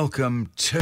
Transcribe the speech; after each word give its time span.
Welcome 0.00 0.50
to 0.56 0.78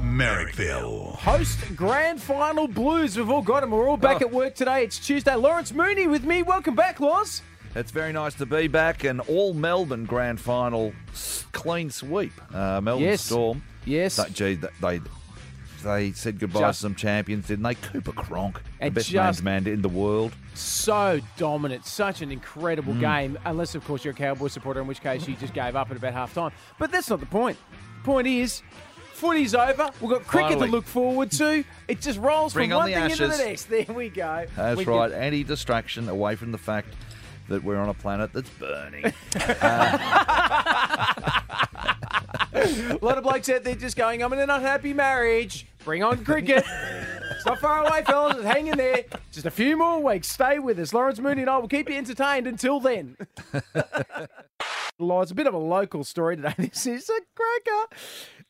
Merrickville. 0.00 1.16
Host 1.16 1.58
grand 1.74 2.22
final 2.22 2.68
blues. 2.68 3.16
We've 3.16 3.28
all 3.28 3.42
got 3.42 3.62
them. 3.62 3.72
We're 3.72 3.88
all 3.88 3.96
back 3.96 4.22
at 4.22 4.30
work 4.32 4.54
today. 4.54 4.84
It's 4.84 5.04
Tuesday. 5.04 5.34
Lawrence 5.34 5.72
Mooney 5.72 6.06
with 6.06 6.22
me. 6.22 6.44
Welcome 6.44 6.76
back, 6.76 7.00
Laws. 7.00 7.42
It's 7.74 7.90
very 7.90 8.12
nice 8.12 8.34
to 8.34 8.46
be 8.46 8.68
back. 8.68 9.02
An 9.02 9.18
all 9.18 9.54
Melbourne 9.54 10.04
grand 10.04 10.38
final 10.38 10.92
s- 11.10 11.44
clean 11.50 11.90
sweep. 11.90 12.30
Uh, 12.54 12.80
Melbourne 12.80 13.06
Yes. 13.06 13.22
Storm. 13.22 13.60
Yes. 13.84 14.14
They, 14.14 14.30
gee, 14.30 14.56
th- 14.56 14.72
they 14.80 15.00
they 15.82 16.12
said 16.12 16.38
goodbye 16.38 16.60
Just- 16.60 16.78
to 16.80 16.82
some 16.82 16.94
champions, 16.94 17.46
didn't 17.48 17.64
they? 17.64 17.74
Cooper 17.74 18.12
Cronk, 18.12 18.60
the 18.80 18.90
best 18.90 19.12
man's 19.12 19.42
man 19.42 19.66
in 19.66 19.82
the 19.82 19.88
world. 19.88 20.32
So 20.54 21.20
dominant. 21.36 21.84
Such 21.86 22.20
an 22.22 22.30
incredible 22.32 22.94
Mm. 22.94 23.00
game. 23.00 23.38
Unless, 23.44 23.74
of 23.74 23.84
course, 23.84 24.04
you're 24.04 24.12
a 24.12 24.16
Cowboy 24.16 24.48
supporter, 24.48 24.80
in 24.80 24.86
which 24.86 25.00
case 25.00 25.26
you 25.28 25.34
just 25.36 25.54
gave 25.54 25.76
up 25.76 25.90
at 25.90 25.96
about 25.96 26.12
half 26.12 26.34
time. 26.34 26.52
But 26.78 26.90
that's 26.90 27.08
not 27.10 27.20
the 27.20 27.26
point. 27.26 27.56
Point 28.04 28.26
is, 28.26 28.62
footy's 29.12 29.54
over. 29.54 29.90
We've 30.00 30.10
got 30.10 30.26
cricket 30.26 30.50
Finally. 30.52 30.66
to 30.68 30.72
look 30.72 30.86
forward 30.86 31.30
to. 31.32 31.64
It 31.88 32.00
just 32.00 32.18
rolls 32.18 32.52
Bring 32.54 32.70
from 32.70 32.78
on 32.78 32.82
one 32.90 32.92
thing 32.92 33.10
into 33.10 33.26
the 33.28 33.36
next. 33.36 33.64
There 33.68 33.84
we 33.88 34.08
go. 34.08 34.46
That's 34.56 34.78
We 34.78 34.84
can- 34.84 34.94
right. 34.94 35.12
Any 35.12 35.42
distraction 35.44 36.08
away 36.08 36.36
from 36.36 36.52
the 36.52 36.58
fact 36.58 36.94
that 37.48 37.62
we're 37.64 37.76
on 37.78 37.88
a 37.88 37.94
planet 37.94 38.32
that's 38.32 38.50
burning. 38.50 39.12
A 42.54 42.98
lot 43.00 43.16
of 43.18 43.24
blokes 43.24 43.48
out 43.48 43.62
there 43.64 43.74
just 43.74 43.96
going, 43.96 44.22
I'm 44.22 44.32
in 44.32 44.38
an 44.40 44.50
unhappy 44.50 44.92
marriage. 44.92 45.66
Bring 45.84 46.02
on 46.02 46.24
cricket. 46.24 46.64
it's 46.66 47.46
not 47.46 47.58
far 47.60 47.86
away, 47.86 48.02
fellas. 48.02 48.36
It's 48.36 48.44
hanging 48.46 48.76
there. 48.76 49.04
Just 49.32 49.46
a 49.46 49.50
few 49.50 49.76
more 49.76 50.02
weeks. 50.02 50.28
Stay 50.28 50.58
with 50.58 50.78
us. 50.78 50.92
Lawrence 50.92 51.20
Mooney 51.20 51.42
and 51.42 51.50
I 51.50 51.58
will 51.58 51.68
keep 51.68 51.88
you 51.88 51.96
entertained 51.96 52.46
until 52.46 52.80
then. 52.80 53.16
Law, 54.98 55.22
it's 55.22 55.30
a 55.30 55.34
bit 55.34 55.46
of 55.46 55.54
a 55.54 55.58
local 55.58 56.02
story 56.04 56.36
today. 56.36 56.54
This 56.58 56.86
is 56.86 57.08
a 57.08 57.20
cracker. 57.34 57.96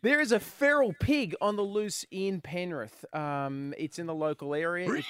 There 0.03 0.21
is 0.21 0.33
a 0.33 0.41
feral 0.41 0.95
pig 0.99 1.35
on 1.41 1.57
the 1.57 1.63
loose 1.63 2.05
in 2.11 2.41
Penrith. 2.41 3.05
Um, 3.13 3.75
it's 3.77 3.99
in 3.99 4.07
the 4.07 4.15
local 4.15 4.55
area. 4.55 4.91
It- 4.91 5.05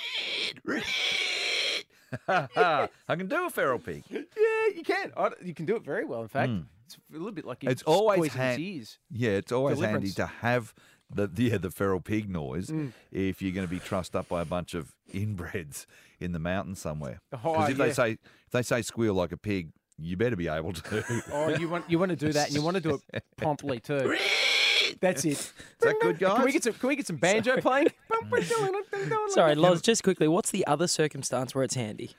I 2.28 2.88
can 3.16 3.28
do 3.28 3.46
a 3.46 3.50
feral 3.50 3.78
pig. 3.78 4.04
yeah, 4.10 4.20
you 4.74 4.82
can. 4.84 5.12
I, 5.16 5.30
you 5.42 5.54
can 5.54 5.66
do 5.66 5.76
it 5.76 5.82
very 5.82 6.04
well, 6.04 6.22
in 6.22 6.28
fact. 6.28 6.52
It's 6.86 6.96
a 7.10 7.16
little 7.16 7.32
bit 7.32 7.44
like. 7.44 7.64
It's 7.64 7.82
always 7.82 8.32
hand-. 8.32 8.62
Yeah, 9.10 9.30
it's 9.30 9.52
always 9.52 9.80
handy 9.80 10.10
to 10.12 10.26
have 10.26 10.72
the 11.10 11.28
yeah 11.36 11.56
the 11.58 11.70
feral 11.70 12.00
pig 12.00 12.28
noise 12.28 12.68
Mm. 12.68 12.92
if 13.10 13.40
you're 13.40 13.52
going 13.52 13.66
to 13.66 13.70
be 13.70 13.78
trussed 13.80 14.14
up 14.14 14.28
by 14.28 14.42
a 14.42 14.44
bunch 14.44 14.74
of 14.74 14.94
inbreds 15.12 15.86
in 16.20 16.32
the 16.32 16.38
mountains 16.38 16.80
somewhere. 16.80 17.20
Oh, 17.32 17.52
Because 17.52 17.70
if 17.70 17.78
yeah. 17.78 17.84
they 17.86 17.92
say 17.92 18.10
if 18.12 18.52
they 18.52 18.62
say 18.62 18.82
squeal 18.82 19.14
like 19.14 19.32
a 19.32 19.36
pig, 19.38 19.70
you 19.98 20.16
better 20.16 20.36
be 20.36 20.48
able 20.48 20.72
to. 20.74 21.22
Oh, 21.32 21.48
you 21.48 21.68
want 21.68 21.88
you 21.90 21.98
want 21.98 22.10
to 22.10 22.16
do 22.16 22.32
that, 22.32 22.46
and 22.48 22.54
you 22.56 22.62
want 22.62 22.76
to 22.76 22.82
do 22.82 23.00
it 23.14 23.24
promptly 23.36 23.80
too. 23.80 24.16
That's 25.00 25.24
it. 25.24 25.30
Is 25.32 25.52
that 25.80 25.96
good, 26.00 26.18
guys? 26.18 26.36
Can 26.36 26.44
we 26.44 26.52
get 26.52 26.64
some? 26.64 26.72
Can 26.74 26.88
we 26.88 26.96
get 26.96 27.06
some 27.06 27.16
banjo 27.16 27.60
playing? 27.60 27.88
Sorry, 29.28 29.54
Loz, 29.54 29.80
just 29.82 30.02
quickly, 30.02 30.28
what's 30.28 30.50
the 30.50 30.66
other 30.66 30.86
circumstance 30.88 31.54
where 31.54 31.64
it's 31.64 31.74
handy? 31.74 32.12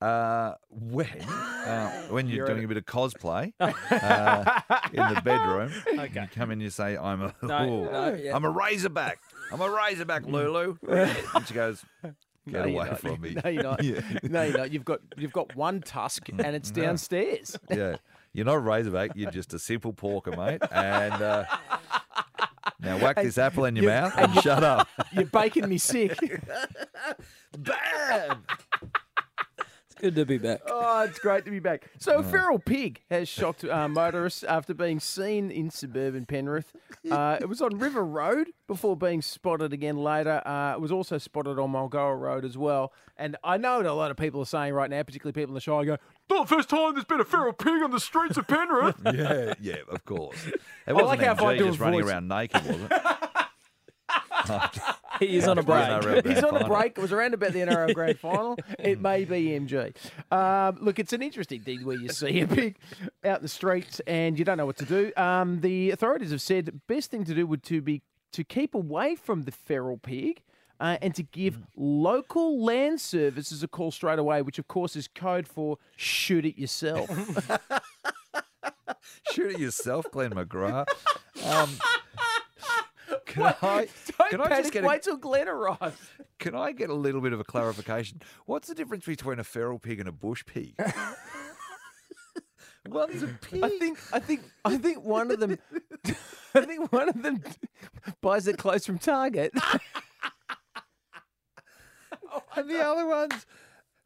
Uh, 0.00 0.54
when 0.70 1.06
uh, 1.20 1.90
when 2.08 2.26
you're, 2.26 2.36
You're 2.38 2.46
doing 2.46 2.58
at- 2.60 2.64
a 2.64 2.68
bit 2.68 2.76
of 2.78 2.86
cosplay 2.86 3.52
uh, 3.60 4.60
in 4.94 5.14
the 5.14 5.20
bedroom, 5.22 5.70
Okay. 5.98 6.22
you 6.22 6.28
come 6.34 6.50
in 6.50 6.60
you 6.60 6.70
say, 6.70 6.96
"I'm 6.96 7.20
a 7.22 7.34
No, 7.42 7.58
oh, 7.58 7.84
no, 7.92 8.14
yeah. 8.14 8.34
I'm 8.34 8.44
a 8.46 8.50
razorback. 8.50 9.18
I'm 9.52 9.60
a 9.60 9.68
razorback, 9.68 10.24
Lulu." 10.26 10.76
and 10.88 11.46
she 11.46 11.52
goes, 11.52 11.84
"Get 12.02 12.14
No, 12.46 12.62
away 12.62 12.86
not. 12.88 13.00
from 13.00 13.20
me." 13.20 13.36
No, 13.44 13.50
you're 13.50 13.62
not. 13.62 13.84
Yeah. 13.84 14.00
No, 14.22 14.42
you're 14.42 14.56
not. 14.56 14.72
You've 14.72 14.86
got 14.86 15.00
you've 15.18 15.32
got 15.34 15.54
one 15.54 15.82
tusk, 15.82 16.30
and 16.30 16.56
it's 16.56 16.70
downstairs. 16.70 17.58
yeah, 17.68 17.96
you're 18.32 18.46
not 18.46 18.54
a 18.54 18.58
razorback. 18.60 19.10
You're 19.14 19.30
just 19.30 19.52
a 19.52 19.58
simple 19.58 19.92
porker, 19.92 20.30
mate. 20.34 20.62
And 20.72 21.22
uh, 21.22 21.44
now 22.80 22.98
whack 22.98 23.16
this 23.16 23.38
apple 23.38 23.64
in 23.64 23.76
your 23.76 23.84
you- 23.84 23.88
mouth 23.90 24.12
and 24.16 24.34
shut 24.42 24.62
up. 24.64 24.88
You're 25.12 25.24
baking 25.26 25.68
me 25.68 25.78
sick. 25.78 26.18
Bam! 27.58 28.44
It's 29.86 29.94
good 30.00 30.14
to 30.14 30.24
be 30.24 30.38
back. 30.38 30.60
Oh, 30.66 31.02
it's 31.02 31.18
great 31.18 31.44
to 31.44 31.50
be 31.50 31.58
back. 31.58 31.90
So, 31.98 32.18
a 32.18 32.22
feral 32.22 32.58
pig 32.58 33.02
has 33.10 33.28
shocked 33.28 33.64
uh, 33.64 33.88
motorists 33.88 34.44
after 34.44 34.72
being 34.72 35.00
seen 35.00 35.50
in 35.50 35.68
suburban 35.70 36.26
Penrith. 36.26 36.72
Uh, 37.10 37.38
it 37.40 37.48
was 37.48 37.60
on 37.60 37.78
River 37.78 38.04
Road 38.04 38.48
before 38.66 38.96
being 38.96 39.20
spotted 39.20 39.72
again 39.72 39.96
later. 39.98 40.46
Uh, 40.46 40.72
it 40.74 40.80
was 40.80 40.92
also 40.92 41.18
spotted 41.18 41.58
on 41.58 41.72
Mulgoa 41.72 42.18
Road 42.18 42.44
as 42.44 42.56
well. 42.56 42.92
And 43.16 43.36
I 43.44 43.56
know 43.58 43.78
what 43.78 43.86
a 43.86 43.92
lot 43.92 44.10
of 44.10 44.16
people 44.16 44.40
are 44.40 44.46
saying 44.46 44.72
right 44.74 44.88
now, 44.88 45.02
particularly 45.02 45.32
people 45.32 45.50
in 45.50 45.54
the 45.54 45.60
show, 45.60 45.82
go, 45.84 45.96
not 46.30 46.48
the 46.48 46.54
first 46.54 46.68
time 46.70 46.94
there's 46.94 47.04
been 47.04 47.20
a 47.20 47.24
feral 47.24 47.52
pig 47.52 47.82
on 47.82 47.90
the 47.90 48.00
streets 48.00 48.36
of 48.36 48.46
Penrith. 48.46 48.96
Yeah, 49.14 49.54
yeah, 49.60 49.76
of 49.88 50.04
course. 50.04 50.46
It 50.46 50.54
like 50.86 50.96
wasn't 51.02 51.22
how 51.22 51.32
if 51.32 51.40
I 51.42 51.54
MG 51.54 51.58
do 51.58 51.64
just 51.66 51.80
running 51.80 52.02
voice. 52.02 52.10
around 52.10 52.28
naked, 52.28 52.64
was 52.66 52.76
it? 52.90 52.92
He 55.20 55.36
is 55.36 55.46
on 55.46 55.58
a 55.58 55.62
break. 55.62 55.86
No, 55.86 56.00
real 56.00 56.22
He's 56.22 56.42
on 56.42 56.56
a 56.56 56.66
break. 56.66 56.96
It 56.96 57.00
was 57.00 57.12
around 57.12 57.34
about 57.34 57.52
the 57.52 57.58
NRL 57.58 57.92
Grand 57.94 58.18
Final. 58.18 58.56
It 58.78 59.00
may 59.00 59.26
be 59.26 59.48
MG. 59.48 59.94
Um, 60.32 60.78
look, 60.80 60.98
it's 60.98 61.12
an 61.12 61.22
interesting 61.22 61.60
thing 61.60 61.84
where 61.84 61.98
you 61.98 62.08
see 62.08 62.40
a 62.40 62.46
pig 62.46 62.78
out 63.22 63.36
in 63.36 63.42
the 63.42 63.48
streets 63.48 64.00
and 64.06 64.38
you 64.38 64.46
don't 64.46 64.56
know 64.56 64.64
what 64.64 64.78
to 64.78 64.86
do. 64.86 65.12
Um, 65.18 65.60
the 65.60 65.90
authorities 65.90 66.30
have 66.30 66.40
said 66.40 66.64
the 66.64 66.72
best 66.72 67.10
thing 67.10 67.24
to 67.24 67.34
do 67.34 67.46
would 67.46 67.62
to 67.64 67.82
be 67.82 68.00
to 68.32 68.42
keep 68.42 68.74
away 68.74 69.14
from 69.14 69.42
the 69.42 69.52
feral 69.52 69.98
pig. 69.98 70.40
Uh, 70.80 70.96
and 71.02 71.14
to 71.14 71.22
give 71.22 71.58
local 71.76 72.64
land 72.64 73.00
services 73.00 73.62
a 73.62 73.68
call 73.68 73.90
straight 73.90 74.18
away, 74.18 74.40
which 74.40 74.58
of 74.58 74.66
course 74.66 74.96
is 74.96 75.06
code 75.06 75.46
for 75.46 75.76
shoot 75.96 76.46
it 76.46 76.58
yourself. 76.58 77.10
Shoot 79.32 79.52
it 79.52 79.60
yourself, 79.60 80.06
Glenn 80.10 80.32
McGrath. 80.32 80.88
Um, 81.44 81.70
can 83.26 83.54
I, 83.62 83.88
Don't 84.18 84.30
can 84.30 84.40
I 84.40 84.60
just 84.60 84.72
get 84.72 84.84
a, 84.84 84.86
wait 84.86 85.02
till 85.02 85.16
Glenn 85.16 85.48
arrives. 85.48 85.96
can 86.38 86.54
I 86.54 86.72
get 86.72 86.90
a 86.90 86.94
little 86.94 87.20
bit 87.20 87.32
of 87.32 87.40
a 87.40 87.44
clarification? 87.44 88.20
What's 88.46 88.68
the 88.68 88.74
difference 88.74 89.04
between 89.04 89.38
a 89.38 89.44
feral 89.44 89.78
pig 89.78 90.00
and 90.00 90.08
a 90.08 90.12
bush 90.12 90.44
pig? 90.44 90.74
One's 92.88 93.22
a 93.22 93.28
pig. 93.28 93.62
I 93.62 93.68
think 93.68 93.98
I 94.12 94.18
think 94.18 94.40
I 94.64 94.76
think 94.76 95.04
one 95.04 95.30
of 95.30 95.38
them 95.38 95.58
I 96.54 96.64
think 96.64 96.90
one 96.92 97.08
of 97.08 97.22
them 97.22 97.42
buys 98.20 98.46
it 98.46 98.58
close 98.58 98.86
from 98.86 98.98
Target. 98.98 99.52
And 102.56 102.68
the 102.70 102.80
other 102.84 103.06
one's 103.06 103.46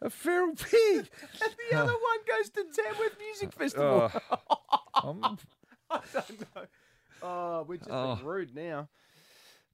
a 0.03 0.11
feral 0.11 0.55
pig. 0.55 1.09
And 1.43 1.53
the 1.71 1.77
other 1.79 1.93
one 1.93 2.19
goes 2.27 2.51
to 2.51 2.65
Tamworth 2.83 3.17
Music 3.19 3.53
Festival. 3.53 4.11
Oh, 4.13 4.39
I'm- 5.23 5.39
I 5.91 6.01
don't 6.13 6.41
know. 6.41 6.63
Oh, 7.23 7.65
we're 7.69 7.77
just 7.77 7.91
Oh. 7.91 8.15
being 8.17 8.27
rude 8.27 8.55
now. 8.55 8.89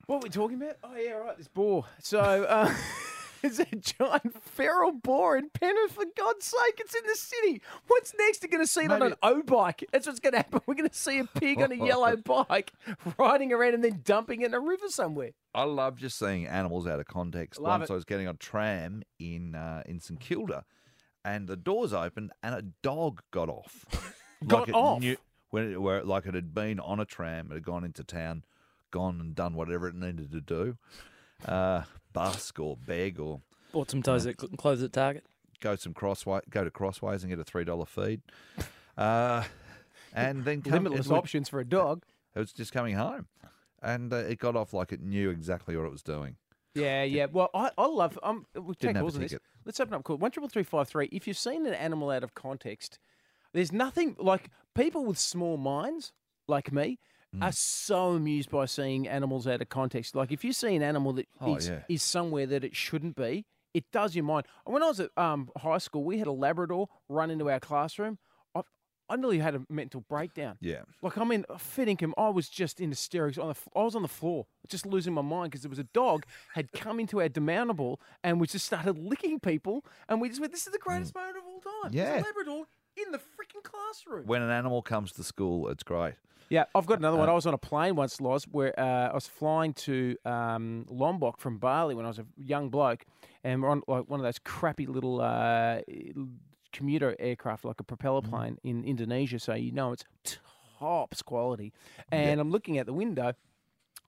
What 0.06 0.16
are 0.16 0.20
we 0.25 0.28
talking 0.30 0.60
about? 0.60 0.76
Oh, 0.82 0.97
yeah, 0.97 1.12
right, 1.12 1.36
this 1.38 1.48
boar. 1.48 1.84
So, 2.00 2.19
uh, 2.20 2.72
it's 3.43 3.59
a 3.59 3.65
giant 3.65 4.43
feral 4.43 4.93
boar 4.93 5.37
in 5.37 5.51
Penrith, 5.51 5.93
for 5.93 6.05
God's 6.17 6.47
sake. 6.47 6.78
It's 6.78 6.95
in 6.95 7.03
the 7.06 7.15
city. 7.15 7.62
What's 7.87 8.15
next? 8.19 8.43
You're 8.43 8.51
going 8.51 8.65
to 8.65 8.71
see 8.71 8.84
it 8.84 8.93
on 8.93 9.03
an 9.03 9.15
O 9.23 9.43
bike. 9.43 9.84
That's 9.93 10.06
what's 10.06 10.21
going 10.21 10.33
to 10.33 10.39
happen. 10.39 10.61
We're 10.67 10.75
going 10.75 10.89
to 10.89 10.95
see 10.95 11.19
a 11.19 11.25
pig 11.25 11.61
on 11.61 11.73
a 11.73 11.77
yellow 11.77 12.17
bike 12.25 12.73
riding 13.19 13.53
around 13.53 13.75
and 13.75 13.84
then 13.84 14.01
dumping 14.05 14.43
it 14.43 14.47
in 14.47 14.55
a 14.55 14.61
river 14.61 14.89
somewhere. 14.89 15.31
I 15.55 15.65
love 15.65 15.97
just 15.97 16.19
seeing 16.19 16.47
animals 16.47 16.87
out 16.87 17.01
of 17.01 17.06
context. 17.06 17.61
Love 17.61 17.81
Once 17.81 17.91
it. 17.91 17.93
I 17.93 17.97
was 17.97 18.05
getting 18.05 18.28
on 18.28 18.34
a 18.34 18.39
tram 18.39 19.03
in 19.19 19.55
uh, 19.55 19.83
in 19.87 20.01
St 20.01 20.21
Kilda, 20.21 20.65
and 21.25 21.49
the 21.49 21.57
doors 21.57 21.93
opened, 21.93 22.33
and 22.43 22.55
a 22.55 22.62
dog 22.83 23.22
got 23.31 23.49
off. 23.49 23.84
Got 24.47 24.61
like 24.61 24.69
it 24.71 24.75
off? 24.75 25.01
Knew, 25.01 25.19
when 25.51 25.72
it, 25.72 25.83
where 25.83 26.03
like 26.03 26.25
it 26.25 26.33
had 26.33 26.55
been 26.55 26.81
on 26.81 26.99
a 26.99 27.05
tram, 27.05 27.51
it 27.51 27.55
had 27.55 27.62
gone 27.62 27.84
into 27.84 28.03
town, 28.03 28.43
gone 28.91 29.21
and 29.21 29.34
done 29.34 29.53
whatever 29.53 29.87
it 29.87 29.95
needed 29.95 30.33
to 30.33 30.41
do, 30.41 30.78
uh, 31.47 31.83
busk 32.12 32.59
or 32.60 32.76
beg 32.76 33.19
or 33.21 33.41
Bought 33.72 33.91
some 33.91 34.03
toes 34.03 34.26
at 34.26 34.37
clothes 34.37 34.82
at 34.82 34.93
Target. 34.93 35.25
go 35.60 35.76
some 35.76 35.94
crossway, 35.94 36.41
go 36.50 36.65
to 36.65 36.71
Crossways 36.71 37.22
and 37.22 37.31
get 37.31 37.38
a 37.38 37.44
three 37.44 37.65
dollar 37.65 37.86
feed, 37.86 38.21
uh, 38.98 39.45
and 40.12 40.45
then 40.45 40.62
come, 40.62 40.72
Limitless 40.72 41.07
it, 41.07 41.12
would- 41.12 41.18
options 41.18 41.48
for 41.48 41.60
a 41.60 41.65
dog. 41.65 42.03
it 42.34 42.39
was 42.41 42.53
just 42.53 42.72
coming 42.72 42.95
home, 42.97 43.27
and 43.83 44.12
uh, 44.12 44.16
it 44.16 44.39
got 44.39 44.57
off 44.57 44.72
like 44.72 44.92
it 44.92 45.01
knew 45.01 45.30
exactly 45.30 45.77
what 45.77 45.84
it 45.86 45.92
was 45.92 46.03
doing. 46.03 46.36
Yeah, 46.74 47.03
yeah. 47.04 47.27
Well, 47.30 47.51
I, 47.54 47.71
I 47.78 47.86
love. 47.86 48.18
Um, 48.22 48.47
we'll 48.54 48.74
take 48.74 48.78
Didn't 48.80 48.97
have 48.97 49.03
a 49.03 49.07
calls 49.07 49.15
on 49.16 49.22
this. 49.22 49.30
ticket. 49.33 49.42
Let's 49.65 49.78
open 49.80 49.95
up 49.95 50.04
call 50.04 50.16
one 50.16 50.30
triple 50.30 50.48
three 50.48 50.62
five 50.65 50.89
three. 50.89 51.09
If 51.12 51.27
you've 51.28 51.39
seen 51.39 51.66
an 51.66 51.74
animal 51.74 52.10
out 52.10 52.22
of 52.24 52.34
context, 52.34 52.98
there's 53.53 53.72
nothing 53.72 54.16
like 54.18 54.51
people 54.74 55.04
with 55.04 55.18
small 55.18 55.57
minds 55.57 56.12
like 56.48 56.72
me 56.72 56.98
Mm. 57.36 57.44
are 57.44 57.53
so 57.53 58.10
amused 58.10 58.50
by 58.50 58.65
seeing 58.65 59.06
animals 59.06 59.47
out 59.47 59.62
of 59.62 59.68
context. 59.68 60.16
Like 60.16 60.32
if 60.32 60.42
you 60.44 60.53
see 60.53 60.74
an 60.74 60.82
animal 60.82 61.12
that 61.12 61.28
is 61.47 61.71
Oh, 61.71 61.72
yeah. 61.72 61.82
is 61.88 62.03
somewhere 62.03 62.44
that 62.47 62.65
it 62.65 62.74
shouldn't 62.74 63.15
be, 63.15 63.47
it 63.72 63.84
does 63.92 64.16
your 64.16 64.24
mind. 64.24 64.47
When 64.65 64.82
I 64.82 64.88
was 64.88 64.98
at 64.98 65.10
um, 65.16 65.48
high 65.56 65.78
school, 65.78 66.03
we 66.03 66.18
had 66.18 66.27
a 66.27 66.32
Labrador 66.32 66.88
run 67.09 67.30
into 67.30 67.48
our 67.48 67.60
classroom. 67.60 68.18
I, 68.56 68.62
I 69.09 69.15
nearly 69.15 69.38
had 69.38 69.54
a 69.54 69.62
mental 69.68 70.00
breakdown. 70.00 70.56
Yeah. 70.60 70.80
Like 71.03 71.18
I 71.18 71.22
mean, 71.24 71.44
fitting 71.56 71.97
him, 71.98 72.15
I 72.18 72.30
was 72.30 72.48
just 72.48 72.80
in 72.80 72.91
hysterics. 72.91 73.38
On 73.38 73.47
the, 73.48 73.54
I 73.78 73.84
was 73.84 73.94
on 73.94 74.03
the 74.03 74.09
floor, 74.09 74.47
just 74.66 74.84
losing 74.84 75.15
my 75.15 75.22
mind 75.22 75.53
because 75.53 75.62
there 75.62 75.71
was 75.71 75.78
a 75.78 75.84
dog 75.84 76.26
had 76.54 76.72
come 76.72 76.98
into 76.98 77.21
our 77.21 77.28
demountable 77.28 77.98
and 78.24 78.41
we 78.41 78.48
just 78.48 78.66
started 78.66 78.98
licking 78.98 79.38
people, 79.38 79.84
and 80.09 80.21
we 80.21 80.28
just 80.30 80.41
went, 80.41 80.50
"This 80.53 80.66
is 80.66 80.72
the 80.72 80.78
greatest 80.80 81.15
moment 81.15 81.36
of 81.36 81.44
all 81.44 81.60
time." 81.83 81.92
Mm. 81.92 81.94
Yeah. 81.94 82.18
a 82.18 82.22
Labrador 82.22 82.65
in 82.97 83.12
the 83.12 83.18
freaking 83.18 83.62
classroom. 83.62 84.26
When 84.26 84.42
an 84.42 84.50
animal 84.50 84.83
comes 84.83 85.12
to 85.12 85.22
school, 85.22 85.68
it's 85.68 85.84
great. 85.84 86.15
Yeah, 86.50 86.64
I've 86.74 86.86
got 86.86 86.98
another 86.98 87.16
one. 87.16 87.28
I 87.28 87.32
was 87.32 87.47
on 87.47 87.54
a 87.54 87.58
plane 87.58 87.94
once, 87.94 88.20
Loz, 88.20 88.44
where 88.50 88.78
uh, 88.78 89.10
I 89.10 89.14
was 89.14 89.28
flying 89.28 89.72
to 89.74 90.16
um, 90.24 90.84
Lombok 90.88 91.38
from 91.38 91.58
Bali 91.58 91.94
when 91.94 92.04
I 92.04 92.08
was 92.08 92.18
a 92.18 92.26
young 92.36 92.70
bloke, 92.70 93.04
and 93.44 93.62
we're 93.62 93.68
on 93.68 93.82
like 93.86 94.10
one 94.10 94.18
of 94.18 94.24
those 94.24 94.41
crappy 94.41 94.86
little 94.86 95.20
uh, 95.20 95.80
commuter 96.72 97.14
aircraft, 97.20 97.64
like 97.64 97.78
a 97.78 97.84
propeller 97.84 98.20
plane 98.20 98.58
in 98.64 98.82
Indonesia. 98.84 99.38
So 99.38 99.54
you 99.54 99.70
know 99.70 99.92
it's 99.92 100.04
tops 100.80 101.22
quality. 101.22 101.72
And 102.10 102.41
I'm 102.41 102.50
looking 102.50 102.80
out 102.80 102.86
the 102.86 102.94
window, 102.94 103.34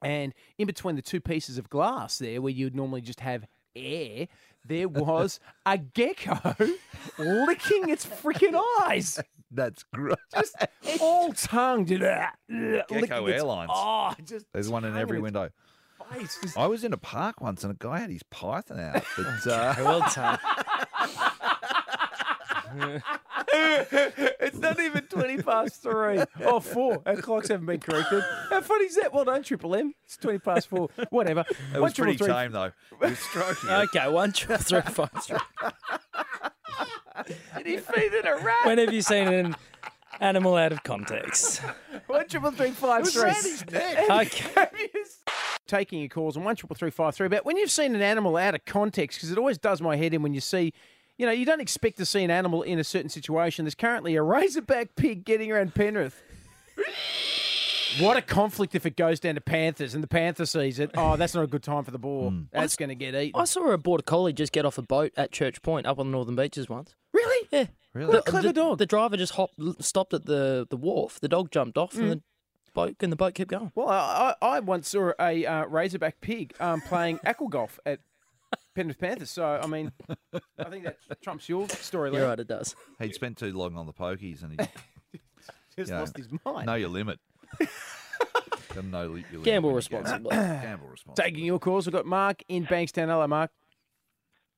and 0.03 0.35
in 0.59 0.67
between 0.67 0.97
the 0.97 1.03
two 1.03 1.21
pieces 1.21 1.59
of 1.59 1.71
glass 1.71 2.19
there, 2.19 2.43
where 2.43 2.53
you'd 2.53 2.75
normally 2.75 3.03
just 3.03 3.21
have 3.21 3.47
air, 3.77 4.27
there 4.65 4.89
was 4.89 5.39
a 5.65 5.79
gecko 5.79 6.57
licking 7.19 7.89
its 7.89 8.05
freaking 8.05 8.61
eyes 8.83 9.21
That's 9.55 9.83
great. 9.93 10.17
just 10.35 10.57
all 11.01 11.33
tongue, 11.35 11.85
just 11.87 12.01
Gecko 12.01 12.33
licking 12.91 13.29
its- 13.29 13.41
Airlines. 13.43 13.71
Oh, 13.73 14.15
just 14.25 14.47
There's 14.53 14.69
one 14.71 14.85
in 14.85 14.97
every 14.97 15.21
window. 15.21 15.51
face, 16.13 16.55
I 16.57 16.67
was 16.67 16.85
in 16.85 16.93
a 16.93 16.97
park 16.99 17.41
once 17.41 17.63
and 17.65 17.73
a 17.73 17.77
guy 17.79 17.99
had 18.01 18.11
his 18.11 18.23
python 18.25 18.81
out. 18.81 19.03
But, 19.17 19.47
uh, 19.53 19.75
Well 19.79 20.05
done. 20.15 20.39
it's 23.55 24.59
not 24.59 24.81
even 24.81 25.03
twenty 25.05 25.43
past 25.43 25.83
three. 25.83 26.19
or 26.19 26.27
Oh, 26.41 26.61
four. 26.61 27.03
Our 27.07 27.17
clocks 27.17 27.49
haven't 27.49 27.67
been 27.67 27.81
corrected. 27.81 28.23
How 28.51 28.61
funny 28.63 28.87
is 28.87 28.97
that? 28.97 29.13
Well 29.13 29.25
done, 29.25 29.43
Triple 29.43 29.75
M. 29.77 29.95
It's 30.05 30.17
twenty 30.17 30.39
past 30.39 30.69
four. 30.69 30.89
Whatever. 31.11 31.45
it 31.49 31.57
One 31.73 31.83
was 31.83 31.93
triple 31.93 32.15
pretty 32.15 32.25
three- 32.25 32.33
tame, 32.33 32.53
though. 32.53 32.73
He 33.01 33.07
was 33.11 33.19
stroking 33.19 33.69
it. 33.69 33.73
Okay, 33.95 34.09
one, 34.09 34.33
two, 34.33 34.57
three, 34.57 34.81
five, 34.83 35.11
three. 35.23 35.39
Did 37.27 37.67
he 37.67 37.77
feed 37.79 38.13
it 38.13 38.25
a 38.25 38.37
rat? 38.43 38.65
When 38.65 38.79
have 38.79 38.93
you 38.93 39.03
seen 39.03 39.29
an 39.29 39.57
animal 40.21 40.57
out 40.57 40.73
of 40.73 40.83
context? 40.83 41.61
One 42.07 42.27
triple 42.29 42.51
three 42.53 42.71
five 42.71 43.09
three. 43.09 43.23
around 43.23 43.35
his 43.35 43.65
neck. 43.71 44.11
Okay. 44.11 44.89
Taking 45.67 46.01
your 46.01 46.09
calls 46.09 46.37
on 46.37 46.45
one 46.45 46.57
triple 46.57 46.77
three 46.77 46.91
five 46.91 47.15
three. 47.15 47.29
But 47.29 47.45
when 47.45 47.57
you've 47.57 47.71
seen 47.71 47.95
an 47.95 48.03
animal 48.03 48.37
out 48.37 48.55
of 48.55 48.65
context, 48.65 49.19
because 49.19 49.31
it 49.31 49.39
always 49.39 49.59
does 49.59 49.81
my 49.81 49.97
head 49.97 50.15
in 50.15 50.23
when 50.23 50.35
you 50.35 50.41
see. 50.41 50.73
You 51.19 51.27
know, 51.27 51.33
you 51.33 51.45
don't 51.45 51.61
expect 51.61 51.99
to 51.99 52.07
see 52.07 52.25
an 52.25 52.31
animal 52.31 52.63
in 52.63 52.79
a 52.79 52.85
certain 52.85 53.11
situation. 53.11 53.67
There's 53.67 53.75
currently 53.75 54.17
a 54.17 54.23
razorback 54.23 54.97
pig 54.97 55.25
getting 55.27 55.53
around 55.53 55.75
Penrith. 55.75 56.21
What 57.99 58.17
a 58.17 58.23
conflict 58.23 58.75
if 58.75 58.87
it 58.87 58.97
goes 58.97 59.21
down 59.21 59.35
to 59.35 59.41
Panthers 59.41 59.95
and 59.95 60.03
the 60.03 60.09
Panther 60.09 60.47
sees 60.47 60.79
it. 60.79 60.91
Oh, 60.97 61.17
that's 61.17 61.35
not 61.35 61.45
a 61.45 61.47
good 61.47 61.63
time 61.63 61.85
for 61.85 61.91
the 61.91 61.99
ball. 61.99 62.33
That's 62.51 62.77
going 62.77 62.89
to 62.89 62.95
get 62.95 63.15
eaten. 63.15 63.39
I 63.41 63.45
saw 63.45 63.71
a 63.71 63.79
border 63.79 64.03
collie 64.03 64.33
just 64.33 64.53
get 64.53 64.65
off 64.65 64.79
a 64.79 64.83
boat 64.83 65.13
at 65.17 65.31
Church 65.33 65.61
Point 65.63 65.87
up 65.87 65.99
on 65.99 66.07
the 66.07 66.13
Northern 66.13 66.35
Beaches 66.37 66.69
once. 66.69 66.95
Really? 67.13 67.49
Yeah. 67.53 67.67
Really? 67.93 68.09
What 68.09 68.19
a 68.21 68.23
clever 68.31 68.49
the, 68.49 68.53
dog. 68.55 68.79
The 68.79 68.87
driver 68.87 69.17
just 69.17 69.35
hopped, 69.35 69.55
stopped 69.85 70.15
at 70.15 70.25
the, 70.25 70.67
the 70.71 70.77
wharf. 70.77 71.21
The 71.21 71.29
dog 71.29 71.51
jumped 71.51 71.77
off, 71.77 71.95
and 71.95 72.11
the 72.11 72.23
boat 72.73 72.97
and 73.01 73.13
the 73.13 73.17
boat 73.17 73.35
kept 73.35 73.51
going. 73.51 73.71
Well, 73.75 73.89
I, 73.91 74.35
I 74.41 74.47
I 74.57 74.61
once 74.61 74.89
saw 74.89 75.13
a 75.21 75.45
uh, 75.45 75.67
razorback 75.67 76.23
pig 76.23 76.55
um, 76.59 76.81
playing 76.81 77.21
aqua 77.27 77.51
golf 77.51 77.79
at 77.85 78.01
Penrith 78.75 78.99
Panthers. 78.99 79.31
So, 79.31 79.45
I 79.45 79.67
mean, 79.67 79.93
I 80.59 80.65
think 80.71 80.85
that 80.85 80.97
trumps 81.23 81.51
your 81.51 81.69
story. 81.69 82.11
You're 82.13 82.23
Lee. 82.23 82.27
right, 82.29 82.41
it 82.41 82.49
does. 82.49 82.75
He'd 82.99 83.13
spent 83.15 83.37
too 83.37 83.53
long 83.53 83.77
on 83.77 83.85
the 83.87 83.93
pokies 83.93 84.43
and 84.43 84.53
he 84.53 84.59
Just 85.77 85.91
Yeah. 85.91 86.01
lost 86.01 86.17
his 86.17 86.29
mind. 86.47 86.67
know 86.67 86.75
your 86.75 86.89
limit. 86.89 87.19
Gotta 88.69 88.87
know 88.87 89.03
your 89.03 89.25
limit 89.33 89.45
Gamble 89.45 89.73
when 89.73 89.83
you 89.83 89.89
go. 89.91 89.99
responsibly. 89.99 90.31
Gamble 90.37 90.89
responsibly. 90.89 91.25
Taking 91.25 91.45
your 91.45 91.59
calls, 91.59 91.87
we've 91.87 91.93
got 91.93 92.07
Mark 92.07 92.43
in 92.49 92.65
Bankstown. 92.67 93.09
Hello, 93.09 93.27
Mark. 93.27 93.51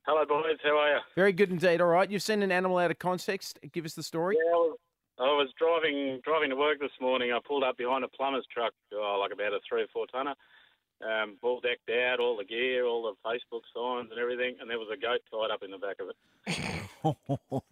Hello, 0.06 0.24
boys. 0.26 0.58
How 0.62 0.76
are 0.78 0.90
you? 0.96 0.98
Very 1.16 1.32
good 1.32 1.50
indeed. 1.50 1.80
All 1.80 1.88
right, 1.88 2.10
you've 2.10 2.22
seen 2.22 2.42
an 2.42 2.52
animal 2.52 2.76
out 2.78 2.90
of 2.90 2.98
context. 2.98 3.58
Give 3.72 3.84
us 3.84 3.94
the 3.94 4.02
story. 4.02 4.36
Yeah, 4.36 4.50
I 4.52 4.54
was, 4.56 4.78
I 5.18 5.22
was 5.22 5.48
driving 5.58 6.20
driving 6.22 6.50
to 6.50 6.56
work 6.56 6.78
this 6.78 6.90
morning. 7.00 7.32
I 7.32 7.38
pulled 7.44 7.64
up 7.64 7.76
behind 7.78 8.04
a 8.04 8.08
plumber's 8.08 8.46
truck, 8.52 8.72
oh, 8.92 9.18
like 9.20 9.32
about 9.32 9.52
a 9.54 9.60
three 9.68 9.82
or 9.82 9.86
four 9.92 10.06
tonner, 10.06 10.34
um, 11.02 11.36
all 11.42 11.60
decked 11.60 11.90
out, 11.90 12.20
all 12.20 12.36
the 12.36 12.44
gear, 12.44 12.84
all 12.84 13.02
the 13.02 13.14
Facebook 13.28 13.62
signs 13.74 14.10
and 14.10 14.20
everything, 14.20 14.56
and 14.60 14.68
there 14.70 14.78
was 14.78 14.88
a 14.92 14.96
goat 15.00 15.20
tied 15.30 15.50
up 15.52 15.62
in 15.62 15.70
the 15.70 15.78
back 15.78 15.96
of 16.00 16.10
it. 16.10 16.16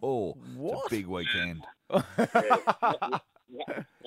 Oh, 0.01 0.35
it's 0.73 0.85
a 0.87 0.89
big 0.89 1.07
weekend. 1.07 1.65
I 1.89 3.19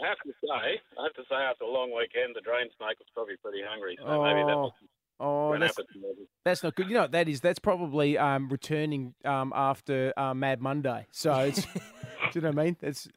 have 0.08 0.18
to 0.24 0.32
say, 0.42 0.80
I 0.98 1.02
have 1.04 1.14
to 1.14 1.22
say, 1.28 1.34
after 1.36 1.64
a 1.64 1.70
long 1.70 1.90
weekend, 1.96 2.34
the 2.34 2.40
drain 2.40 2.66
snake 2.78 2.98
was 2.98 3.08
probably 3.14 3.36
pretty 3.42 3.60
hungry. 3.66 3.96
So 4.00 4.22
maybe 4.22 4.40
that 4.42 4.52
Oh, 4.52 4.62
was 4.62 4.72
oh, 5.20 5.58
that's 5.58 5.78
appetite. 5.78 6.16
that's 6.44 6.62
not 6.62 6.74
good. 6.74 6.88
You 6.88 6.94
know 6.94 7.00
what 7.02 7.12
that 7.12 7.28
is? 7.28 7.40
That's 7.40 7.58
probably 7.58 8.18
um, 8.18 8.48
returning 8.48 9.14
um, 9.24 9.52
after 9.56 10.12
uh, 10.16 10.34
Mad 10.34 10.60
Monday. 10.60 11.06
So 11.10 11.32
it's, 11.40 11.62
do 11.64 11.70
you 12.34 12.40
know 12.42 12.50
what 12.50 12.58
I 12.60 12.64
mean? 12.64 12.76
It's 12.82 13.08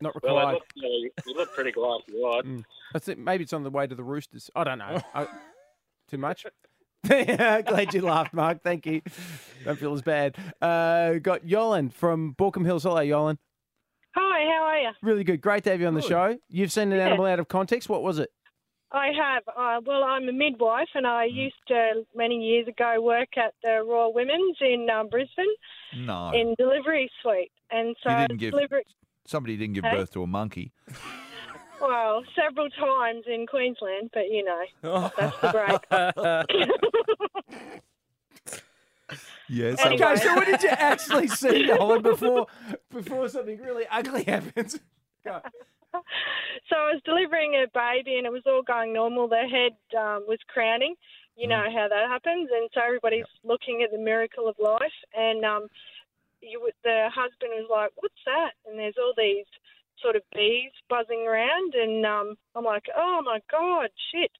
not 0.00 0.14
Well, 0.22 0.34
required. 0.36 0.54
looked, 0.54 0.72
uh, 0.78 1.40
it 1.42 1.48
pretty 1.54 1.72
glassy, 1.72 2.12
right? 2.22 2.44
Mm. 2.44 2.64
That's 2.92 3.08
it. 3.08 3.18
Maybe 3.18 3.44
it's 3.44 3.52
on 3.52 3.62
the 3.62 3.70
way 3.70 3.86
to 3.86 3.94
the 3.94 4.02
Roosters. 4.02 4.50
I 4.56 4.64
don't 4.64 4.78
know. 4.78 5.00
I, 5.14 5.26
too 6.10 6.18
much. 6.18 6.46
Glad 7.06 7.94
you 7.94 8.02
laughed, 8.02 8.34
Mark. 8.34 8.62
Thank 8.62 8.84
you. 8.86 9.00
Don't 9.64 9.78
feel 9.78 9.94
as 9.94 10.02
bad. 10.02 10.36
Uh, 10.60 11.14
got 11.14 11.46
Yolan 11.46 11.92
from 11.92 12.34
Baulkham 12.38 12.64
Hills. 12.66 12.82
Hello, 12.82 13.00
Yolan. 13.00 13.38
Hi, 14.14 14.44
how 14.44 14.62
are 14.64 14.78
you? 14.78 14.90
Really 15.02 15.24
good. 15.24 15.40
Great 15.40 15.64
to 15.64 15.70
have 15.70 15.80
you 15.80 15.86
on 15.86 15.94
the 15.94 16.02
show. 16.02 16.36
You've 16.48 16.72
seen 16.72 16.92
an 16.92 16.98
Yeah. 16.98 17.06
animal 17.06 17.26
out 17.26 17.38
of 17.38 17.48
context. 17.48 17.88
What 17.88 18.02
was 18.02 18.18
it? 18.18 18.30
I 18.92 19.08
have. 19.16 19.42
Uh, 19.56 19.80
well, 19.86 20.02
I'm 20.02 20.28
a 20.28 20.32
midwife, 20.32 20.88
and 20.94 21.06
I 21.06 21.24
used 21.26 21.54
to 21.68 22.04
many 22.14 22.34
years 22.36 22.66
ago 22.66 23.00
work 23.00 23.36
at 23.36 23.54
the 23.62 23.84
Royal 23.86 24.12
Women's 24.12 24.56
in 24.60 24.88
um, 24.90 25.08
Brisbane 25.08 25.46
No. 25.96 26.32
in 26.34 26.54
delivery 26.58 27.08
suite, 27.22 27.52
and 27.70 27.94
so 28.02 28.10
You 28.10 28.26
didn't 28.26 28.40
give- 28.40 28.50
delivery. 28.52 28.84
Somebody 29.26 29.56
didn't 29.56 29.74
give 29.74 29.84
Hey? 29.84 29.96
birth 29.96 30.10
to 30.14 30.22
a 30.24 30.26
monkey. 30.26 30.72
Well, 31.80 32.24
several 32.34 32.68
times 32.70 33.24
in 33.28 33.46
Queensland, 33.46 34.10
but 34.12 34.28
you 34.28 34.44
know 34.44 34.64
that's 35.16 35.40
the 35.40 35.50
break. 37.48 37.80
Yes. 39.48 39.78
Anyway. 39.80 40.04
Okay, 40.04 40.16
so 40.16 40.34
when 40.36 40.46
did 40.46 40.62
you 40.62 40.68
actually 40.70 41.28
see 41.28 41.66
Yolan 41.68 42.02
before 42.02 42.46
before 42.90 43.28
something 43.28 43.60
really 43.60 43.84
ugly 43.90 44.24
happens? 44.28 44.78
Go. 45.24 45.40
so 45.92 46.76
I 46.76 46.92
was 46.94 47.00
delivering 47.04 47.54
a 47.54 47.66
baby, 47.74 48.16
and 48.16 48.26
it 48.26 48.32
was 48.32 48.42
all 48.46 48.62
going 48.62 48.92
normal. 48.92 49.28
The 49.28 49.46
head 49.50 49.72
um, 49.98 50.24
was 50.28 50.38
crowning. 50.48 50.94
You 51.36 51.48
know 51.48 51.64
how 51.72 51.88
that 51.88 52.08
happens, 52.08 52.48
and 52.52 52.68
so 52.74 52.80
everybody's 52.84 53.24
looking 53.44 53.82
at 53.82 53.90
the 53.90 53.98
miracle 53.98 54.46
of 54.48 54.56
life. 54.60 54.92
And 55.16 55.44
um, 55.44 55.66
you, 56.42 56.60
would- 56.60 56.74
the 56.84 57.08
husband 57.14 57.52
was 57.54 57.66
like, 57.70 57.90
"What's 57.96 58.22
that?" 58.26 58.52
And 58.66 58.78
there's 58.78 58.96
all 58.98 59.14
these 59.16 59.46
sort 60.02 60.16
of 60.16 60.22
bees 60.34 60.70
buzzing 60.88 61.26
around, 61.26 61.74
and 61.74 62.04
um, 62.06 62.34
I'm 62.54 62.64
like, 62.64 62.84
"Oh 62.96 63.20
my 63.24 63.40
god, 63.50 63.88
shit!" 64.12 64.30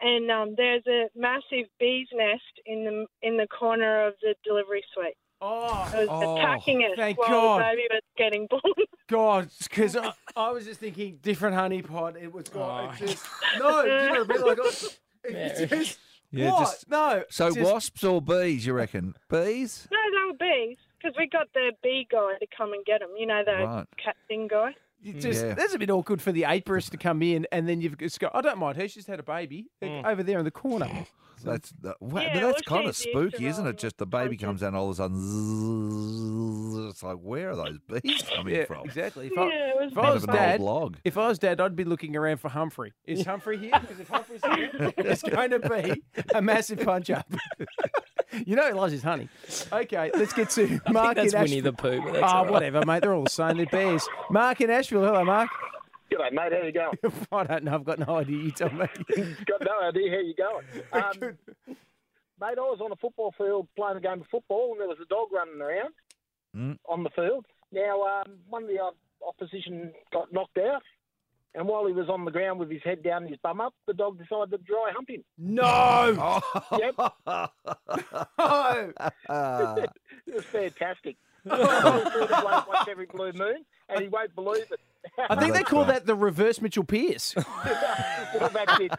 And 0.00 0.30
um, 0.30 0.54
there's 0.56 0.82
a 0.86 1.06
massive 1.16 1.68
bee's 1.80 2.08
nest 2.12 2.42
in 2.66 2.84
the 2.84 3.06
in 3.26 3.36
the 3.36 3.46
corner 3.46 4.06
of 4.06 4.14
the 4.22 4.34
delivery 4.44 4.84
suite. 4.94 5.14
Oh, 5.40 5.90
It 5.94 5.98
was 6.00 6.08
Oh, 6.10 6.36
attacking 6.36 6.80
it 6.82 6.92
thank 6.96 7.18
while 7.18 7.28
God. 7.28 7.58
the 7.60 7.64
baby 7.64 7.82
was 7.90 8.00
getting 8.16 8.46
born. 8.48 8.62
God, 9.08 9.48
because 9.68 9.94
I, 9.96 10.12
I 10.34 10.50
was 10.50 10.64
just 10.64 10.80
thinking 10.80 11.18
different 11.22 11.54
honey 11.56 11.82
pot. 11.82 12.16
It 12.16 12.32
was 12.32 12.48
gone. 12.48 12.88
Oh. 12.98 13.04
It 13.04 13.06
just, 13.08 13.24
no, 13.58 13.82
you 13.82 13.88
know 13.88 14.24
what 14.24 14.30
I 14.30 14.34
mean? 14.34 14.46
Like, 14.46 14.58
it's 15.24 15.60
just, 15.70 15.98
Yeah, 16.30 16.50
what? 16.52 16.60
just- 16.60 16.88
no. 16.90 17.22
So 17.30 17.50
just- 17.50 17.60
wasps 17.70 18.02
or 18.04 18.20
bees, 18.22 18.64
you 18.66 18.72
reckon? 18.72 19.14
Bees? 19.30 19.86
No, 19.92 19.98
they 20.10 20.26
were 20.32 20.38
bees 20.66 20.78
because 20.98 21.14
we 21.18 21.28
got 21.28 21.48
the 21.52 21.72
bee 21.82 22.06
guy 22.10 22.34
to 22.40 22.46
come 22.56 22.72
and 22.72 22.84
get 22.86 23.00
them. 23.00 23.10
You 23.18 23.26
know, 23.26 23.42
the 23.44 23.52
Right. 23.64 23.86
cat 24.02 24.16
thing 24.28 24.48
guy. 24.48 24.74
You 25.06 25.20
just 25.20 25.44
Yeah. 25.44 25.54
that's 25.54 25.74
a 25.74 25.78
bit 25.78 25.90
awkward 25.90 26.20
for 26.20 26.32
the 26.32 26.42
apiarist 26.42 26.90
to 26.90 26.96
come 26.96 27.22
in 27.22 27.46
and 27.52 27.68
then 27.68 27.80
you've 27.80 27.96
just 27.98 28.18
got. 28.18 28.34
I 28.34 28.40
don't 28.40 28.58
mind 28.58 28.76
her. 28.76 28.82
She's 28.88 28.94
just 28.94 29.08
had 29.08 29.20
a 29.20 29.22
baby 29.22 29.66
Mm. 29.82 30.04
over 30.04 30.22
there 30.22 30.38
in 30.38 30.44
the 30.44 30.50
corner. 30.50 30.88
That's 31.44 31.70
that, 31.82 31.96
wa- 32.00 32.22
Yeah, 32.22 32.32
but 32.32 32.42
well, 32.42 32.50
that's 32.52 32.62
kind 32.62 32.88
of 32.88 32.96
she's 32.96 33.04
used 33.06 33.14
to 33.14 33.28
spooky, 33.30 33.46
isn't 33.46 33.66
it? 33.66 33.76
Just 33.76 33.98
the 33.98 34.06
baby 34.06 34.30
with 34.30 34.40
comes 34.40 34.62
out 34.62 34.68
and 34.68 34.76
all 34.76 34.86
of 34.86 34.92
a 34.92 34.94
sudden, 34.96 35.20
zzz, 35.20 36.90
it's 36.90 37.02
like, 37.02 37.18
where 37.18 37.50
are 37.50 37.56
those 37.56 37.78
bees 38.02 38.22
coming 38.34 38.54
Yeah, 38.54 38.64
from? 38.64 38.86
exactly. 38.86 39.26
If 39.26 39.32
Yeah, 39.36 39.42
I, 39.42 39.46
it 39.48 39.76
was 39.78 39.92
if 39.92 39.98
I 39.98 40.10
was 40.12 40.22
Bit 40.26 40.30
of 40.30 40.34
an 40.34 40.40
dad, 40.48 40.60
log. 40.60 40.96
if 41.04 41.18
I 41.18 41.28
was 41.28 41.38
dad, 41.38 41.60
I'd 41.60 41.76
be 41.76 41.84
looking 41.84 42.16
around 42.16 42.38
for 42.38 42.48
Humphrey. 42.48 42.94
Is 43.04 43.26
Humphrey 43.26 43.58
here? 43.58 43.72
Because 43.78 44.00
if 44.00 44.08
Humphrey's 44.08 44.40
here, 44.44 44.70
it's 44.96 45.22
going 45.22 45.50
to 45.50 45.58
be 45.60 46.02
a 46.34 46.40
massive 46.40 46.80
punch 46.80 47.10
up. 47.10 47.30
You 48.44 48.56
know 48.56 48.66
he 48.66 48.72
loves 48.72 48.92
his 48.92 49.02
honey. 49.02 49.28
Okay, 49.72 50.10
let's 50.14 50.32
get 50.32 50.50
to 50.50 50.80
I 50.86 50.92
Mark 50.92 51.16
think 51.16 51.30
that's 51.30 51.34
in 51.34 51.40
Winnie 51.40 51.58
Ashfield. 51.58 51.64
the 51.64 51.72
Pooh. 51.82 52.02
But 52.02 52.12
that's 52.14 52.32
Ah, 52.32 52.42
whatever, 52.44 52.84
mate. 52.84 53.02
They're 53.02 53.14
all 53.14 53.24
the 53.24 53.30
same. 53.30 53.56
They're 53.56 53.66
bears. 53.66 54.06
Mark 54.30 54.60
in 54.60 54.70
Ashfield. 54.70 55.04
Hello, 55.04 55.24
Mark. 55.24 55.48
G'day, 56.10 56.32
mate. 56.32 56.52
How 56.52 56.62
you 56.62 56.72
going? 56.72 56.98
I 57.32 57.44
don't 57.44 57.64
know. 57.64 57.74
I've 57.74 57.84
got 57.84 57.98
no 57.98 58.16
idea. 58.16 58.36
You 58.36 58.50
tell 58.50 58.70
me. 58.70 58.86
Got 59.46 59.60
no 59.62 59.80
idea 59.88 60.10
how 60.10 60.18
you're 60.18 60.34
going. 60.36 60.66
Um, 60.92 61.36
mate, 62.40 62.58
I 62.58 62.60
was 62.60 62.80
on 62.82 62.92
a 62.92 62.96
football 62.96 63.34
field 63.36 63.68
playing 63.76 63.96
a 63.96 64.00
game 64.00 64.20
of 64.20 64.26
football, 64.30 64.72
and 64.72 64.80
there 64.80 64.88
was 64.88 64.98
a 65.02 65.06
dog 65.06 65.28
running 65.32 65.60
around 65.60 65.92
Mm. 66.56 66.78
on 66.88 67.02
the 67.02 67.10
field. 67.10 67.44
Now, 67.70 68.02
um, 68.02 68.38
one 68.48 68.62
of 68.62 68.68
the 68.70 68.78
opposition 69.26 69.92
got 70.10 70.32
knocked 70.32 70.56
out, 70.58 70.80
and 71.56 71.66
while 71.66 71.86
he 71.86 71.92
was 71.94 72.08
on 72.10 72.24
the 72.26 72.30
ground 72.30 72.60
with 72.60 72.70
his 72.70 72.82
head 72.84 73.02
down 73.02 73.22
and 73.22 73.30
his 73.30 73.38
bum 73.42 73.62
up, 73.62 73.74
the 73.86 73.94
dog 73.94 74.18
decided 74.18 74.50
to 74.50 74.58
dry 74.58 74.92
hump 74.94 75.08
him. 75.08 75.24
No. 75.38 76.42
Yep, 76.78 76.94
Oh. 78.38 78.92
it 80.26 80.34
was 80.34 80.44
fantastic. 80.44 81.16
I 81.50 82.64
watch 82.68 82.88
every 82.88 83.06
blue 83.06 83.32
moon, 83.32 83.64
and 83.88 84.02
he 84.02 84.08
won't 84.08 84.34
believe 84.34 84.66
it. 84.70 84.80
I 85.30 85.36
think 85.36 85.54
they 85.54 85.62
call 85.62 85.84
that 85.86 86.04
the 86.04 86.14
reverse 86.14 86.60
Mitchell 86.60 86.84
Pearce. 86.84 87.34
Well, 87.36 88.50
that's 88.52 88.80
it. 88.80 88.92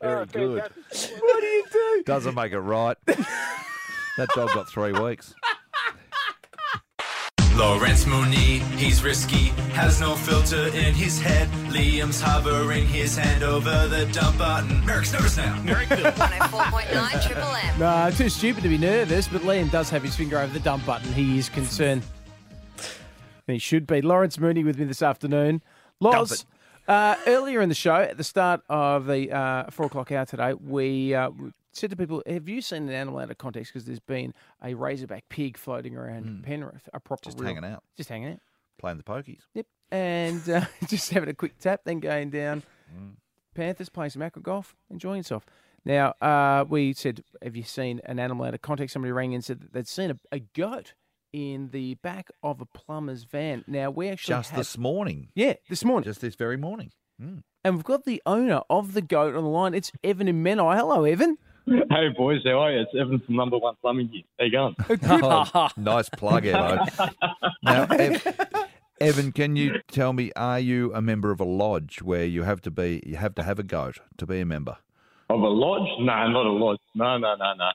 oh, 0.02 0.24
good. 0.26 0.62
what 0.62 1.40
do 1.40 1.46
you 1.46 1.64
do? 1.72 2.02
Doesn't 2.06 2.34
make 2.34 2.52
it 2.52 2.60
right. 2.60 2.96
that 3.06 4.28
dog 4.34 4.54
got 4.54 4.68
three 4.68 4.92
weeks. 4.92 5.34
Lawrence 7.60 8.06
Mooney, 8.06 8.60
he's 8.78 9.04
risky, 9.04 9.48
has 9.74 10.00
no 10.00 10.14
filter 10.14 10.68
in 10.68 10.94
his 10.94 11.20
head. 11.20 11.46
Liam's 11.68 12.18
hovering 12.18 12.86
his 12.86 13.18
hand 13.18 13.42
over 13.42 13.86
the 13.86 14.06
dump 14.12 14.38
button. 14.38 14.82
Merrick's 14.86 15.12
nervous 15.12 15.36
now. 15.36 15.60
Merrick, 15.60 15.90
104.9 15.90 17.26
Triple 17.26 17.54
M. 17.54 17.78
No, 17.78 18.10
too 18.12 18.30
stupid 18.30 18.62
to 18.62 18.70
be 18.70 18.78
nervous, 18.78 19.28
but 19.28 19.42
Liam 19.42 19.70
does 19.70 19.90
have 19.90 20.02
his 20.02 20.16
finger 20.16 20.38
over 20.38 20.50
the 20.50 20.60
dump 20.60 20.86
button. 20.86 21.12
He 21.12 21.36
is 21.36 21.50
concerned. 21.50 22.02
And 23.46 23.52
he 23.52 23.58
should 23.58 23.86
be. 23.86 24.00
Lawrence 24.00 24.38
Mooney 24.38 24.64
with 24.64 24.78
me 24.78 24.86
this 24.86 25.02
afternoon. 25.02 25.60
Loz, 26.00 26.46
uh, 26.88 27.16
earlier 27.26 27.60
in 27.60 27.68
the 27.68 27.74
show, 27.74 27.96
at 27.96 28.16
the 28.16 28.24
start 28.24 28.62
of 28.70 29.04
the 29.04 29.30
uh, 29.30 29.70
four 29.70 29.84
o'clock 29.84 30.10
hour 30.10 30.24
today, 30.24 30.54
we 30.54 31.14
uh, 31.14 31.28
said 31.72 31.90
to 31.90 31.96
people, 31.96 32.22
Have 32.26 32.48
you 32.48 32.60
seen 32.60 32.84
an 32.88 32.94
animal 32.94 33.20
out 33.20 33.30
of 33.30 33.38
context? 33.38 33.72
Because 33.72 33.86
there's 33.86 34.00
been 34.00 34.34
a 34.62 34.74
razorback 34.74 35.24
pig 35.28 35.56
floating 35.56 35.96
around 35.96 36.42
Penrith, 36.44 36.88
a 36.92 37.00
proper 37.00 37.24
Just 37.26 37.38
real- 37.38 37.48
hanging 37.54 37.64
out, 37.64 37.82
Just 37.96 38.08
hanging 38.08 38.32
out. 38.32 38.38
playing 38.78 38.96
the 38.98 39.02
pokies. 39.04 39.40
Yep. 39.54 39.66
And 39.92 40.48
uh, 40.50 40.64
just 40.88 41.10
having 41.10 41.28
a 41.28 41.34
quick 41.34 41.58
tap, 41.58 41.80
then 41.84 42.00
going 42.00 42.30
down. 42.30 42.62
Panthers 43.54 43.88
playing 43.88 44.10
some 44.10 44.22
aqua 44.22 44.42
golf, 44.42 44.76
enjoying 44.90 45.16
himself. 45.16 45.44
Now, 45.84 46.14
uh, 46.20 46.64
we 46.68 46.92
said, 46.92 47.22
Have 47.42 47.56
you 47.56 47.62
seen 47.62 48.00
an 48.04 48.18
animal 48.18 48.46
out 48.46 48.54
of 48.54 48.62
context? 48.62 48.92
Somebody 48.92 49.12
rang 49.12 49.32
in 49.32 49.36
and 49.36 49.44
said 49.44 49.60
that 49.60 49.72
they'd 49.72 49.88
seen 49.88 50.10
a, 50.10 50.16
a 50.30 50.38
goat 50.40 50.94
in 51.32 51.70
the 51.70 51.94
back 51.94 52.30
of 52.42 52.60
a 52.60 52.66
plumber's 52.66 53.24
van. 53.24 53.64
Now, 53.66 53.90
we 53.90 54.08
actually. 54.08 54.34
Just 54.34 54.50
have- 54.50 54.58
this 54.58 54.76
morning. 54.78 55.28
Yeah, 55.34 55.54
this 55.68 55.84
morning. 55.84 56.04
Just 56.04 56.20
this 56.20 56.34
very 56.34 56.56
morning. 56.56 56.92
and 57.18 57.42
we've 57.64 57.84
got 57.84 58.04
the 58.04 58.22
owner 58.26 58.62
of 58.70 58.94
the 58.94 59.02
goat 59.02 59.34
on 59.34 59.42
the 59.44 59.50
line. 59.50 59.74
It's 59.74 59.92
Evan 60.04 60.28
in 60.28 60.42
Menai. 60.42 60.76
Hello, 60.76 61.04
Evan. 61.04 61.36
Hey 61.90 62.08
boys, 62.16 62.40
how 62.44 62.58
are 62.62 62.72
you? 62.72 62.80
It's 62.80 62.90
Evan 62.98 63.20
from 63.20 63.36
Number 63.36 63.56
One 63.58 63.76
Plumbing 63.80 64.08
here. 64.08 64.22
How 64.38 64.44
you 64.46 64.50
going? 64.50 64.74
Oh, 65.22 65.68
nice 65.76 66.08
plug, 66.08 66.42
Evo. 66.44 66.84
now, 67.62 67.84
Ev- 67.84 68.66
Evan, 69.00 69.30
can 69.32 69.54
you 69.54 69.80
tell 69.88 70.12
me, 70.12 70.32
are 70.34 70.58
you 70.58 70.92
a 70.94 71.00
member 71.00 71.30
of 71.30 71.40
a 71.40 71.44
lodge 71.44 72.02
where 72.02 72.24
you 72.24 72.42
have 72.42 72.60
to 72.62 72.70
be, 72.70 73.02
you 73.06 73.16
have 73.16 73.34
to 73.36 73.42
have 73.44 73.58
a 73.58 73.62
goat 73.62 73.98
to 74.18 74.26
be 74.26 74.40
a 74.40 74.44
member? 74.46 74.78
Of 75.28 75.40
a 75.40 75.46
lodge? 75.48 75.88
No, 76.00 76.28
not 76.28 76.46
a 76.46 76.50
lodge. 76.50 76.80
No, 76.96 77.18
no, 77.18 77.36
no, 77.36 77.54
no. 77.54 77.70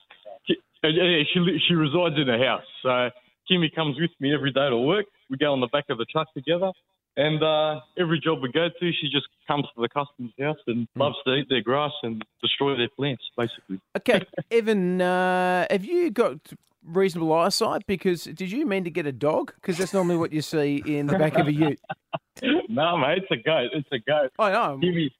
Ki- 0.46 0.56
uh, 0.84 0.88
yeah, 0.88 1.22
She 1.32 1.58
she 1.66 1.74
resides 1.74 2.16
in 2.18 2.28
a 2.28 2.38
house, 2.44 2.62
so 2.82 3.08
Kimmy 3.50 3.74
comes 3.74 3.98
with 3.98 4.10
me 4.20 4.34
every 4.34 4.52
day 4.52 4.68
to 4.68 4.76
work. 4.76 5.06
We 5.30 5.38
go 5.38 5.52
on 5.52 5.60
the 5.60 5.68
back 5.68 5.84
of 5.88 5.96
the 5.96 6.04
truck 6.12 6.28
together, 6.34 6.70
and 7.16 7.42
uh, 7.42 7.80
every 7.98 8.20
job 8.20 8.42
we 8.42 8.52
go 8.52 8.68
to, 8.68 8.92
she 8.92 9.08
just 9.10 9.26
comes 9.46 9.64
to 9.74 9.80
the 9.80 9.88
customer's 9.88 10.32
house 10.38 10.58
and 10.66 10.86
loves 10.96 11.16
to 11.24 11.34
eat 11.34 11.48
their 11.48 11.62
grass 11.62 11.92
and 12.02 12.24
destroy 12.42 12.76
their 12.76 12.88
plants, 12.90 13.22
basically. 13.36 13.80
Okay, 13.96 14.22
Evan, 14.50 15.00
uh, 15.00 15.66
have 15.70 15.84
you 15.84 16.10
got 16.10 16.38
reasonable 16.84 17.32
eyesight? 17.32 17.86
Because 17.86 18.24
did 18.24 18.50
you 18.52 18.66
mean 18.66 18.84
to 18.84 18.90
get 18.90 19.06
a 19.06 19.12
dog? 19.12 19.54
Because 19.54 19.78
that's 19.78 19.94
normally 19.94 20.16
what 20.16 20.32
you 20.32 20.42
see 20.42 20.82
in 20.84 21.06
the 21.06 21.18
back 21.18 21.38
of 21.38 21.46
a 21.46 21.52
ute. 21.52 21.80
no, 22.68 22.96
mate, 22.98 23.18
it's 23.18 23.30
a 23.30 23.36
goat. 23.36 23.70
It's 23.72 23.88
a 23.92 23.98
goat. 23.98 24.32
I 24.38 24.50
know. 24.50 24.78
Kimmy, 24.82 25.10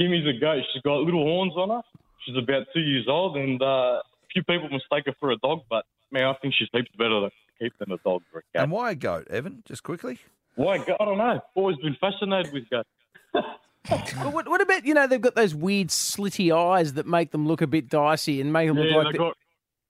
Kimmy's 0.00 0.26
a 0.26 0.38
goat. 0.40 0.62
She's 0.72 0.82
got 0.82 1.00
little 1.00 1.22
horns 1.22 1.52
on 1.56 1.68
her. 1.68 1.82
She's 2.24 2.36
about 2.36 2.66
two 2.72 2.80
years 2.80 3.06
old, 3.08 3.36
and 3.36 3.60
uh, 3.60 3.64
a 3.64 4.02
few 4.32 4.42
people 4.44 4.68
mistake 4.70 5.04
her 5.06 5.14
for 5.20 5.32
a 5.32 5.36
dog, 5.38 5.62
but 5.68 5.84
man, 6.10 6.24
I 6.24 6.34
think 6.40 6.54
she's 6.56 6.68
heaps 6.72 6.90
better 6.96 7.20
to 7.20 7.30
keep 7.60 7.76
than 7.78 7.92
a 7.92 7.98
dog 7.98 8.22
or 8.32 8.40
a 8.40 8.42
cat. 8.54 8.62
And 8.62 8.72
why 8.72 8.92
a 8.92 8.94
goat, 8.94 9.26
Evan? 9.28 9.62
Just 9.66 9.82
quickly. 9.82 10.18
Why? 10.56 10.74
I 10.76 11.04
don't 11.04 11.18
know. 11.18 11.40
Always 11.54 11.76
been 11.78 11.96
fascinated 12.00 12.52
with 12.52 12.68
goats. 12.70 12.88
But 13.88 14.32
what, 14.32 14.48
what 14.48 14.60
about 14.60 14.84
you 14.86 14.94
know 14.94 15.08
they've 15.08 15.20
got 15.20 15.34
those 15.34 15.56
weird 15.56 15.88
slitty 15.88 16.56
eyes 16.56 16.92
that 16.92 17.04
make 17.04 17.32
them 17.32 17.48
look 17.48 17.62
a 17.62 17.66
bit 17.66 17.88
dicey 17.88 18.40
and 18.40 18.52
make 18.52 18.68
them 18.68 18.78
Yeah, 18.78 18.84
look 18.94 19.04
like 19.06 19.12
they 19.12 19.18
got 19.18 19.36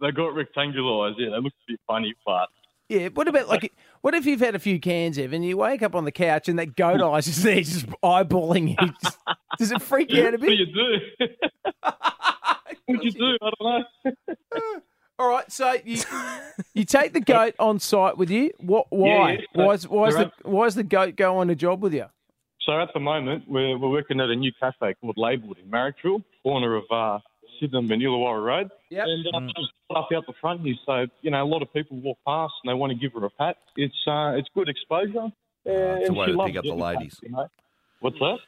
they 0.00 0.11
got 0.12 0.35
rectangular 0.35 1.09
eyes. 1.09 1.14
Yeah, 1.19 1.28
they 1.28 1.37
look 1.37 1.52
a 1.52 1.73
bit 1.73 1.81
funny, 1.87 2.14
but 2.25 2.49
yeah. 2.88 3.09
What 3.09 3.28
about 3.28 3.49
like 3.49 3.71
what 4.00 4.14
if 4.14 4.25
you've 4.25 4.40
had 4.40 4.54
a 4.54 4.59
few 4.59 4.81
cans, 4.81 5.19
Evan? 5.19 5.42
You 5.42 5.59
wake 5.59 5.83
up 5.83 5.95
on 5.95 6.07
the 6.07 6.11
couch 6.11 6.49
and 6.49 6.59
that 6.59 6.75
goat 6.75 7.02
eyes 7.02 7.26
is 7.28 7.42
there 7.42 7.57
just 7.61 7.87
eyeballing 8.02 8.71
you. 8.81 9.12
Does 9.59 9.73
it 9.73 9.83
freak 9.83 10.11
you 10.11 10.26
out 10.26 10.35
a 10.35 10.38
what 10.38 10.40
do 10.40 10.47
bit? 10.47 10.59
you 10.59 10.66
do? 10.66 11.26
what 11.83 13.00
do 13.00 13.07
you 13.07 13.12
do? 13.12 13.37
I 13.42 13.50
don't 13.61 13.85
know. 14.07 14.81
All 15.23 15.29
right, 15.29 15.52
so 15.52 15.76
you 15.85 16.02
you 16.75 16.85
take 16.85 17.12
the 17.12 17.21
goat 17.35 17.55
on 17.61 17.79
site 17.79 18.19
with 18.19 18.29
you. 18.29 18.50
What? 18.59 18.88
Why? 18.91 19.07
Yeah, 19.07 19.38
yeah. 19.55 19.64
Why 19.67 19.75
is 19.75 19.88
why 19.88 20.09
is 20.09 20.17
They're 20.17 20.33
the 20.43 20.50
why 20.50 20.67
is 20.67 20.75
the 20.75 20.83
goat 20.83 21.14
go 21.14 21.38
on 21.38 21.49
a 21.49 21.55
job 21.55 21.81
with 21.81 21.95
you? 21.95 22.07
So 22.67 22.73
at 22.81 22.88
the 22.93 22.99
moment, 22.99 23.45
we're, 23.47 23.79
we're 23.79 23.88
working 23.88 24.19
at 24.19 24.31
a 24.31 24.35
new 24.35 24.50
cafe 24.59 24.95
called 25.00 25.17
Labelled 25.17 25.59
in 25.62 25.71
Marrickville, 25.71 26.25
corner 26.43 26.75
of 26.75 26.83
uh, 26.91 27.21
Sydenham 27.61 27.93
and 27.93 28.02
Illawarra 28.02 28.45
Road. 28.45 28.71
Yep. 28.91 29.05
And 29.07 29.26
uh, 29.33 29.52
just 29.57 29.71
put 29.88 29.97
up 29.97 30.09
out 30.12 30.26
the 30.26 30.33
front 30.41 30.62
here, 30.62 30.75
so 30.85 31.07
you 31.21 31.31
know 31.31 31.45
a 31.45 31.47
lot 31.47 31.62
of 31.62 31.73
people 31.73 32.00
walk 32.00 32.19
past 32.26 32.55
and 32.64 32.71
they 32.71 32.75
want 32.75 32.91
to 32.93 32.99
give 32.99 33.12
her 33.12 33.25
a 33.25 33.31
pat. 33.31 33.59
It's 33.76 33.95
uh, 34.09 34.33
it's 34.35 34.49
good 34.57 34.69
exposure. 34.69 35.26
Uh, 35.64 36.02
it's 36.02 36.11
a 36.11 36.12
way 36.12 36.26
to 36.26 36.33
pick 36.33 36.57
up 36.57 36.64
the 36.64 36.71
getting 36.71 36.81
pats, 36.81 36.97
ladies. 36.99 37.21
you 37.23 37.31
know. 37.31 37.47
What's 38.00 38.19
that? 38.19 38.38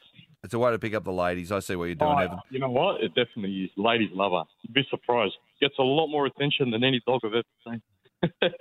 It's 0.45 0.53
a 0.53 0.59
way 0.59 0.71
to 0.71 0.79
pick 0.79 0.93
up 0.93 1.03
the 1.03 1.11
ladies. 1.11 1.51
I 1.51 1.59
see 1.59 1.75
what 1.75 1.85
you're 1.85 1.95
doing, 1.95 2.11
Oh, 2.15 2.17
Evan. 2.17 2.39
you 2.49 2.59
know 2.59 2.69
what? 2.69 3.01
It 3.03 3.09
definitely 3.15 3.63
is. 3.65 3.71
Ladies 3.75 4.09
love 4.13 4.31
her. 4.31 4.43
You'd 4.61 4.73
be 4.73 4.85
surprised. 4.89 5.33
Gets 5.59 5.75
a 5.79 5.83
lot 5.83 6.07
more 6.07 6.25
attention 6.25 6.71
than 6.71 6.83
any 6.83 7.01
dog 7.05 7.21
I've 7.25 7.33
ever 7.33 7.43
seen. 7.67 7.81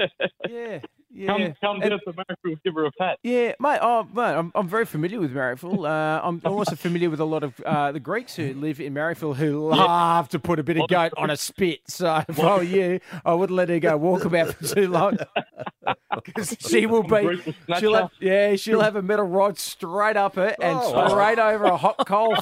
Yeah, 0.49 0.81
yeah. 1.11 1.27
Come, 1.27 1.55
come 1.61 1.81
And- 1.81 1.91
down 1.91 2.01
to 2.07 2.13
Marrickville, 2.13 2.57
give 2.65 2.75
her 2.75 2.85
a 2.87 2.93
pat. 2.93 3.19
Yeah, 3.23 3.53
mate. 3.61 3.79
Oh, 3.81 4.07
mate, 4.13 4.23
I'm, 4.35 4.53
I'm 4.55 4.69
very 4.69 4.85
familiar 4.85 5.21
with 5.21 5.33
Marrickville. 5.33 5.87
Uh, 5.89 6.21
I'm 6.23 6.41
also 6.45 6.75
familiar 6.77 7.09
with 7.09 7.21
a 7.21 7.25
lot 7.25 7.43
of 7.45 7.59
uh, 7.61 7.93
the 7.93 8.01
Greeks 8.01 8.37
who 8.37 8.53
live 8.55 8.79
in 8.81 8.93
Marrickville 8.95 9.37
who 9.37 9.69
love 9.71 10.29
to 10.31 10.39
put 10.39 10.59
a 10.59 10.63
bit 10.63 10.77
of 10.77 10.89
goat 10.89 11.13
on 11.17 11.31
a 11.31 11.37
spit. 11.37 11.81
So 11.89 12.23
if 12.29 12.39
I 12.41 12.57
were 12.57 12.63
you, 12.63 13.01
I 13.25 13.33
wouldn't 13.35 13.57
let 13.57 13.69
her 13.71 13.79
go 13.79 13.97
walk 13.97 14.25
about 14.27 14.55
for 14.55 14.75
too 14.75 14.89
long 14.89 15.17
because 16.25 16.57
she 16.61 16.87
will 16.87 17.03
be. 17.03 17.09
Greek 17.21 17.47
will 17.47 17.55
snatch 17.67 17.81
She'll 17.81 17.95
have, 17.95 18.11
yeah, 18.21 18.57
she'll 18.57 18.81
have 18.89 18.97
a 18.97 19.03
metal 19.03 19.27
rod 19.27 19.59
straight 19.59 20.17
up 20.17 20.37
her 20.37 20.55
and 20.61 20.79
Oh. 20.83 21.09
straight 21.09 21.39
over 21.39 21.65
a 21.65 21.77
hot 21.77 22.07
coal. 22.07 22.37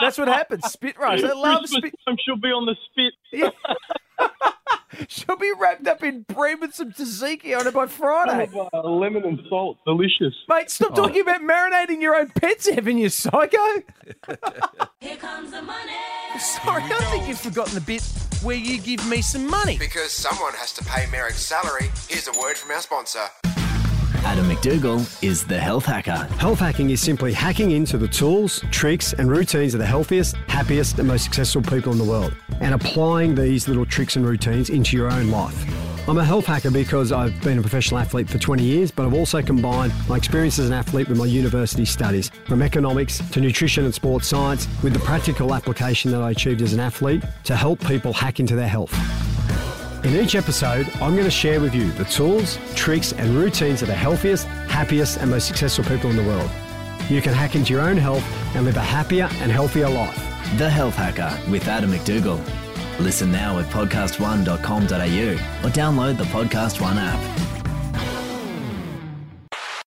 That's 0.00 0.18
what 0.18 0.28
happens. 0.28 0.64
Spit 0.66 0.98
roast. 0.98 1.22
They 1.26 1.32
love 1.32 1.60
Christmas 1.60 1.78
spit. 1.78 1.94
time, 2.06 2.16
she'll 2.24 2.36
be 2.36 2.48
on 2.48 2.66
the 2.66 2.76
spit. 2.90 3.54
She'll 5.08 5.36
be 5.36 5.52
wrapped 5.58 5.86
up 5.86 6.02
in 6.02 6.22
bread 6.22 6.60
with 6.60 6.74
some 6.74 6.92
tzatziki 6.92 7.58
on 7.58 7.66
it 7.66 7.74
by 7.74 7.86
Friday. 7.86 8.50
Uh, 8.72 8.82
lemon 8.82 9.24
and 9.24 9.40
salt, 9.48 9.78
delicious. 9.86 10.34
Mate, 10.48 10.70
stop 10.70 10.94
talking 10.94 11.22
about 11.22 11.40
marinating 11.40 12.00
your 12.00 12.14
own 12.16 12.28
pets, 12.28 12.68
Evan, 12.68 12.98
you 12.98 13.08
psycho. 13.08 13.58
Here 15.00 15.16
comes 15.16 15.50
the 15.50 15.62
money. 15.62 15.92
Sorry, 16.38 16.82
I 16.82 17.08
think 17.10 17.28
you've 17.28 17.40
forgotten 17.40 17.74
the 17.74 17.80
bit 17.80 18.02
where 18.42 18.56
you 18.56 18.78
give 18.80 19.06
me 19.08 19.22
some 19.22 19.48
money. 19.48 19.78
Because 19.78 20.12
someone 20.12 20.52
has 20.54 20.72
to 20.74 20.84
pay 20.84 21.06
Merrick's 21.10 21.44
salary, 21.44 21.90
here's 22.08 22.28
a 22.28 22.38
word 22.38 22.56
from 22.56 22.70
our 22.70 22.80
sponsor. 22.80 23.26
Adam 24.26 24.48
McDougall 24.48 25.22
is 25.22 25.44
the 25.44 25.56
health 25.56 25.86
hacker. 25.86 26.24
Health 26.40 26.58
hacking 26.58 26.90
is 26.90 27.00
simply 27.00 27.32
hacking 27.32 27.70
into 27.70 27.96
the 27.96 28.08
tools, 28.08 28.60
tricks, 28.72 29.12
and 29.12 29.30
routines 29.30 29.72
of 29.72 29.78
the 29.78 29.86
healthiest, 29.86 30.34
happiest, 30.48 30.98
and 30.98 31.06
most 31.06 31.22
successful 31.22 31.62
people 31.62 31.92
in 31.92 31.98
the 31.98 32.04
world, 32.04 32.34
and 32.60 32.74
applying 32.74 33.36
these 33.36 33.68
little 33.68 33.86
tricks 33.86 34.16
and 34.16 34.26
routines 34.26 34.68
into 34.68 34.96
your 34.96 35.08
own 35.08 35.30
life. 35.30 35.56
I'm 36.08 36.18
a 36.18 36.24
health 36.24 36.44
hacker 36.44 36.72
because 36.72 37.12
I've 37.12 37.40
been 37.40 37.58
a 37.58 37.60
professional 37.60 38.00
athlete 38.00 38.28
for 38.28 38.38
20 38.38 38.64
years, 38.64 38.90
but 38.90 39.06
I've 39.06 39.14
also 39.14 39.40
combined 39.42 39.92
my 40.08 40.16
experience 40.16 40.58
as 40.58 40.66
an 40.66 40.72
athlete 40.72 41.08
with 41.08 41.18
my 41.18 41.26
university 41.26 41.84
studies, 41.84 42.28
from 42.46 42.62
economics 42.62 43.18
to 43.30 43.40
nutrition 43.40 43.84
and 43.84 43.94
sports 43.94 44.26
science, 44.26 44.66
with 44.82 44.92
the 44.92 45.00
practical 45.00 45.54
application 45.54 46.10
that 46.10 46.20
I 46.20 46.32
achieved 46.32 46.62
as 46.62 46.72
an 46.72 46.80
athlete 46.80 47.22
to 47.44 47.54
help 47.54 47.78
people 47.86 48.12
hack 48.12 48.40
into 48.40 48.56
their 48.56 48.68
health. 48.68 48.92
In 50.06 50.14
each 50.14 50.36
episode, 50.36 50.88
I'm 51.00 51.14
going 51.14 51.24
to 51.24 51.30
share 51.32 51.60
with 51.60 51.74
you 51.74 51.90
the 51.90 52.04
tools, 52.04 52.60
tricks, 52.76 53.12
and 53.12 53.30
routines 53.30 53.82
of 53.82 53.88
the 53.88 53.94
healthiest, 53.94 54.46
happiest, 54.68 55.16
and 55.16 55.28
most 55.28 55.48
successful 55.48 55.82
people 55.82 56.10
in 56.10 56.14
the 56.14 56.22
world. 56.22 56.48
You 57.08 57.20
can 57.20 57.34
hack 57.34 57.56
into 57.56 57.72
your 57.72 57.82
own 57.82 57.96
health 57.96 58.22
and 58.54 58.64
live 58.64 58.76
a 58.76 58.80
happier 58.80 59.28
and 59.40 59.50
healthier 59.50 59.88
life. 59.88 60.14
The 60.58 60.70
Health 60.70 60.94
Hacker 60.94 61.36
with 61.50 61.66
Adam 61.66 61.90
McDougall. 61.90 62.40
Listen 63.00 63.32
now 63.32 63.58
at 63.58 63.66
podcast1.com.au 63.66 65.66
or 65.66 65.72
download 65.72 66.18
the 66.18 66.24
Podcast 66.24 66.80
One 66.80 66.98
app. 66.98 67.55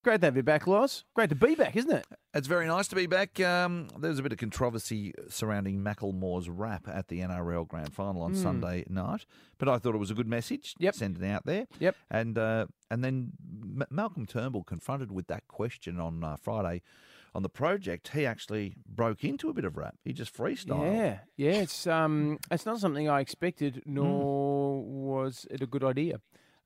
Great 0.09 0.21
to 0.21 0.25
have 0.27 0.37
you 0.37 0.41
back, 0.41 0.65
Loz. 0.65 1.03
Great 1.13 1.29
to 1.29 1.35
be 1.35 1.53
back, 1.53 1.75
isn't 1.75 1.91
it? 1.91 2.03
It's 2.33 2.47
very 2.47 2.65
nice 2.65 2.87
to 2.87 2.95
be 2.95 3.05
back. 3.05 3.39
Um, 3.41 3.89
there 3.99 4.09
was 4.09 4.17
a 4.17 4.23
bit 4.23 4.31
of 4.31 4.39
controversy 4.39 5.13
surrounding 5.29 5.83
Macklemore's 5.83 6.49
rap 6.49 6.87
at 6.91 7.09
the 7.09 7.19
NRL 7.19 7.67
Grand 7.67 7.93
Final 7.93 8.23
on 8.23 8.33
Sunday 8.33 8.85
night, 8.89 9.27
but 9.59 9.69
I 9.69 9.77
thought 9.77 9.93
it 9.93 9.99
was 9.99 10.09
a 10.09 10.15
good 10.15 10.27
message. 10.27 10.73
Yep. 10.79 10.95
sending 10.95 11.29
out 11.29 11.45
there. 11.45 11.67
Yep. 11.77 11.95
and 12.09 12.39
uh, 12.39 12.65
and 12.89 13.03
then 13.03 13.33
M- 13.53 13.83
Malcolm 13.91 14.25
Turnbull 14.25 14.63
confronted 14.63 15.11
with 15.11 15.27
that 15.27 15.47
question 15.47 15.99
on 15.99 16.23
uh, 16.23 16.37
Friday 16.41 16.81
on 17.35 17.43
the 17.43 17.49
project. 17.49 18.07
He 18.07 18.25
actually 18.25 18.73
broke 18.87 19.23
into 19.23 19.47
a 19.49 19.53
bit 19.53 19.63
of 19.63 19.77
rap. 19.77 19.93
He 20.03 20.11
just 20.11 20.35
freestyled. 20.35 20.91
Yeah, 20.91 21.19
yeah. 21.37 21.51
It's 21.61 21.85
um, 21.85 22.39
it's 22.49 22.65
not 22.65 22.79
something 22.79 23.07
I 23.07 23.19
expected, 23.19 23.83
Hmm. 23.85 23.93
nor 23.93 24.81
was 24.83 25.45
it 25.51 25.61
a 25.61 25.67
good 25.67 25.83
idea. 25.83 26.19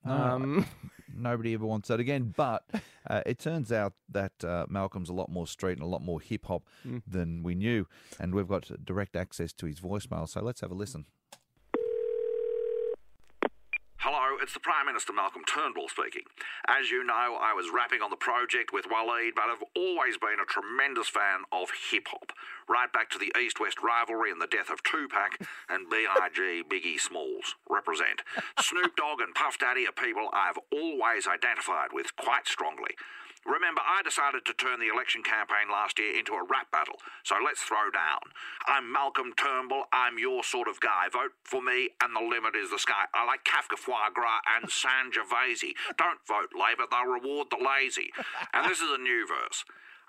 Um, 0.05 0.65
Nobody 1.15 1.53
ever 1.53 1.65
wants 1.65 1.89
that 1.89 1.99
again. 1.99 2.33
But 2.35 2.63
uh, 3.09 3.21
it 3.25 3.37
turns 3.39 3.71
out 3.71 3.93
that 4.09 4.43
uh, 4.43 4.65
Malcolm's 4.67 5.09
a 5.09 5.13
lot 5.13 5.29
more 5.29 5.45
street 5.45 5.73
and 5.73 5.81
a 5.83 5.85
lot 5.87 6.01
more 6.01 6.19
hip 6.19 6.45
hop 6.47 6.63
Mm. 6.85 7.01
than 7.07 7.43
we 7.43 7.53
knew. 7.55 7.87
And 8.19 8.33
we've 8.33 8.47
got 8.47 8.69
direct 8.83 9.15
access 9.15 9.53
to 9.53 9.65
his 9.67 9.79
voicemail. 9.79 10.27
So 10.27 10.41
let's 10.41 10.61
have 10.61 10.71
a 10.71 10.75
listen. 10.75 11.05
Hello, 13.97 14.32
it's 14.43 14.53
the 14.53 14.59
Prime 14.59 14.85
Minister 14.85 15.13
Malcolm 15.13 15.47
Turnbull 15.47 15.87
speaking. 15.87 16.27
As 16.67 16.91
you 16.91 17.01
know, 17.01 17.39
I 17.39 17.55
was 17.55 17.71
rapping 17.73 18.03
on 18.03 18.11
the 18.11 18.19
project 18.19 18.75
with 18.75 18.91
Waleed, 18.91 19.39
but 19.39 19.47
I've 19.47 19.63
always 19.71 20.19
been 20.19 20.43
a 20.43 20.45
tremendous 20.45 21.07
fan 21.07 21.47
of 21.55 21.71
hip 21.71 22.11
hop. 22.11 22.35
Right 22.67 22.91
back 22.91 23.09
to 23.11 23.17
the 23.17 23.31
East 23.39 23.63
West 23.63 23.79
rivalry 23.81 24.31
and 24.35 24.41
the 24.43 24.51
death 24.51 24.69
of 24.69 24.83
Tupac 24.83 25.39
and 25.69 25.89
B.I.G. 25.89 26.67
Biggie 26.67 26.99
Smalls. 26.99 27.55
Represent. 27.69 28.27
Snoop 28.59 28.99
Dogg 28.99 29.23
and 29.23 29.33
Puff 29.33 29.57
Daddy 29.57 29.87
are 29.87 29.95
people 29.95 30.27
I've 30.35 30.59
always 30.75 31.23
identified 31.23 31.95
with 31.95 32.13
quite 32.19 32.45
strongly. 32.45 32.99
Remember, 33.45 33.81
I 33.83 34.01
decided 34.03 34.45
to 34.45 34.53
turn 34.53 34.79
the 34.79 34.87
election 34.87 35.21
campaign 35.23 35.67
last 35.67 35.99
year 35.99 36.15
into 36.17 36.33
a 36.33 36.43
rap 36.47 36.71
battle, 36.71 36.95
so 37.23 37.35
let's 37.43 37.61
throw 37.61 37.91
down. 37.91 38.23
I'm 38.67 38.91
Malcolm 38.91 39.33
Turnbull, 39.35 39.85
I'm 39.91 40.17
your 40.17 40.43
sort 40.43 40.67
of 40.67 40.79
guy. 40.79 41.11
Vote 41.11 41.35
for 41.43 41.61
me, 41.61 41.89
and 42.01 42.15
the 42.15 42.23
limit 42.23 42.55
is 42.55 42.71
the 42.71 42.79
sky. 42.79 43.11
I 43.13 43.25
like 43.25 43.43
Kafka 43.43 43.75
Foie 43.77 44.11
Gras 44.13 44.39
and 44.47 44.71
San 44.71 45.11
Sangiovese. 45.11 45.75
Don't 45.97 46.23
vote 46.27 46.55
Labour, 46.55 46.87
they'll 46.89 47.11
reward 47.11 47.47
the 47.51 47.59
lazy. 47.59 48.11
And 48.53 48.69
this 48.69 48.79
is 48.79 48.89
a 48.89 49.01
new 49.01 49.27
verse. 49.27 49.65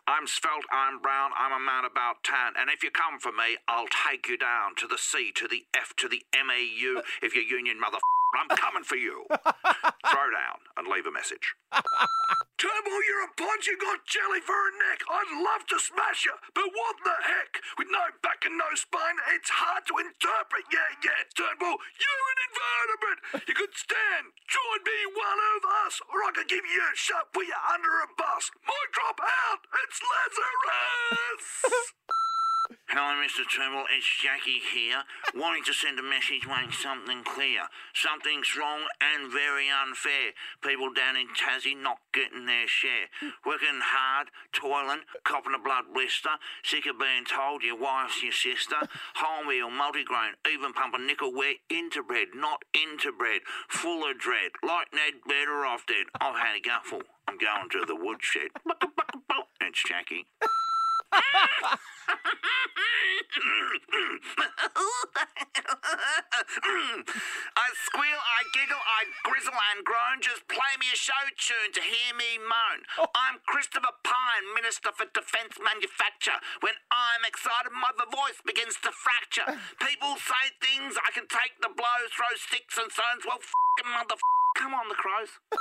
I'm 0.07 0.27
svelte, 0.27 0.69
I'm 0.71 1.01
brown, 1.01 1.31
I'm 1.37 1.53
a 1.53 1.65
man 1.65 1.85
about 1.85 2.23
tan, 2.23 2.53
and 2.61 2.69
if 2.69 2.85
you 2.85 2.91
come 2.91 3.19
for 3.19 3.33
me, 3.33 3.57
I'll 3.67 3.89
take 4.07 4.29
you 4.29 4.37
down 4.37 4.77
to 4.77 4.87
the 4.87 4.99
C, 4.99 5.33
to 5.35 5.49
the 5.49 5.65
F, 5.75 5.95
to 5.97 6.09
the 6.09 6.23
M-A-U. 6.35 7.03
If 7.23 7.35
you're 7.35 7.45
union 7.45 7.81
mother, 7.81 7.99
I'm 8.39 8.55
coming 8.57 8.85
for 8.85 8.97
you. 8.97 9.25
Throw 10.15 10.31
down 10.31 10.63
and 10.79 10.87
leave 10.87 11.11
a 11.11 11.11
message. 11.11 11.59
Turnbull, 12.63 13.03
you're 13.03 13.27
a 13.27 13.35
punch, 13.35 13.67
you 13.67 13.75
got 13.83 14.07
jelly 14.07 14.39
for 14.47 14.55
a 14.55 14.71
neck. 14.79 15.03
I'd 15.11 15.43
love 15.43 15.67
to 15.75 15.79
smash 15.83 16.23
you, 16.23 16.39
but 16.55 16.71
what 16.71 17.03
the 17.03 17.19
heck? 17.19 17.59
With 17.83 17.91
no 17.91 18.15
back 18.23 18.47
and 18.47 18.55
no 18.55 18.71
spine, 18.79 19.19
it's 19.35 19.51
hard 19.51 19.83
to 19.91 19.99
interpret. 19.99 20.71
Yeah, 20.71 20.87
yeah, 21.03 21.27
Turnbull, 21.35 21.83
you're 21.99 22.27
an 22.31 22.39
invertebrate. 22.47 23.21
You 23.51 23.59
could 23.59 23.75
stand, 23.75 24.39
join 24.47 24.87
be 24.87 25.19
one 25.19 25.41
of 25.59 25.67
us, 25.83 25.99
or 26.07 26.23
I 26.23 26.31
could 26.31 26.47
give 26.47 26.63
you 26.63 26.79
a 26.79 26.95
shot, 26.95 27.35
put 27.35 27.51
you 27.51 27.59
under 27.75 28.07
a 28.07 28.09
bus. 28.15 28.55
Might 28.63 28.95
drop 28.95 29.19
out, 29.19 29.67
it's 29.83 29.99
Lazarus! 29.99 31.91
Hello, 32.95 33.19
Mr. 33.19 33.43
Turnbull. 33.43 33.91
It's 33.91 34.07
Jackie 34.23 34.63
here, 34.71 35.03
wanting 35.35 35.67
to 35.67 35.75
send 35.75 35.99
a 35.99 36.07
message 36.07 36.47
wanting 36.47 36.71
something 36.71 37.27
clear. 37.27 37.67
Something's 37.91 38.55
wrong 38.55 38.87
and 39.03 39.35
very 39.35 39.67
unfair. 39.67 40.31
People 40.63 40.95
down 40.95 41.19
in 41.19 41.27
Tassie 41.35 41.75
not 41.75 41.99
getting 42.15 42.47
their 42.47 42.71
share. 42.71 43.11
Hmm. 43.19 43.35
Working 43.43 43.83
hard, 43.83 44.31
toiling, 44.55 45.11
copping 45.27 45.59
a 45.59 45.59
blood 45.59 45.91
blister, 45.91 46.39
sick 46.63 46.87
of 46.87 47.03
being 47.03 47.27
told 47.27 47.67
your 47.67 47.75
wife's 47.75 48.23
your 48.23 48.31
sister. 48.31 48.79
Wholemeal, 49.19 49.75
multigrain, 49.75 50.39
even 50.47 50.71
pumpernickel 50.71 51.35
ware 51.35 51.59
into 51.67 51.99
bread, 51.99 52.31
not 52.31 52.63
into 52.79 53.11
bread. 53.11 53.43
Full 53.75 54.07
of 54.07 54.23
dread, 54.23 54.55
like 54.63 54.95
Ned, 54.95 55.19
better 55.27 55.67
off 55.67 55.83
dead. 55.91 56.15
I've 56.23 56.39
had 56.39 56.55
a 56.55 56.63
gutful. 56.63 57.03
I'm 57.27 57.43
going 57.43 57.75
to 57.75 57.83
the 57.91 57.99
woodshed. 57.99 58.55
It's 59.61 59.83
Jackie. 59.83 60.27
I 67.55 67.71
squeal, 67.87 68.19
I 68.19 68.41
giggle, 68.51 68.83
I 68.83 69.07
grizzle 69.23 69.55
and 69.55 69.87
groan. 69.87 70.19
Just 70.21 70.43
play 70.51 70.75
me 70.83 70.91
a 70.91 70.99
show 70.99 71.23
tune 71.39 71.71
to 71.71 71.83
hear 71.83 72.11
me 72.19 72.43
moan. 72.43 72.83
Oh. 72.99 73.07
I'm 73.15 73.39
Christopher 73.47 73.95
Pyne, 74.03 74.47
Minister 74.59 74.91
for 74.91 75.07
Defence 75.15 75.55
Manufacture. 75.63 76.43
When 76.67 76.75
I'm 76.91 77.23
excited, 77.23 77.71
my 77.71 77.95
voice 78.11 78.43
begins 78.43 78.75
to 78.83 78.91
fracture. 78.91 79.47
People 79.87 80.19
say 80.19 80.51
things, 80.59 80.99
I 80.99 81.15
can 81.15 81.31
take 81.31 81.55
the 81.63 81.71
blows, 81.71 82.11
throw 82.11 82.35
sticks 82.35 82.75
and 82.75 82.91
stones. 82.91 83.23
Well, 83.23 83.39
f***ing 83.39 83.87
mother. 83.87 84.19
Come 84.55 84.73
on, 84.73 84.89
the 84.89 84.95
crows. 84.95 85.29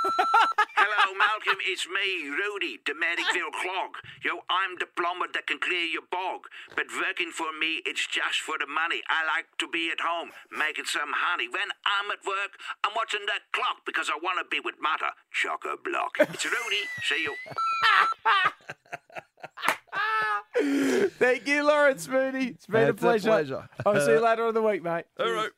Hello, 0.76 1.14
Malcolm. 1.18 1.58
It's 1.66 1.86
me, 1.88 2.28
Rudy, 2.30 2.78
the 2.86 2.92
Merrickville 2.92 3.50
Clog. 3.52 3.98
Yo, 4.24 4.44
I'm 4.48 4.78
the 4.78 4.86
plumber 4.86 5.26
that 5.34 5.46
can 5.46 5.58
clear 5.58 5.82
your 5.84 6.06
bog. 6.10 6.46
But 6.76 6.86
working 6.94 7.30
for 7.30 7.50
me, 7.58 7.82
it's 7.84 8.06
just 8.06 8.38
for 8.40 8.54
the 8.58 8.66
money. 8.66 9.02
I 9.10 9.26
like 9.26 9.46
to 9.58 9.68
be 9.68 9.90
at 9.90 10.00
home, 10.00 10.30
making 10.50 10.86
some 10.86 11.10
honey. 11.12 11.48
When 11.48 11.68
I'm 11.84 12.10
at 12.10 12.24
work, 12.24 12.54
I'm 12.84 12.92
watching 12.94 13.26
the 13.26 13.42
clock 13.52 13.82
because 13.84 14.08
I 14.08 14.16
want 14.22 14.38
to 14.38 14.46
be 14.48 14.60
with 14.62 14.76
Mother. 14.80 15.10
Chock 15.32 15.64
a 15.66 15.76
block. 15.76 16.14
It's 16.20 16.44
Rudy. 16.46 16.86
See 17.02 17.26
you. 17.26 17.34
Thank 21.18 21.46
you, 21.46 21.66
Lawrence 21.66 22.08
Mooney. 22.08 22.46
It's 22.54 22.66
been 22.66 22.84
a 22.84 22.88
It's 22.90 23.02
a 23.02 23.04
pleasure. 23.04 23.28
pleasure. 23.28 23.68
I'll 23.84 24.00
see 24.00 24.12
you 24.12 24.20
later 24.24 24.48
in 24.48 24.54
the 24.54 24.62
week, 24.62 24.82
mate. 24.82 25.04
All 25.18 25.30
right. 25.32 25.50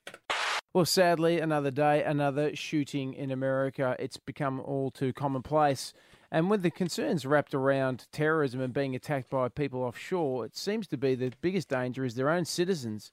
Well, 0.77 0.85
sadly, 0.85 1.41
another 1.41 1.71
day, 1.71 2.05
another 2.05 2.55
shooting 2.55 3.15
in 3.15 3.31
America. 3.31 3.97
It's 3.99 4.19
become 4.19 4.61
all 4.61 4.91
too 4.91 5.15
commonplace. 5.15 5.95
And 6.31 6.51
with 6.51 6.61
the 6.61 6.71
concerns 6.71 7.25
wrapped 7.25 7.55
around 7.55 8.07
terrorism 8.13 8.61
and 8.61 8.75
being 8.75 8.95
attacked 8.95 9.31
by 9.31 9.49
people 9.49 9.83
offshore, 9.83 10.45
it 10.45 10.55
seems 10.55 10.87
to 10.89 10.99
be 10.99 11.15
the 11.15 11.33
biggest 11.41 11.71
danger 11.71 12.05
is 12.05 12.15
their 12.15 12.29
own 12.29 12.45
citizens. 12.45 13.11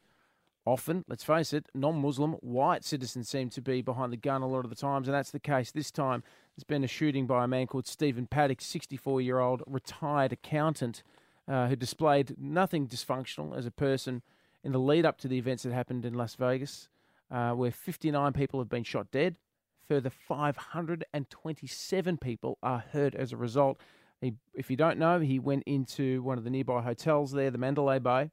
Often, 0.65 1.05
let's 1.07 1.23
face 1.23 1.53
it, 1.53 1.67
non 1.73 2.01
Muslim 2.01 2.33
white 2.41 2.83
citizens 2.83 3.29
seem 3.29 3.49
to 3.51 3.61
be 3.61 3.81
behind 3.81 4.11
the 4.11 4.17
gun 4.17 4.41
a 4.41 4.47
lot 4.49 4.65
of 4.65 4.69
the 4.69 4.75
times, 4.75 5.07
and 5.07 5.15
that's 5.15 5.31
the 5.31 5.39
case 5.39 5.71
this 5.71 5.89
time. 5.89 6.21
There's 6.57 6.65
been 6.65 6.83
a 6.83 6.87
shooting 6.87 7.27
by 7.27 7.45
a 7.45 7.47
man 7.47 7.67
called 7.67 7.87
Stephen 7.87 8.27
Paddock, 8.27 8.59
64 8.59 9.21
year 9.21 9.39
old 9.39 9.63
retired 9.65 10.33
accountant, 10.33 11.01
uh, 11.47 11.69
who 11.69 11.77
displayed 11.77 12.35
nothing 12.37 12.89
dysfunctional 12.89 13.57
as 13.57 13.65
a 13.65 13.71
person 13.71 14.21
in 14.65 14.73
the 14.73 14.79
lead 14.79 15.05
up 15.05 15.17
to 15.19 15.29
the 15.29 15.37
events 15.37 15.63
that 15.63 15.71
happened 15.71 16.03
in 16.03 16.13
Las 16.13 16.35
Vegas, 16.35 16.89
uh, 17.33 17.51
where 17.51 17.71
59 17.71 18.31
people 18.33 18.59
have 18.59 18.69
been 18.69 18.83
shot 18.83 19.09
dead. 19.11 19.37
Further 19.87 20.11
527 20.11 22.17
people 22.17 22.57
are 22.63 22.83
hurt 22.91 23.13
as 23.15 23.33
a 23.33 23.37
result. 23.37 23.81
He, 24.21 24.35
if 24.53 24.69
you 24.69 24.77
don't 24.77 24.97
know, 24.97 25.19
he 25.19 25.39
went 25.39 25.63
into 25.65 26.21
one 26.21 26.37
of 26.37 26.45
the 26.45 26.49
nearby 26.49 26.81
hotels 26.81 27.33
there, 27.33 27.51
the 27.51 27.57
Mandalay 27.57 27.99
Bay, 27.99 28.31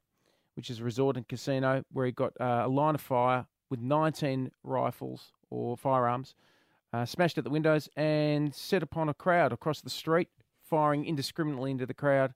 which 0.55 0.69
is 0.69 0.79
a 0.79 0.83
resort 0.83 1.17
and 1.17 1.27
casino, 1.27 1.83
where 1.91 2.05
he 2.05 2.13
got 2.13 2.31
uh, 2.39 2.61
a 2.65 2.69
line 2.69 2.95
of 2.95 3.01
fire 3.01 3.47
with 3.69 3.81
19 3.81 4.51
rifles 4.63 5.33
or 5.49 5.75
firearms, 5.75 6.35
uh, 6.93 7.05
smashed 7.05 7.37
at 7.37 7.43
the 7.43 7.49
windows, 7.49 7.89
and 7.97 8.55
set 8.55 8.83
upon 8.83 9.09
a 9.09 9.13
crowd 9.13 9.51
across 9.51 9.81
the 9.81 9.89
street, 9.89 10.29
firing 10.61 11.05
indiscriminately 11.05 11.71
into 11.71 11.85
the 11.85 11.93
crowd, 11.93 12.33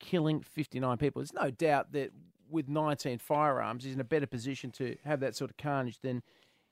killing 0.00 0.42
59 0.42 0.98
people. 0.98 1.20
There's 1.20 1.32
no 1.32 1.50
doubt 1.50 1.92
that 1.92 2.10
with 2.50 2.68
19 2.68 3.18
firearms, 3.18 3.84
he's 3.84 3.94
in 3.94 4.00
a 4.00 4.04
better 4.04 4.26
position 4.26 4.70
to 4.72 4.96
have 5.04 5.20
that 5.20 5.36
sort 5.36 5.50
of 5.50 5.56
carnage 5.56 6.00
than 6.00 6.22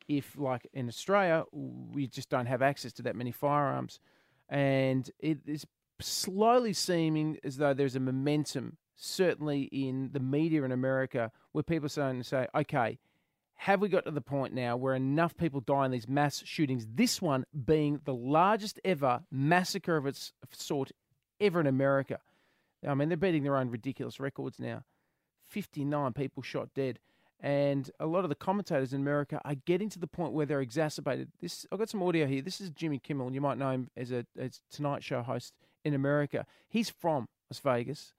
if, 0.08 0.36
like 0.38 0.66
in 0.72 0.88
Australia, 0.88 1.44
we 1.52 2.06
just 2.06 2.28
don't 2.28 2.46
have 2.46 2.62
access 2.62 2.92
to 2.94 3.02
that 3.02 3.16
many 3.16 3.32
firearms. 3.32 4.00
And 4.48 5.10
it 5.18 5.38
is 5.46 5.66
slowly 6.00 6.72
seeming 6.72 7.38
as 7.42 7.56
though 7.56 7.74
there's 7.74 7.96
a 7.96 8.00
momentum, 8.00 8.76
certainly 8.94 9.62
in 9.64 10.10
the 10.12 10.20
media 10.20 10.62
in 10.62 10.72
America, 10.72 11.32
where 11.52 11.64
people 11.64 11.86
are 11.86 11.90
starting 11.90 12.20
to 12.20 12.28
say, 12.28 12.46
okay, 12.54 12.98
have 13.56 13.80
we 13.80 13.88
got 13.88 14.04
to 14.04 14.10
the 14.10 14.20
point 14.20 14.52
now 14.52 14.76
where 14.76 14.94
enough 14.94 15.36
people 15.36 15.60
die 15.60 15.86
in 15.86 15.90
these 15.90 16.08
mass 16.08 16.42
shootings, 16.44 16.86
this 16.94 17.22
one 17.22 17.44
being 17.64 18.00
the 18.04 18.14
largest 18.14 18.78
ever 18.84 19.22
massacre 19.30 19.96
of 19.96 20.06
its 20.06 20.32
sort 20.52 20.92
ever 21.40 21.60
in 21.60 21.66
America? 21.66 22.18
I 22.86 22.94
mean, 22.94 23.08
they're 23.08 23.16
beating 23.16 23.42
their 23.42 23.56
own 23.56 23.70
ridiculous 23.70 24.20
records 24.20 24.60
now. 24.60 24.84
59 25.56 26.12
people 26.12 26.42
shot 26.42 26.68
dead. 26.74 26.98
And 27.40 27.90
a 27.98 28.04
lot 28.04 28.24
of 28.24 28.28
the 28.28 28.34
commentators 28.34 28.92
in 28.92 29.00
America 29.00 29.40
are 29.42 29.54
getting 29.54 29.88
to 29.88 29.98
the 29.98 30.06
point 30.06 30.34
where 30.34 30.44
they're 30.44 30.60
exacerbated. 30.60 31.28
This 31.40 31.64
I've 31.72 31.78
got 31.78 31.88
some 31.88 32.02
audio 32.02 32.26
here. 32.26 32.42
This 32.42 32.60
is 32.60 32.68
Jimmy 32.68 32.98
Kimmel. 32.98 33.24
And 33.26 33.34
you 33.34 33.40
might 33.40 33.56
know 33.56 33.70
him 33.70 33.88
as 33.96 34.12
a 34.12 34.26
as 34.38 34.60
Tonight 34.70 35.02
Show 35.02 35.22
host 35.22 35.54
in 35.82 35.94
America. 35.94 36.44
He's 36.68 36.90
from 36.90 37.24
Las 37.50 37.60
Vegas, 37.60 38.12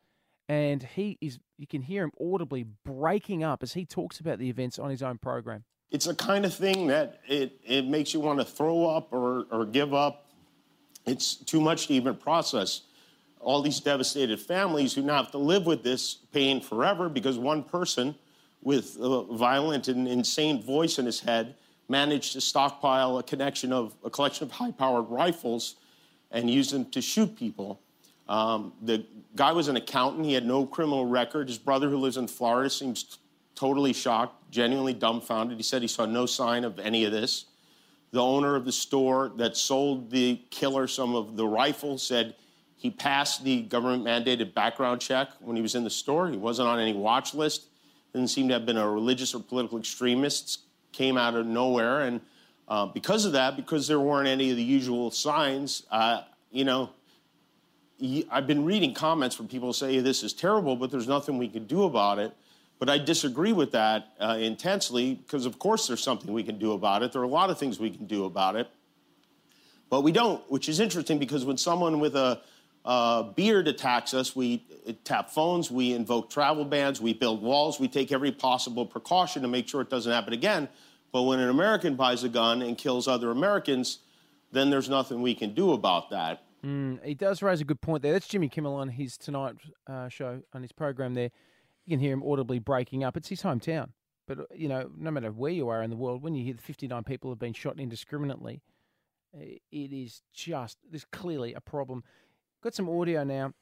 and 0.50 0.82
he 0.82 1.20
is. 1.22 1.38
You 1.60 1.68
can 1.68 1.84
hear 1.84 2.04
him 2.04 2.12
audibly 2.20 2.66
breaking 2.84 3.44
up 3.44 3.62
as 3.62 3.74
he 3.74 3.86
talks 3.86 4.20
about 4.20 4.40
the 4.40 4.50
events 4.50 4.80
on 4.80 4.90
his 4.90 5.04
own 5.04 5.20
program. 5.20 5.64
It's 5.92 6.08
a 6.08 6.16
kind 6.16 6.44
of 6.44 6.56
thing 6.56 6.88
that 6.88 7.22
it, 7.28 7.62
it 7.64 7.86
makes 7.86 8.16
you 8.16 8.20
want 8.20 8.40
to 8.40 8.46
throw 8.46 8.88
up 8.88 9.14
or, 9.14 9.46
or 9.52 9.66
give 9.66 9.94
up. 9.94 10.32
It's 11.06 11.36
too 11.36 11.62
much 11.62 11.88
to 11.88 11.94
even 11.94 12.16
process. 12.16 12.82
All 13.40 13.62
these 13.62 13.80
devastated 13.80 14.40
families 14.40 14.94
who 14.94 15.02
now 15.02 15.18
have 15.18 15.32
to 15.32 15.38
live 15.38 15.66
with 15.66 15.84
this 15.84 16.16
pain 16.34 16.60
forever 16.62 17.10
because 17.10 17.38
one 17.38 17.64
person 17.64 18.16
with 18.62 18.98
a 19.00 19.24
violent 19.24 19.88
and 19.88 20.08
insane 20.08 20.62
voice 20.62 21.00
in 21.00 21.06
his 21.06 21.20
head 21.20 21.56
managed 21.88 22.34
to 22.34 22.42
stockpile 22.42 23.18
a 23.18 23.24
connection 23.24 23.72
of 23.72 23.96
a 24.04 24.10
collection 24.10 24.44
of 24.44 24.52
high-powered 24.52 25.10
rifles 25.10 25.76
and 26.32 26.50
use 26.50 26.72
them 26.72 26.86
to 26.92 27.02
shoot 27.02 27.36
people. 27.38 27.80
Um, 28.28 28.74
the 28.82 29.06
guy 29.36 29.54
was 29.54 29.70
an 29.70 29.78
accountant. 29.78 30.26
He 30.26 30.34
had 30.34 30.46
no 30.46 30.66
criminal 30.66 31.06
record. 31.06 31.48
His 31.48 31.58
brother, 31.58 31.90
who 31.90 31.98
lives 31.98 32.18
in 32.18 32.28
Florida, 32.28 32.70
seems 32.70 33.20
totally 33.56 33.94
shocked, 33.94 34.52
genuinely 34.52 34.94
dumbfounded. 34.94 35.58
He 35.58 35.64
said 35.64 35.82
he 35.82 35.88
saw 35.88 36.06
no 36.06 36.26
sign 36.26 36.64
of 36.64 36.80
any 36.80 37.06
of 37.06 37.12
this. 37.12 37.46
The 38.12 38.22
owner 38.22 38.56
of 38.56 38.66
the 38.66 38.72
store 38.72 39.32
that 39.38 39.58
sold 39.58 40.12
the 40.12 40.42
killer 40.50 40.88
some 40.88 41.16
of 41.16 41.36
the 41.36 41.48
rifles 41.48 42.04
said 42.04 42.36
he 42.78 42.92
passed 42.92 43.44
the 43.44 43.64
government 43.64 44.06
mandated 44.06 44.54
background 44.54 45.02
check 45.02 45.30
when 45.40 45.56
he 45.56 45.62
was 45.64 45.74
in 45.74 45.84
the 45.84 45.90
store. 45.90 46.30
He 46.30 46.38
wasn't 46.38 46.68
on 46.68 46.80
any 46.80 46.94
watch 46.94 47.34
list. 47.34 47.66
Didn't 48.14 48.30
seem 48.30 48.48
to 48.50 48.54
have 48.54 48.66
been 48.68 48.78
a 48.78 48.90
religious 48.90 49.34
or 49.34 49.40
political 49.40 49.80
extremist. 49.80 50.62
Came 50.92 51.18
out 51.18 51.34
of 51.34 51.48
nowhere. 51.48 52.02
And 52.02 52.22
uh, 52.68 52.86
because 52.86 53.26
of 53.26 53.32
that, 53.34 53.56
because 53.56 53.88
there 53.88 54.00
weren't 54.00 54.28
any 54.28 54.52
of 54.52 54.58
the 54.58 54.64
usual 54.64 55.10
signs, 55.10 55.84
uh, 55.90 56.22
you 56.52 56.66
know, 56.66 56.92
I've 58.30 58.46
been 58.46 58.64
reading 58.64 58.94
comments 58.94 59.36
from 59.36 59.48
people 59.48 59.74
say 59.74 60.00
this 60.00 60.22
is 60.22 60.34
terrible, 60.34 60.76
but 60.76 60.92
there's 60.92 61.08
nothing 61.08 61.40
we 61.40 61.48
can 61.48 61.66
do 61.66 61.84
about 61.84 62.20
it. 62.20 62.32
But 62.78 62.92
I 62.92 63.00
disagree 63.00 63.54
with 63.54 63.72
that 63.72 64.14
uh, 64.20 64.38
intensely 64.40 65.16
because, 65.16 65.48
of 65.48 65.58
course, 65.58 65.88
there's 65.88 66.04
something 66.04 66.32
we 66.32 66.44
can 66.44 66.60
do 66.60 66.74
about 66.74 67.02
it. 67.02 67.12
There 67.12 67.22
are 67.22 67.26
a 67.26 67.28
lot 67.28 67.50
of 67.50 67.58
things 67.58 67.80
we 67.80 67.90
can 67.90 68.06
do 68.06 68.26
about 68.26 68.56
it, 68.56 68.68
but 69.90 70.02
we 70.02 70.12
don't, 70.12 70.44
which 70.52 70.70
is 70.70 70.80
interesting 70.80 71.18
because 71.18 71.44
when 71.44 71.58
someone 71.58 72.00
with 72.00 72.16
a 72.16 72.42
uh, 72.88 73.22
beard 73.22 73.68
attacks 73.68 74.14
us, 74.14 74.34
we 74.34 74.66
tap 75.04 75.30
phones, 75.30 75.70
we 75.70 75.92
invoke 75.92 76.30
travel 76.30 76.64
bans, 76.64 77.02
we 77.02 77.14
build 77.14 77.42
walls, 77.42 77.82
we 77.82 77.90
take 77.90 78.14
every 78.14 78.32
possible 78.32 78.86
precaution 78.86 79.42
to 79.42 79.48
make 79.50 79.68
sure 79.68 79.82
it 79.82 79.90
doesn't 79.90 80.12
happen 80.12 80.32
again. 80.32 80.70
But 81.12 81.24
when 81.24 81.40
an 81.40 81.50
American 81.50 81.98
buys 81.98 82.24
a 82.24 82.30
gun 82.30 82.62
and 82.62 82.78
kills 82.78 83.06
other 83.06 83.30
Americans, 83.30 84.00
then 84.54 84.70
there's 84.70 84.88
nothing 84.88 85.22
we 85.22 85.36
can 85.36 85.54
do 85.54 85.74
about 85.74 86.12
that. 86.12 86.44
Mm, 86.66 87.04
he 87.04 87.14
does 87.14 87.42
raise 87.42 87.60
a 87.60 87.66
good 87.66 87.82
point 87.82 88.04
there. 88.04 88.14
That's 88.14 88.28
Jimmy 88.28 88.48
Kimmel 88.48 88.76
on 88.76 88.88
his 88.88 89.18
tonight 89.18 89.56
uh, 89.86 90.08
show 90.08 90.42
on 90.54 90.62
his 90.62 90.72
program. 90.72 91.14
There, 91.14 91.30
you 91.86 91.92
can 91.98 92.00
hear 92.00 92.14
him 92.14 92.24
audibly 92.24 92.60
breaking 92.60 93.04
up. 93.04 93.18
It's 93.18 93.28
his 93.28 93.42
hometown, 93.42 93.90
but 94.30 94.40
uh, 94.40 94.44
you 94.56 94.70
know, 94.70 94.90
no 94.98 95.12
matter 95.12 95.30
where 95.30 95.52
you 95.52 95.68
are 95.68 95.84
in 95.84 95.90
the 95.90 95.98
world, 95.98 96.24
when 96.24 96.36
you 96.36 96.46
hear 96.46 96.54
that 96.54 96.64
59 96.64 97.04
people 97.04 97.32
have 97.32 97.40
been 97.40 97.54
shot 97.54 97.82
indiscriminately, 97.82 98.62
it 99.34 99.60
is 99.72 100.22
just 100.34 100.78
there's 100.90 101.06
clearly 101.12 101.54
a 101.54 101.60
problem. 101.62 102.06
Got 102.68 102.76
some 102.76 102.90
audio 102.90 103.24
now. 103.24 103.54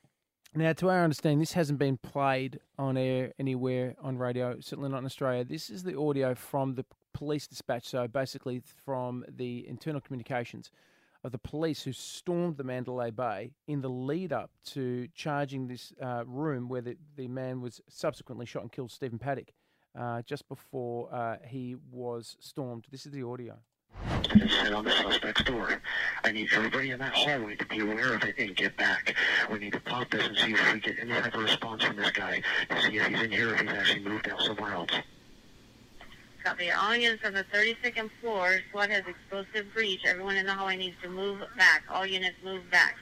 Now, 0.55 0.73
to 0.73 0.89
our 0.89 1.03
understanding, 1.03 1.37
this 1.37 1.53
hasn't 1.53 1.77
been 1.77 1.95
played 1.95 2.59
on 2.79 2.97
air 2.97 3.33
anywhere 3.37 3.95
on 4.01 4.17
radio, 4.17 4.59
certainly 4.61 4.89
not 4.89 4.97
in 4.97 5.05
Australia. 5.05 5.43
This 5.43 5.69
is 5.69 5.83
the 5.83 5.95
audio 5.95 6.33
from 6.33 6.73
the 6.73 6.83
police 7.13 7.45
dispatch, 7.45 7.87
so 7.87 8.07
basically 8.07 8.63
from 8.83 9.23
the 9.29 9.63
internal 9.67 10.01
communications 10.01 10.71
of 11.23 11.31
the 11.31 11.37
police 11.37 11.83
who 11.83 11.93
stormed 11.93 12.57
the 12.57 12.63
Mandalay 12.63 13.11
Bay 13.11 13.51
in 13.67 13.81
the 13.81 13.91
lead 13.91 14.33
up 14.33 14.49
to 14.71 15.07
charging 15.13 15.67
this 15.67 15.93
uh, 16.01 16.23
room 16.25 16.67
where 16.67 16.81
the, 16.81 16.97
the 17.15 17.27
man 17.27 17.61
was 17.61 17.81
subsequently 17.87 18.47
shot 18.47 18.63
and 18.63 18.71
killed, 18.71 18.89
Stephen 18.89 19.19
Paddock, 19.19 19.51
uh, 19.95 20.23
just 20.23 20.49
before 20.49 21.13
uh, 21.13 21.35
he 21.45 21.75
was 21.91 22.37
stormed. 22.39 22.87
This 22.89 23.05
is 23.05 23.11
the 23.11 23.21
audio. 23.21 23.59
Sit 24.31 24.73
on 24.73 24.85
the 24.85 24.91
suspect's 24.91 25.43
door. 25.43 25.81
I 26.23 26.31
need 26.31 26.49
everybody 26.53 26.91
in 26.91 26.99
that 26.99 27.13
hallway 27.13 27.55
to 27.55 27.65
be 27.65 27.79
aware 27.79 28.15
of 28.15 28.23
it 28.23 28.35
and 28.37 28.55
get 28.55 28.75
back. 28.77 29.15
We 29.51 29.59
need 29.59 29.73
to 29.73 29.79
pop 29.79 30.09
this 30.09 30.25
and 30.25 30.37
see 30.37 30.53
if 30.53 30.73
we 30.73 30.79
get 30.79 30.99
any 30.99 31.11
type 31.11 31.33
of 31.35 31.41
response 31.41 31.83
from 31.83 31.95
this 31.95 32.11
guy 32.11 32.41
to 32.69 32.81
see 32.81 32.97
if 32.97 33.07
he's 33.07 33.21
in 33.21 33.31
here 33.31 33.49
or 33.49 33.55
if 33.55 33.61
he's 33.61 33.69
actually 33.69 34.01
moved 34.01 34.29
out 34.29 34.41
somewhere 34.41 34.73
else. 34.73 34.91
Copy. 36.43 36.69
All 36.71 36.95
units 36.95 37.23
on 37.25 37.33
the 37.33 37.43
32nd 37.45 38.09
floor, 38.21 38.59
SWAT 38.71 38.89
has 38.89 39.03
explosive 39.07 39.73
breach. 39.73 40.01
Everyone 40.05 40.35
in 40.35 40.45
the 40.45 40.53
hallway 40.53 40.77
needs 40.77 40.95
to 41.01 41.09
move 41.09 41.39
back. 41.57 41.83
All 41.89 42.05
units 42.05 42.37
move 42.43 42.69
back. 42.69 42.97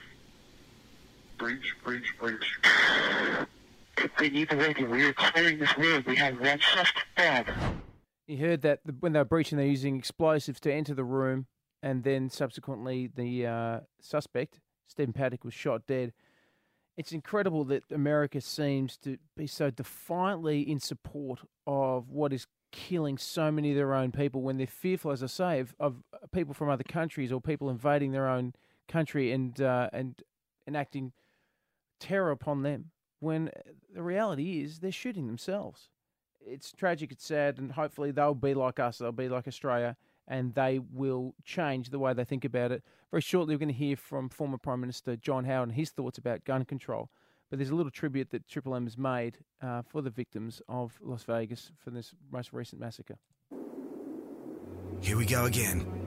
Breach, 1.36 1.74
breach, 1.84 2.14
breach. 2.18 2.58
We 4.18 4.30
need 4.30 4.50
to 4.50 4.56
wait. 4.56 4.88
We 4.88 5.04
are 5.04 5.12
clearing 5.12 5.58
this 5.58 5.76
room. 5.76 6.04
We 6.06 6.16
have 6.16 6.40
one 6.40 6.60
suspect 6.60 7.06
dead. 7.16 7.46
You 8.26 8.38
heard 8.38 8.62
that 8.62 8.80
the- 8.84 8.92
when 8.92 9.12
they 9.12 9.18
were 9.18 9.24
breaching, 9.24 9.58
they're 9.58 9.66
using 9.66 9.96
explosives 9.96 10.60
to 10.60 10.72
enter 10.72 10.94
the 10.94 11.04
room, 11.04 11.46
and 11.82 12.02
then 12.04 12.30
subsequently 12.30 13.06
the 13.06 13.46
uh, 13.46 13.80
suspect, 14.00 14.60
Stephen 14.86 15.12
Paddock, 15.12 15.44
was 15.44 15.52
shot 15.52 15.86
dead. 15.86 16.12
It's 16.96 17.12
incredible 17.12 17.64
that 17.64 17.90
America 17.90 18.40
seems 18.40 18.96
to 18.98 19.18
be 19.36 19.46
so 19.46 19.70
defiantly 19.70 20.62
in 20.62 20.78
support 20.78 21.40
of 21.66 22.08
what 22.08 22.32
is 22.32 22.46
killing 22.72 23.18
so 23.18 23.50
many 23.50 23.70
of 23.70 23.76
their 23.76 23.94
own 23.94 24.10
people 24.12 24.42
when 24.42 24.56
they're 24.56 24.66
fearful, 24.66 25.10
as 25.10 25.22
I 25.22 25.26
say, 25.26 25.60
of, 25.60 25.74
of 25.78 26.02
people 26.32 26.54
from 26.54 26.68
other 26.70 26.84
countries 26.84 27.30
or 27.32 27.40
people 27.40 27.68
invading 27.68 28.12
their 28.12 28.28
own 28.28 28.54
country 28.88 29.32
and 29.32 29.60
uh, 29.60 29.90
and 29.92 30.22
enacting 30.66 31.12
terror 32.00 32.30
upon 32.30 32.62
them. 32.62 32.90
When 33.20 33.50
the 33.92 34.02
reality 34.02 34.60
is 34.62 34.78
they're 34.80 34.92
shooting 34.92 35.26
themselves 35.26 35.88
it's 36.46 36.72
tragic, 36.72 37.12
it's 37.12 37.26
sad, 37.26 37.58
and 37.58 37.72
hopefully 37.72 38.10
they'll 38.10 38.34
be 38.34 38.54
like 38.54 38.78
us, 38.78 38.98
they'll 38.98 39.12
be 39.12 39.28
like 39.28 39.48
Australia, 39.48 39.96
and 40.26 40.54
they 40.54 40.78
will 40.78 41.34
change 41.44 41.90
the 41.90 41.98
way 41.98 42.12
they 42.12 42.24
think 42.24 42.44
about 42.44 42.72
it. 42.72 42.82
Very 43.10 43.20
shortly, 43.20 43.54
we're 43.54 43.60
going 43.60 43.68
to 43.68 43.74
hear 43.74 43.96
from 43.96 44.28
former 44.28 44.58
Prime 44.58 44.80
Minister 44.80 45.16
John 45.16 45.44
Howard 45.44 45.68
and 45.68 45.76
his 45.76 45.90
thoughts 45.90 46.18
about 46.18 46.44
gun 46.44 46.64
control. 46.64 47.10
But 47.50 47.58
there's 47.58 47.70
a 47.70 47.74
little 47.74 47.90
tribute 47.90 48.30
that 48.30 48.48
Triple 48.48 48.74
M 48.74 48.84
has 48.84 48.98
made 48.98 49.38
uh, 49.62 49.82
for 49.82 50.02
the 50.02 50.10
victims 50.10 50.62
of 50.68 50.98
Las 51.00 51.24
Vegas 51.24 51.70
for 51.78 51.90
this 51.90 52.14
most 52.32 52.52
recent 52.52 52.80
massacre. 52.80 53.16
Here 55.00 55.16
we 55.16 55.26
go 55.26 55.44
again. 55.44 56.03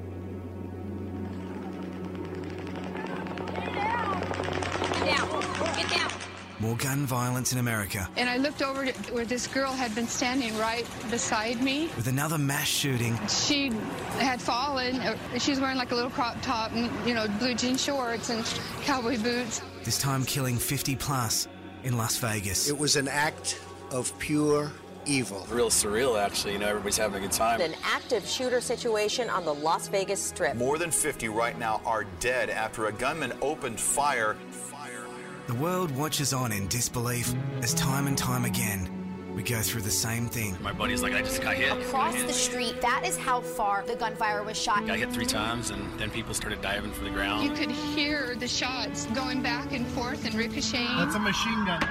More 6.59 6.75
gun 6.77 7.05
violence 7.05 7.53
in 7.53 7.59
America. 7.59 8.09
And 8.17 8.27
I 8.27 8.37
looked 8.37 8.63
over 8.63 8.85
to 8.87 9.13
where 9.13 9.25
this 9.25 9.45
girl 9.45 9.71
had 9.71 9.93
been 9.93 10.07
standing 10.07 10.57
right 10.57 10.87
beside 11.11 11.61
me. 11.61 11.89
With 11.95 12.07
another 12.07 12.37
mass 12.39 12.67
shooting. 12.67 13.15
She 13.27 13.69
had 14.17 14.41
fallen. 14.41 14.95
uh, 15.01 15.15
She 15.37 15.51
was 15.51 15.59
wearing 15.59 15.77
like 15.77 15.91
a 15.91 15.95
little 15.95 16.09
crop 16.09 16.41
top 16.41 16.71
and, 16.73 16.89
you 17.07 17.13
know, 17.13 17.27
blue 17.37 17.53
jean 17.53 17.77
shorts 17.77 18.29
and 18.31 18.43
cowboy 18.83 19.19
boots. 19.21 19.61
This 19.83 19.99
time 19.99 20.25
killing 20.25 20.57
50 20.57 20.95
plus 20.95 21.47
in 21.83 21.95
Las 21.95 22.17
Vegas. 22.17 22.67
It 22.69 22.77
was 22.77 22.95
an 22.95 23.07
act 23.07 23.61
of 23.91 24.17
pure 24.17 24.71
evil. 25.05 25.45
Real 25.51 25.69
surreal, 25.69 26.19
actually. 26.19 26.53
You 26.53 26.59
know, 26.59 26.67
everybody's 26.67 26.97
having 26.97 27.17
a 27.17 27.27
good 27.27 27.31
time. 27.31 27.61
An 27.61 27.75
active 27.83 28.25
shooter 28.27 28.61
situation 28.61 29.29
on 29.29 29.45
the 29.45 29.53
Las 29.53 29.87
Vegas 29.89 30.21
Strip. 30.21 30.55
More 30.55 30.79
than 30.79 30.89
50 30.89 31.29
right 31.29 31.57
now 31.57 31.81
are 31.85 32.03
dead 32.19 32.49
after 32.49 32.87
a 32.87 32.91
gunman 32.91 33.31
opened 33.43 33.79
fire. 33.79 34.35
The 35.47 35.55
world 35.55 35.91
watches 35.95 36.33
on 36.33 36.51
in 36.51 36.67
disbelief 36.67 37.33
as 37.61 37.73
time 37.73 38.07
and 38.07 38.17
time 38.17 38.43
again 38.43 38.89
we 39.37 39.43
go 39.43 39.61
through 39.61 39.83
the 39.83 39.91
same 39.91 40.25
thing. 40.25 40.57
My 40.63 40.73
buddy's 40.73 41.03
like, 41.03 41.13
I 41.13 41.21
just 41.21 41.43
got 41.43 41.53
hit. 41.53 41.71
Across 41.71 42.23
the 42.23 42.33
street, 42.33 42.81
that 42.81 43.03
is 43.05 43.17
how 43.17 43.39
far 43.39 43.85
the 43.85 43.95
gunfire 43.95 44.41
was 44.41 44.57
shot. 44.57 44.87
Got 44.87 44.97
hit 44.97 45.11
three 45.11 45.27
times, 45.27 45.69
and 45.69 45.99
then 45.99 46.09
people 46.09 46.33
started 46.33 46.59
diving 46.59 46.91
for 46.91 47.03
the 47.03 47.11
ground. 47.11 47.43
You 47.43 47.51
could 47.51 47.69
hear 47.69 48.35
the 48.35 48.47
shots 48.47 49.05
going 49.13 49.43
back 49.43 49.71
and 49.73 49.85
forth 49.89 50.25
and 50.25 50.33
ricocheting. 50.33 50.87
That's 50.97 51.13
a 51.13 51.19
machine 51.19 51.65
gun. 51.65 51.87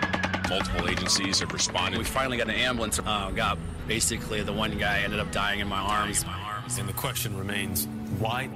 Multiple 0.50 0.88
agencies 0.88 1.38
have 1.38 1.52
responded. 1.52 1.98
We 1.98 2.04
finally 2.04 2.36
got 2.36 2.48
an 2.48 2.56
ambulance. 2.56 2.98
Uh, 2.98 3.30
got 3.30 3.58
basically 3.86 4.42
the 4.42 4.52
one 4.52 4.76
guy 4.76 5.02
ended 5.02 5.20
up 5.20 5.30
dying 5.30 5.60
in 5.60 5.68
my 5.68 5.78
arms. 5.78 6.24
And 6.80 6.88
the 6.88 6.94
question 6.94 7.38
remains, 7.38 7.86
why? 8.18 8.50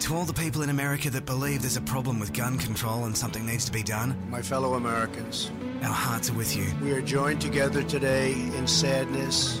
To 0.00 0.14
all 0.16 0.24
the 0.24 0.32
people 0.32 0.62
in 0.62 0.70
America 0.70 1.10
that 1.10 1.26
believe 1.26 1.60
there's 1.62 1.76
a 1.76 1.80
problem 1.82 2.18
with 2.20 2.32
gun 2.32 2.56
control 2.58 3.04
and 3.04 3.16
something 3.16 3.44
needs 3.44 3.64
to 3.66 3.72
be 3.72 3.82
done, 3.82 4.16
My 4.30 4.40
fellow 4.40 4.74
Americans, 4.74 5.50
our 5.82 5.88
hearts 5.92 6.30
are 6.30 6.34
with 6.34 6.56
you. 6.56 6.66
we 6.80 6.92
are 6.92 7.02
joined 7.02 7.40
together 7.40 7.82
today 7.82 8.32
in 8.32 8.66
sadness. 8.66 9.60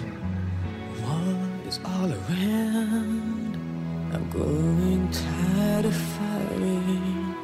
War 1.02 1.36
is 1.66 1.80
all 1.84 2.10
around. 2.12 3.56
I'm 4.14 4.30
growing 4.30 5.10
tired 5.10 5.84
of 5.84 5.94
fighting. 5.96 7.34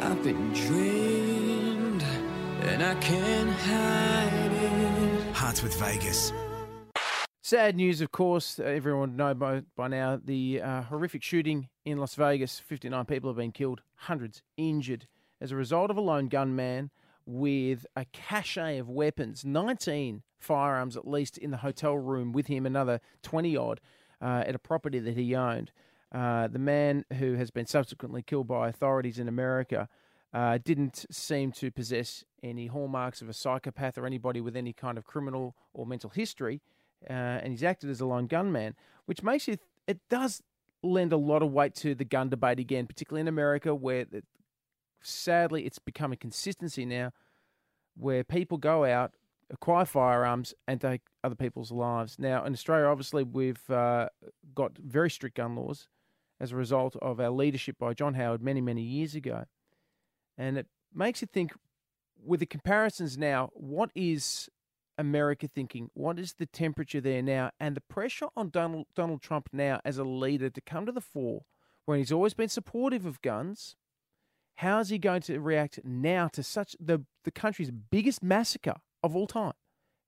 I've 0.00 0.22
been 0.24 0.52
drained, 0.52 2.02
and 2.62 2.82
I 2.82 2.94
can't 2.96 3.50
hide 3.50 4.52
it. 4.52 5.34
Hearts 5.34 5.62
with 5.62 5.78
Vegas. 5.78 6.32
Sad 7.46 7.76
news, 7.76 8.00
of 8.00 8.10
course. 8.10 8.58
uh, 8.58 8.64
Everyone 8.64 9.10
would 9.10 9.16
know 9.16 9.32
by, 9.32 9.62
by 9.76 9.86
now 9.86 10.20
the 10.20 10.60
uh, 10.60 10.82
horrific 10.82 11.22
shooting 11.22 11.68
in 11.84 11.96
Las 11.96 12.16
Vegas. 12.16 12.58
59 12.58 13.04
people 13.04 13.30
have 13.30 13.36
been 13.36 13.52
killed, 13.52 13.82
hundreds 13.94 14.42
injured 14.56 15.06
as 15.40 15.52
a 15.52 15.54
result 15.54 15.92
of 15.92 15.96
a 15.96 16.00
lone 16.00 16.26
gunman 16.26 16.90
with 17.24 17.86
a 17.94 18.04
cache 18.06 18.56
of 18.80 18.88
weapons, 18.88 19.44
19 19.44 20.24
firearms 20.40 20.96
at 20.96 21.06
least 21.06 21.38
in 21.38 21.52
the 21.52 21.58
hotel 21.58 21.96
room 21.96 22.32
with 22.32 22.48
him, 22.48 22.66
another 22.66 23.00
20 23.22 23.56
odd 23.56 23.80
uh, 24.20 24.42
at 24.44 24.56
a 24.56 24.58
property 24.58 24.98
that 24.98 25.16
he 25.16 25.36
owned. 25.36 25.70
Uh, 26.10 26.48
the 26.48 26.58
man 26.58 27.04
who 27.20 27.34
has 27.34 27.52
been 27.52 27.66
subsequently 27.66 28.22
killed 28.22 28.48
by 28.48 28.68
authorities 28.68 29.20
in 29.20 29.28
America 29.28 29.88
uh, 30.34 30.58
didn't 30.64 31.06
seem 31.12 31.52
to 31.52 31.70
possess 31.70 32.24
any 32.42 32.66
hallmarks 32.66 33.22
of 33.22 33.28
a 33.28 33.32
psychopath 33.32 33.96
or 33.96 34.04
anybody 34.04 34.40
with 34.40 34.56
any 34.56 34.72
kind 34.72 34.98
of 34.98 35.04
criminal 35.04 35.54
or 35.72 35.86
mental 35.86 36.10
history 36.10 36.60
uh, 37.08 37.12
and 37.42 37.52
he's 37.52 37.64
acted 37.64 37.90
as 37.90 38.00
a 38.00 38.06
lone 38.06 38.26
gunman, 38.26 38.74
which 39.06 39.22
makes 39.22 39.48
it 39.48 39.60
it 39.86 40.00
does 40.08 40.42
lend 40.82 41.12
a 41.12 41.16
lot 41.16 41.42
of 41.42 41.52
weight 41.52 41.74
to 41.74 41.94
the 41.94 42.04
gun 42.04 42.28
debate 42.28 42.58
again, 42.58 42.86
particularly 42.86 43.20
in 43.20 43.28
America, 43.28 43.74
where 43.74 44.06
it, 44.12 44.24
sadly 45.02 45.64
it's 45.64 45.78
become 45.78 46.12
a 46.12 46.16
consistency 46.16 46.84
now, 46.84 47.12
where 47.96 48.24
people 48.24 48.58
go 48.58 48.84
out, 48.84 49.12
acquire 49.50 49.84
firearms, 49.84 50.54
and 50.66 50.80
take 50.80 51.02
other 51.22 51.34
people's 51.34 51.70
lives. 51.70 52.18
Now 52.18 52.44
in 52.44 52.52
Australia, 52.52 52.86
obviously 52.86 53.22
we've 53.22 53.70
uh, 53.70 54.08
got 54.54 54.76
very 54.78 55.10
strict 55.10 55.36
gun 55.36 55.56
laws. 55.56 55.88
as 56.38 56.52
a 56.52 56.56
result 56.56 56.96
of 57.00 57.20
our 57.20 57.30
leadership 57.30 57.78
by 57.78 57.94
John 57.94 58.14
Howard 58.14 58.42
many, 58.42 58.60
many 58.60 58.82
years 58.82 59.14
ago. 59.14 59.44
And 60.36 60.58
it 60.58 60.66
makes 60.94 61.20
you 61.20 61.28
think 61.32 61.52
with 62.22 62.40
the 62.40 62.46
comparisons 62.46 63.16
now, 63.16 63.50
what 63.54 63.90
is 63.94 64.50
America 64.98 65.48
thinking? 65.48 65.90
What 65.94 66.18
is 66.18 66.34
the 66.34 66.46
temperature 66.46 67.00
there 67.00 67.22
now? 67.22 67.50
And 67.60 67.76
the 67.76 67.80
pressure 67.82 68.28
on 68.36 68.50
Donald, 68.50 68.86
Donald 68.94 69.22
Trump 69.22 69.48
now 69.52 69.80
as 69.84 69.98
a 69.98 70.04
leader 70.04 70.50
to 70.50 70.60
come 70.60 70.86
to 70.86 70.92
the 70.92 71.00
fore 71.00 71.42
when 71.84 71.98
he's 71.98 72.12
always 72.12 72.34
been 72.34 72.48
supportive 72.48 73.06
of 73.06 73.22
guns. 73.22 73.76
How 74.56 74.80
is 74.80 74.88
he 74.88 74.98
going 74.98 75.20
to 75.22 75.38
react 75.38 75.80
now 75.84 76.28
to 76.28 76.42
such 76.42 76.76
the, 76.80 77.04
the 77.24 77.30
country's 77.30 77.70
biggest 77.70 78.22
massacre 78.22 78.76
of 79.02 79.14
all 79.14 79.26
time? 79.26 79.52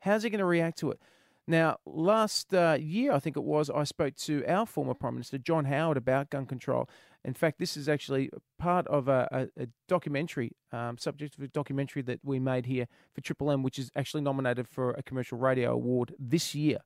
How's 0.01 0.22
he 0.22 0.31
going 0.31 0.38
to 0.38 0.44
react 0.44 0.79
to 0.79 0.90
it? 0.90 1.01
Now, 1.46 1.79
last 1.87 2.53
uh, 2.53 2.77
year, 2.79 3.12
I 3.12 3.20
think 3.20 3.37
it 3.37 3.42
was, 3.42 3.70
I 3.70 3.85
spoke 3.85 4.14
to 4.16 4.44
our 4.46 4.66
former 4.66 4.92
Prime 4.94 5.14
Minister, 5.14 5.38
John 5.38 5.64
Howard, 5.64 5.96
about 5.96 6.29
gun 6.29 6.44
control. 6.44 6.88
In 7.24 7.35
fact, 7.35 7.59
this 7.59 7.76
is 7.76 7.88
actually 7.88 8.31
part 8.59 8.87
of 8.87 9.09
a, 9.09 9.48
a, 9.57 9.62
a 9.62 9.66
documentary, 9.88 10.52
um, 10.72 10.96
subject 10.98 11.37
of 11.37 11.42
a 11.42 11.48
documentary 11.48 12.02
that 12.02 12.20
we 12.22 12.38
made 12.38 12.66
here 12.66 12.87
for 13.12 13.20
Triple 13.20 13.50
M, 13.50 13.62
which 13.62 13.78
is 13.78 13.90
actually 13.96 14.22
nominated 14.22 14.68
for 14.68 14.92
a 14.92 15.02
commercial 15.02 15.37
radio 15.37 15.72
award 15.72 16.14
this 16.18 16.54
year. 16.54 16.78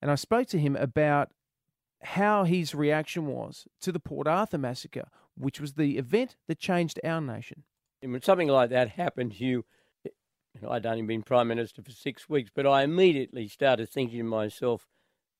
And 0.00 0.10
I 0.10 0.14
spoke 0.14 0.48
to 0.48 0.58
him 0.58 0.74
about 0.76 1.30
how 2.02 2.44
his 2.44 2.74
reaction 2.74 3.26
was 3.26 3.66
to 3.82 3.92
the 3.92 4.00
Port 4.00 4.26
Arthur 4.26 4.58
massacre, 4.58 5.08
which 5.36 5.60
was 5.60 5.74
the 5.74 5.96
event 5.98 6.36
that 6.48 6.58
changed 6.58 6.98
our 7.04 7.20
nation. 7.20 7.62
When 8.00 8.20
something 8.22 8.48
like 8.48 8.70
that 8.70 8.90
happened, 8.90 9.40
you 9.40 9.64
I'd 10.68 10.86
only 10.86 11.02
been 11.02 11.22
Prime 11.22 11.48
Minister 11.48 11.82
for 11.82 11.90
six 11.90 12.28
weeks, 12.28 12.50
but 12.54 12.66
I 12.66 12.82
immediately 12.82 13.48
started 13.48 13.88
thinking 13.88 14.18
to 14.18 14.24
myself, 14.24 14.86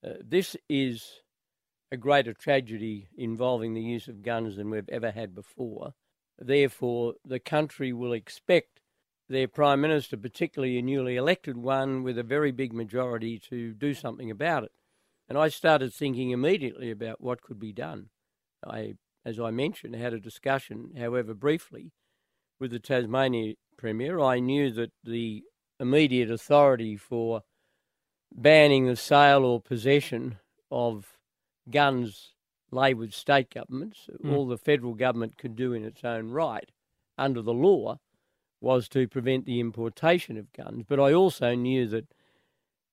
uh, 0.05 0.15
this 0.21 0.57
is 0.69 1.23
a 1.93 1.97
greater 1.97 2.33
tragedy 2.33 3.09
involving 3.17 3.75
the 3.75 3.83
use 3.83 4.09
of 4.09 4.23
guns 4.23 4.57
than 4.57 4.71
we've 4.71 4.89
ever 4.89 5.11
had 5.11 5.35
before. 5.35 5.95
Therefore, 6.39 7.15
the 7.25 7.39
country 7.39 7.93
will 7.93 8.13
expect 8.13 8.81
their 9.29 9.49
Prime 9.49 9.81
Minister, 9.81 10.17
particularly 10.17 10.79
a 10.79 10.83
newly 10.83 11.17
elected 11.17 11.57
one 11.57 12.03
with 12.03 12.19
a 12.19 12.23
very 12.23 12.51
big 12.51 12.73
majority, 12.73 13.39
to 13.51 13.73
do 13.73 13.95
something 13.95 14.31
about 14.31 14.65
it. 14.65 14.73
And 15.29 15.39
I 15.39 15.49
started 15.49 15.95
thinking 15.95 16.31
immediately 16.31 16.91
about 16.91 17.21
what 17.21 17.43
could 17.43 17.59
be 17.59 17.73
done. 17.73 18.11
I, 18.67 18.95
as 19.25 19.41
I 19.41 19.51
mentioned, 19.51 19.95
had 19.95 20.13
a 20.13 20.21
discussion, 20.21 20.93
however 20.99 21.33
briefly, 21.33 21.93
with 22.61 22.71
the 22.71 22.79
Tasmania 22.79 23.55
Premier, 23.77 24.21
I 24.21 24.41
knew 24.41 24.71
that 24.73 24.93
the 25.03 25.45
immediate 25.81 26.31
authority 26.31 26.97
for 26.97 27.43
banning 28.33 28.87
the 28.87 28.97
sale 28.97 29.45
or 29.45 29.61
possession 29.61 30.39
of 30.71 31.19
guns 31.71 32.35
lay 32.71 32.95
with 32.95 33.13
state 33.13 33.53
governments. 33.53 34.09
Mm. 34.23 34.35
All 34.35 34.47
the 34.47 34.59
federal 34.59 34.95
government 34.95 35.39
could 35.39 35.57
do 35.57 35.73
in 35.73 35.85
its 35.85 36.05
own 36.05 36.31
right 36.31 36.71
under 37.17 37.43
the 37.43 37.55
law 37.55 37.99
was 38.61 38.89
to 38.89 39.07
prevent 39.07 39.45
the 39.45 39.61
importation 39.61 40.37
of 40.37 40.53
guns. 40.53 40.85
But 40.89 40.99
I 40.99 41.13
also 41.13 41.55
knew 41.55 41.87
that 41.89 42.07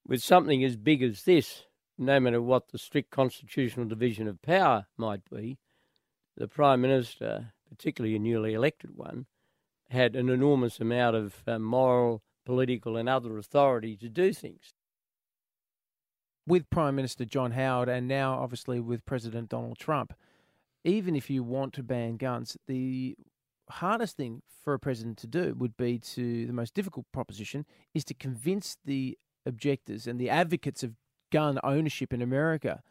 with 0.06 0.22
something 0.22 0.64
as 0.64 0.76
big 0.76 1.02
as 1.02 1.24
this, 1.24 1.64
no 1.98 2.20
matter 2.20 2.42
what 2.42 2.70
the 2.70 2.78
strict 2.78 3.12
constitutional 3.12 3.86
division 3.86 4.28
of 4.28 4.42
power 4.42 4.88
might 4.98 5.22
be, 5.30 5.58
the 6.36 6.48
Prime 6.48 6.82
Minister, 6.82 7.54
particularly 7.70 8.16
a 8.16 8.20
newly 8.20 8.54
elected 8.54 8.92
one, 8.96 9.26
had 9.90 10.16
an 10.16 10.30
enormous 10.30 10.80
amount 10.80 11.16
of 11.16 11.36
uh, 11.48 11.60
moral, 11.60 12.24
political, 12.46 12.98
and 12.98 13.08
other 13.08 13.38
authority 13.38 13.96
to 13.98 14.10
do 14.10 14.34
things. 14.34 14.74
With 16.48 16.70
Prime 16.70 16.96
Minister 16.96 17.24
John 17.26 17.52
Howard 17.52 17.88
and 17.88 18.08
now 18.08 18.34
obviously 18.34 18.80
with 18.80 19.06
President 19.06 19.50
Donald 19.50 19.78
Trump, 19.78 20.14
even 20.84 21.16
if 21.16 21.30
you 21.30 21.44
want 21.44 21.74
to 21.74 21.84
ban 21.84 22.18
guns, 22.18 22.58
the 22.68 23.16
hardest 23.70 24.18
thing 24.18 24.42
for 24.64 24.74
a 24.74 24.80
president 24.80 25.18
to 25.20 25.28
do 25.28 25.56
would 25.58 25.78
be 25.78 25.98
to 25.98 26.46
the 26.46 26.54
most 26.54 26.74
difficult 26.74 27.06
proposition 27.12 27.66
is 27.94 28.04
to 28.06 28.14
convince 28.14 28.78
the 28.86 29.18
objectors 29.46 30.08
and 30.08 30.20
the 30.20 30.30
advocates 30.30 30.84
of 30.84 30.96
gun 31.32 31.60
ownership 31.64 32.14
in 32.14 32.22
America 32.22 32.82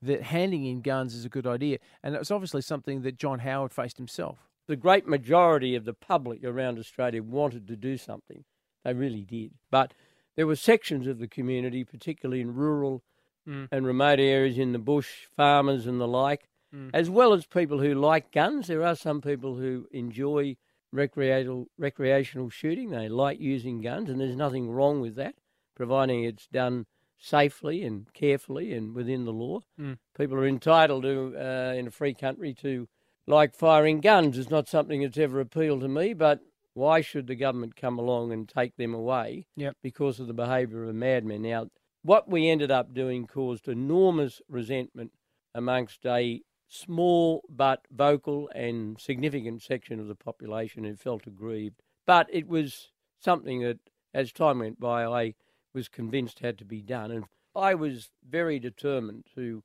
that 0.00 0.22
handing 0.22 0.64
in 0.64 0.80
guns 0.80 1.14
is 1.14 1.24
a 1.24 1.28
good 1.28 1.46
idea. 1.46 1.78
And 2.02 2.14
it's 2.16 2.30
obviously 2.30 2.62
something 2.62 3.02
that 3.02 3.16
John 3.16 3.40
Howard 3.40 3.72
faced 3.72 3.98
himself. 3.98 4.48
The 4.66 4.76
great 4.76 5.06
majority 5.06 5.74
of 5.76 5.84
the 5.84 5.94
public 5.94 6.44
around 6.44 6.78
Australia 6.78 7.22
wanted 7.22 7.68
to 7.68 7.76
do 7.76 7.96
something. 7.96 8.44
They 8.84 8.94
really 8.94 9.24
did. 9.24 9.52
But 9.70 9.94
there 10.36 10.46
were 10.46 10.56
sections 10.56 11.06
of 11.06 11.18
the 11.18 11.28
community, 11.28 11.84
particularly 11.84 12.40
in 12.40 12.54
rural 12.54 13.02
Mm. 13.46 13.66
and 13.72 13.84
remote 13.84 14.20
areas 14.20 14.56
in 14.56 14.70
the 14.72 14.78
bush, 14.78 15.26
farmers 15.36 15.86
and 15.86 16.00
the 16.00 16.06
like, 16.06 16.48
Mm. 16.72 16.90
as 16.94 17.10
well 17.10 17.32
as 17.32 17.44
people 17.44 17.80
who 17.80 17.92
like 17.92 18.30
guns. 18.30 18.68
There 18.68 18.84
are 18.84 18.94
some 18.94 19.20
people 19.20 19.56
who 19.56 19.88
enjoy 19.90 20.56
recreational 20.92 21.66
recreational 21.76 22.50
shooting. 22.50 22.90
They 22.90 23.08
like 23.08 23.40
using 23.40 23.80
guns, 23.80 24.08
and 24.08 24.20
there's 24.20 24.36
nothing 24.36 24.70
wrong 24.70 25.00
with 25.00 25.16
that, 25.16 25.34
providing 25.74 26.22
it's 26.22 26.46
done 26.46 26.86
safely 27.18 27.82
and 27.82 28.12
carefully 28.12 28.72
and 28.72 28.94
within 28.94 29.24
the 29.24 29.32
law. 29.32 29.60
Mm. 29.78 29.98
People 30.16 30.36
are 30.38 30.46
entitled 30.46 31.02
to, 31.02 31.34
uh, 31.36 31.74
in 31.74 31.86
a 31.88 31.90
free 31.90 32.14
country, 32.14 32.52
to 32.54 32.88
like 33.26 33.54
firing 33.54 34.00
guns. 34.00 34.36
It's 34.38 34.50
not 34.50 34.68
something 34.68 35.02
that's 35.02 35.18
ever 35.18 35.40
appealed 35.40 35.80
to 35.80 35.88
me, 35.88 36.12
but 36.14 36.40
why 36.74 37.00
should 37.00 37.26
the 37.26 37.34
government 37.34 37.76
come 37.76 37.98
along 37.98 38.32
and 38.32 38.48
take 38.48 38.76
them 38.76 38.94
away 38.94 39.46
Yep. 39.56 39.76
because 39.82 40.20
of 40.20 40.26
the 40.26 40.34
behaviour 40.34 40.82
of 40.82 40.88
a 40.88 40.94
madman? 40.94 41.42
Now, 41.42 41.68
what 42.02 42.28
we 42.28 42.48
ended 42.48 42.70
up 42.70 42.92
doing 42.94 43.26
caused 43.26 43.68
enormous 43.68 44.40
resentment 44.48 45.12
amongst 45.54 46.04
a 46.06 46.42
small 46.68 47.42
but 47.48 47.86
vocal 47.90 48.48
and 48.54 48.98
significant 48.98 49.62
section 49.62 50.00
of 50.00 50.08
the 50.08 50.14
population 50.14 50.84
who 50.84 50.96
felt 50.96 51.26
aggrieved. 51.26 51.82
But 52.06 52.28
it 52.32 52.48
was 52.48 52.90
something 53.20 53.60
that, 53.60 53.78
as 54.14 54.32
time 54.32 54.60
went 54.60 54.80
by, 54.80 55.04
I 55.04 55.34
was 55.74 55.88
convinced 55.88 56.40
had 56.40 56.58
to 56.58 56.64
be 56.64 56.80
done. 56.80 57.10
And 57.10 57.24
I 57.54 57.74
was 57.74 58.10
very 58.26 58.58
determined 58.58 59.26
to 59.34 59.62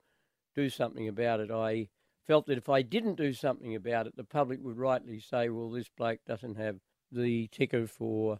do 0.53 0.69
something 0.69 1.07
about 1.07 1.39
it. 1.39 1.49
I 1.49 1.87
felt 2.25 2.45
that 2.47 2.57
if 2.57 2.67
I 2.67 2.81
didn't 2.81 3.15
do 3.15 3.31
something 3.31 3.73
about 3.73 4.07
it, 4.07 4.17
the 4.17 4.23
public 4.25 4.59
would 4.61 4.77
rightly 4.77 5.19
say, 5.19 5.47
well, 5.49 5.71
this 5.71 5.89
bloke 5.89 6.19
doesn't 6.27 6.57
have 6.57 6.75
the 7.11 7.47
ticker 7.47 7.87
for 7.87 8.39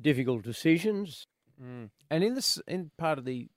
difficult 0.00 0.42
decisions. 0.42 1.26
Mm. 1.62 1.90
And 2.10 2.24
in 2.24 2.34
this, 2.34 2.60
in 2.66 2.90
part 2.96 3.18
of 3.18 3.24
the 3.24 3.48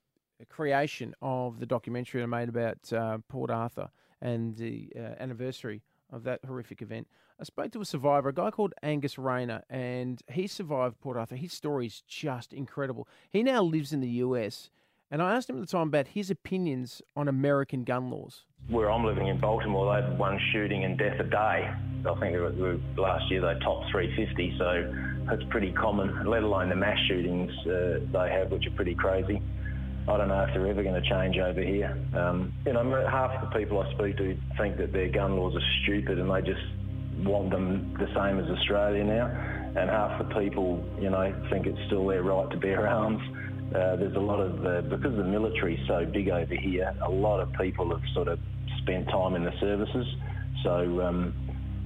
creation 0.49 1.15
of 1.21 1.59
the 1.59 1.65
documentary 1.65 2.21
I 2.21 2.25
made 2.25 2.49
about 2.49 2.91
uh, 2.91 3.19
Port 3.29 3.49
Arthur 3.49 3.89
and 4.21 4.55
the 4.55 4.91
uh, 4.95 4.99
anniversary 5.19 5.81
of 6.11 6.23
that 6.23 6.41
horrific 6.45 6.81
event, 6.81 7.07
I 7.39 7.43
spoke 7.43 7.71
to 7.73 7.81
a 7.81 7.85
survivor, 7.85 8.29
a 8.29 8.33
guy 8.33 8.51
called 8.51 8.73
Angus 8.81 9.17
Rayner, 9.17 9.63
and 9.69 10.21
he 10.31 10.47
survived 10.47 11.01
Port 11.01 11.17
Arthur. 11.17 11.35
His 11.35 11.51
story 11.51 11.87
is 11.87 12.01
just 12.07 12.53
incredible. 12.53 13.07
He 13.29 13.43
now 13.43 13.61
lives 13.61 13.91
in 13.91 13.99
the 13.99 14.07
US, 14.07 14.69
and 15.11 15.21
I 15.21 15.35
asked 15.35 15.49
him 15.49 15.57
at 15.57 15.61
the 15.61 15.67
time 15.67 15.87
about 15.87 16.07
his 16.09 16.29
opinions 16.29 17.01
on 17.15 17.27
American 17.27 17.83
gun 17.83 18.09
laws. 18.09 18.45
Where 18.69 18.89
I'm 18.89 19.03
living 19.03 19.27
in 19.27 19.39
Baltimore, 19.39 19.93
they 19.95 20.07
had 20.07 20.17
one 20.17 20.39
shooting 20.53 20.85
and 20.85 20.97
death 20.97 21.19
a 21.19 21.23
day. 21.23 21.73
I 22.07 22.19
think 22.19 22.33
they 22.33 22.39
were- 22.39 22.79
last 22.97 23.29
year 23.31 23.41
they 23.41 23.59
topped 23.59 23.89
350, 23.91 24.57
so 24.57 24.93
that's 25.27 25.43
pretty 25.49 25.71
common, 25.71 26.25
let 26.25 26.43
alone 26.43 26.69
the 26.69 26.75
mass 26.75 26.99
shootings 27.07 27.51
uh, 27.65 27.99
they 28.11 28.29
have, 28.31 28.51
which 28.51 28.67
are 28.67 28.75
pretty 28.75 28.95
crazy. 28.95 29.41
I 30.07 30.17
don't 30.17 30.27
know 30.27 30.43
if 30.43 30.53
they're 30.53 30.67
ever 30.67 30.83
going 30.83 31.01
to 31.01 31.09
change 31.09 31.37
over 31.37 31.61
here. 31.61 31.97
Um, 32.13 32.53
you 32.65 32.73
know, 32.73 33.07
half 33.09 33.41
the 33.41 33.57
people 33.57 33.81
I 33.81 33.91
speak 33.93 34.17
to 34.17 34.37
think 34.57 34.77
that 34.77 34.93
their 34.93 35.09
gun 35.09 35.35
laws 35.35 35.55
are 35.55 35.67
stupid 35.83 36.19
and 36.19 36.29
they 36.29 36.41
just 36.41 36.61
want 37.25 37.49
them 37.49 37.95
the 37.97 38.05
same 38.13 38.39
as 38.39 38.45
Australia 38.51 39.03
now. 39.03 39.25
And 39.75 39.89
half 39.89 40.19
the 40.19 40.39
people, 40.39 40.83
you 41.01 41.09
know, 41.09 41.33
think 41.49 41.65
it's 41.65 41.79
still 41.87 42.05
their 42.05 42.21
right 42.21 42.49
to 42.51 42.57
bear 42.57 42.87
arms. 43.01 43.21
Uh, 43.73 43.95
there's 43.95 44.15
a 44.15 44.19
lot 44.19 44.39
of, 44.39 44.63
uh, 44.63 44.81
because 44.81 45.15
the 45.17 45.23
military's 45.23 45.79
so 45.87 46.05
big 46.05 46.29
over 46.29 46.55
here, 46.55 46.93
a 47.01 47.09
lot 47.09 47.39
of 47.39 47.51
people 47.53 47.89
have 47.89 48.07
sort 48.13 48.27
of 48.27 48.37
spent 48.83 49.07
time 49.09 49.33
in 49.33 49.43
the 49.43 49.53
services. 49.59 50.05
So 50.63 51.01
um, 51.01 51.33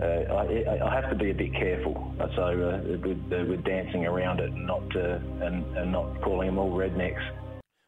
uh, 0.01 0.33
I, 0.33 0.79
I 0.85 1.01
have 1.01 1.09
to 1.09 1.15
be 1.15 1.31
a 1.31 1.33
bit 1.33 1.53
careful. 1.53 2.13
So 2.35 2.43
uh, 2.43 2.97
with, 2.99 3.33
uh, 3.33 3.45
with 3.49 3.63
dancing 3.63 4.05
around 4.05 4.39
it 4.39 4.51
and 4.51 4.65
not, 4.65 4.95
uh, 4.95 5.19
and, 5.45 5.77
and 5.77 5.91
not 5.91 6.21
calling 6.21 6.47
them 6.47 6.57
all 6.57 6.71
rednecks. 6.71 7.21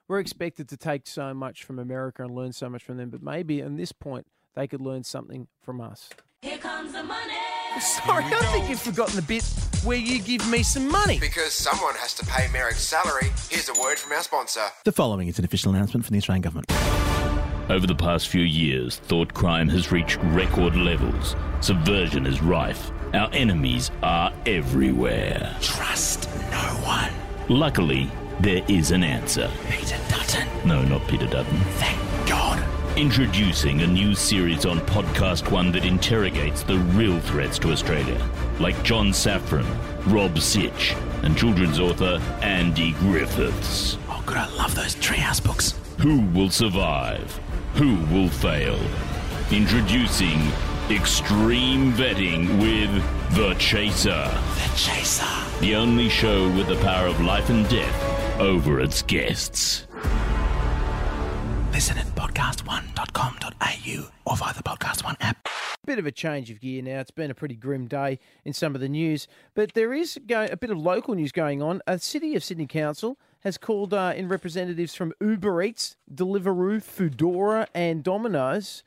We're 0.08 0.20
expected 0.20 0.68
to 0.70 0.78
take 0.78 1.08
so 1.08 1.34
much 1.34 1.64
from 1.64 1.80
America 1.80 2.24
and 2.24 2.36
learn 2.36 2.52
so 2.52 2.70
much 2.70 2.84
from 2.84 2.98
them, 2.98 3.10
but 3.10 3.24
maybe 3.24 3.62
at 3.62 3.78
this 3.78 3.94
point 3.94 4.28
they 4.56 4.68
could 4.68 4.82
learn 4.82 5.04
something 5.04 5.48
from 5.62 5.80
us. 5.80 6.10
Here 6.42 6.58
comes 6.58 6.92
the 6.92 7.04
money. 7.04 7.34
Sorry, 7.80 8.26
I 8.26 8.46
think 8.52 8.70
you've 8.70 8.82
forgotten 8.82 9.16
the 9.16 9.22
bit 9.22 9.46
where 9.86 9.98
you 9.98 10.22
give 10.22 10.46
me 10.50 10.62
some 10.62 10.92
money. 10.92 11.18
Because 11.20 11.54
someone 11.54 11.96
has 11.96 12.14
to 12.16 12.26
pay 12.26 12.52
Merrick's 12.52 12.82
salary, 12.82 13.32
here's 13.50 13.70
a 13.70 13.82
word 13.82 13.98
from 13.98 14.12
our 14.12 14.22
sponsor. 14.22 14.66
The 14.84 14.92
following 14.92 15.30
is 15.30 15.40
an 15.40 15.46
official 15.46 15.74
announcement 15.74 16.06
from 16.06 16.14
the 16.14 16.18
Australian 16.18 16.42
Government. 16.42 16.66
Over 17.70 17.88
the 17.88 17.96
past 17.96 18.28
few 18.28 18.42
years, 18.42 18.98
thought 18.98 19.34
crime 19.34 19.70
has 19.70 19.92
reached 19.92 20.18
record 20.24 20.76
levels. 20.76 21.36
Subversion 21.62 22.26
is 22.26 22.42
rife. 22.42 22.92
Our 23.14 23.30
enemies 23.34 23.92
are 24.04 24.34
everywhere. 24.46 25.56
Trust 25.62 26.30
no 26.52 26.58
one. 26.84 27.12
Luckily, 27.50 28.10
there 28.40 28.64
is 28.68 28.92
an 28.92 29.04
answer. 29.04 29.50
Peter 29.70 29.98
Dutton. 30.10 30.48
No, 30.66 30.82
not 30.84 31.08
Peter 31.08 31.28
Dutton. 31.28 31.58
Thank 31.76 32.00
God. 32.28 32.64
Introducing 32.98 33.82
a 33.82 33.88
new 33.88 34.16
series 34.16 34.66
on 34.66 34.80
Podcast 34.82 35.50
One 35.50 35.72
that 35.72 35.86
interrogates 35.86 36.64
the 36.64 36.78
real 36.78 37.20
threats 37.22 37.58
to 37.60 37.72
Australia, 37.72 38.30
like 38.60 38.82
John 38.84 39.12
Safran, 39.12 39.66
Rob 40.12 40.38
Sitch, 40.40 40.94
and 41.24 41.38
children's 41.38 41.80
author 41.80 42.20
Andy 42.42 42.92
Griffiths. 42.94 43.98
Oh, 44.10 44.22
God, 44.26 44.38
I 44.38 44.56
love 44.56 44.76
those 44.76 44.96
treehouse 44.96 45.42
books. 45.42 45.76
Who 46.00 46.22
will 46.34 46.50
survive? 46.50 47.40
Who 47.76 47.96
will 48.14 48.30
fail? 48.30 48.78
Introducing 49.52 50.40
Extreme 50.90 51.94
Vetting 51.94 52.60
with 52.62 52.92
The 53.36 53.54
Chaser. 53.56 54.10
The 54.10 54.72
Chaser. 54.76 55.26
The 55.62 55.76
only 55.76 56.10
show 56.10 56.50
with 56.52 56.68
the 56.68 56.76
power 56.78 57.08
of 57.08 57.22
life 57.22 57.50
and 57.50 57.68
death 57.70 58.40
over 58.40 58.80
its 58.82 59.02
guests. 59.02 59.88
Listen 61.72 61.98
at 61.98 62.06
podcast1.com.au 62.08 64.10
or 64.26 64.36
via 64.38 64.54
the 64.54 64.64
Podcast 64.64 65.04
One 65.06 65.16
app. 65.22 65.48
Bit 65.86 65.98
of 65.98 66.06
a 66.06 66.12
change 66.12 66.52
of 66.52 66.60
gear 66.60 66.84
now. 66.84 67.00
It's 67.00 67.10
been 67.10 67.32
a 67.32 67.36
pretty 67.36 67.56
grim 67.56 67.88
day 67.88 68.20
in 68.46 68.54
some 68.54 68.76
of 68.76 68.82
the 68.82 68.90
news, 68.90 69.28
but 69.56 69.74
there 69.74 69.94
is 69.94 70.18
a 70.18 70.58
bit 70.58 70.70
of 70.70 70.78
local 70.78 71.16
news 71.16 71.32
going 71.32 71.60
on. 71.62 71.82
A 71.88 71.98
City 71.98 72.36
of 72.36 72.44
Sydney 72.44 72.68
Council 72.68 73.18
has 73.42 73.58
called 73.58 73.94
uh, 73.94 74.14
in 74.16 74.28
representatives 74.28 74.96
from 74.96 75.14
Uber 75.20 75.62
Eats, 75.64 75.96
Deliveroo, 76.14 76.82
Foodora, 76.82 77.68
and 77.74 78.04
Domino's, 78.04 78.84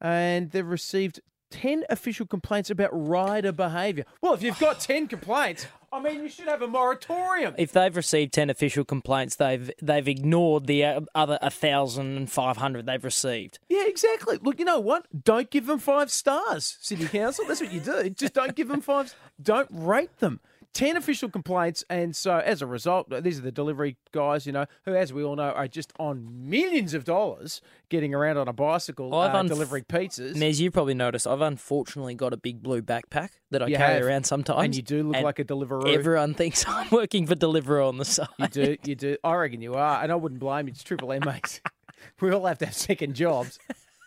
and 0.00 0.50
they've 0.50 0.66
received 0.66 1.20
10 1.50 1.84
official 1.88 2.26
complaints 2.26 2.70
about 2.70 2.90
rider 2.92 3.52
behaviour. 3.52 4.04
Well, 4.20 4.34
if 4.34 4.42
you've 4.42 4.58
got 4.58 4.80
10 4.80 5.08
complaints, 5.08 5.66
I 5.90 6.00
mean, 6.00 6.22
you 6.22 6.28
should 6.28 6.48
have 6.48 6.60
a 6.60 6.68
moratorium. 6.68 7.54
If 7.56 7.72
they've 7.72 7.94
received 7.96 8.34
ten 8.34 8.50
official 8.50 8.84
complaints, 8.84 9.36
they've 9.36 9.70
they've 9.80 10.06
ignored 10.06 10.66
the 10.66 10.84
uh, 10.84 11.00
other 11.14 11.38
thousand 11.42 12.16
and 12.16 12.30
five 12.30 12.58
hundred 12.58 12.84
they've 12.84 13.02
received. 13.02 13.58
Yeah, 13.70 13.84
exactly. 13.86 14.38
Look, 14.42 14.58
you 14.58 14.66
know 14.66 14.80
what? 14.80 15.06
Don't 15.24 15.50
give 15.50 15.64
them 15.64 15.78
five 15.78 16.10
stars, 16.10 16.76
City 16.80 17.06
Council. 17.06 17.46
That's 17.48 17.62
what 17.62 17.72
you 17.72 17.80
do. 17.80 18.10
Just 18.10 18.34
don't 18.34 18.54
give 18.54 18.68
them 18.68 18.82
five. 18.82 19.14
Don't 19.40 19.68
rate 19.72 20.18
them. 20.18 20.40
10 20.74 20.96
official 20.96 21.28
complaints, 21.28 21.82
and 21.90 22.14
so 22.14 22.36
as 22.38 22.62
a 22.62 22.66
result, 22.66 23.08
these 23.24 23.38
are 23.38 23.42
the 23.42 23.50
delivery 23.50 23.96
guys, 24.12 24.46
you 24.46 24.52
know, 24.52 24.66
who, 24.84 24.94
as 24.94 25.12
we 25.12 25.24
all 25.24 25.34
know, 25.34 25.50
are 25.50 25.66
just 25.66 25.92
on 25.98 26.28
millions 26.48 26.94
of 26.94 27.04
dollars 27.04 27.60
getting 27.88 28.14
around 28.14 28.36
on 28.36 28.46
a 28.46 28.52
bicycle 28.52 29.12
I've 29.14 29.34
uh, 29.34 29.42
unf- 29.42 29.48
delivering 29.48 29.84
pizzas. 29.84 30.36
Nez, 30.36 30.60
you 30.60 30.70
probably 30.70 30.94
noticed 30.94 31.26
I've 31.26 31.40
unfortunately 31.40 32.14
got 32.14 32.32
a 32.32 32.36
big 32.36 32.62
blue 32.62 32.80
backpack 32.82 33.30
that 33.50 33.62
I 33.62 33.66
You 33.66 33.76
carry 33.76 33.94
have. 33.94 34.04
around 34.04 34.24
sometimes, 34.24 34.64
And 34.64 34.76
you 34.76 34.82
do 34.82 35.02
look 35.02 35.20
like 35.22 35.38
a 35.40 35.44
Deliveroo. 35.44 35.92
Everyone 35.92 36.34
thinks 36.34 36.64
I'm 36.68 36.88
working 36.90 37.26
for 37.26 37.34
Deliveroo 37.34 37.88
on 37.88 37.96
the 37.96 38.04
side. 38.04 38.28
You 38.38 38.48
do, 38.48 38.76
you 38.84 38.94
do. 38.94 39.16
I 39.24 39.34
reckon 39.34 39.60
you 39.62 39.74
are, 39.74 40.02
and 40.02 40.12
I 40.12 40.14
wouldn't 40.14 40.40
blame 40.40 40.68
you. 40.68 40.72
It's 40.72 40.84
Triple 40.84 41.12
M, 41.12 41.22
mate. 41.24 41.60
We 42.20 42.30
all 42.32 42.46
have 42.46 42.58
to 42.58 42.66
have 42.66 42.74
second 42.76 43.14
jobs. 43.14 43.58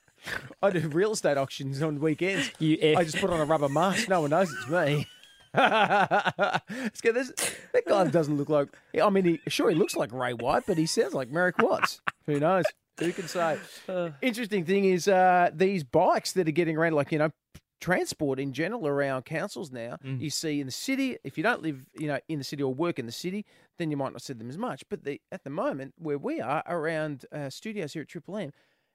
I 0.63 0.69
do 0.69 0.79
real 0.87 1.11
estate 1.11 1.37
auctions 1.37 1.81
on 1.81 1.99
weekends. 1.99 2.49
You, 2.59 2.77
eh. 2.81 2.95
I 2.97 3.03
just 3.03 3.17
put 3.17 3.29
on 3.29 3.41
a 3.41 3.45
rubber 3.45 3.67
mask. 3.67 4.07
No 4.07 4.21
one 4.21 4.29
knows 4.29 4.49
it's 4.53 4.69
me. 4.69 5.07
It's 6.69 7.01
good. 7.01 7.15
This- 7.15 7.33
that 7.73 7.85
guy 7.85 8.07
doesn't 8.07 8.37
look 8.37 8.49
like. 8.49 8.69
I 9.01 9.09
mean, 9.09 9.25
he, 9.25 9.41
sure 9.47 9.69
he 9.69 9.75
looks 9.75 9.95
like 9.95 10.11
Ray 10.11 10.33
White, 10.33 10.63
but 10.67 10.77
he 10.77 10.85
sounds 10.85 11.13
like 11.13 11.29
Merrick 11.29 11.57
Watts. 11.59 12.01
Who 12.25 12.39
knows? 12.39 12.65
Who 12.99 13.11
can 13.11 13.27
say? 13.27 13.57
Interesting 14.21 14.65
thing 14.65 14.85
is 14.85 15.07
uh, 15.07 15.49
these 15.53 15.83
bikes 15.83 16.33
that 16.33 16.47
are 16.47 16.51
getting 16.51 16.77
around, 16.77 16.93
like 16.93 17.11
you 17.11 17.19
know, 17.19 17.31
transport 17.79 18.39
in 18.39 18.53
general 18.53 18.87
around 18.87 19.23
councils 19.25 19.71
now. 19.71 19.97
You 20.03 20.29
see 20.29 20.59
in 20.59 20.67
the 20.67 20.71
city. 20.71 21.17
If 21.23 21.37
you 21.37 21.43
don't 21.43 21.61
live, 21.61 21.85
you 21.97 22.07
know, 22.07 22.19
in 22.29 22.37
the 22.37 22.43
city 22.45 22.61
or 22.63 22.73
work 22.73 22.99
in 22.99 23.05
the 23.05 23.11
city, 23.11 23.45
then 23.77 23.89
you 23.91 23.97
might 23.97 24.11
not 24.11 24.21
see 24.21 24.33
them 24.33 24.49
as 24.49 24.57
much. 24.57 24.83
But 24.89 25.03
the, 25.03 25.19
at 25.31 25.43
the 25.43 25.49
moment, 25.49 25.93
where 25.97 26.17
we 26.17 26.39
are 26.41 26.63
around 26.67 27.25
uh, 27.31 27.49
studios 27.49 27.93
here 27.93 28.03
at 28.03 28.07
Triple 28.07 28.37
M, 28.37 28.51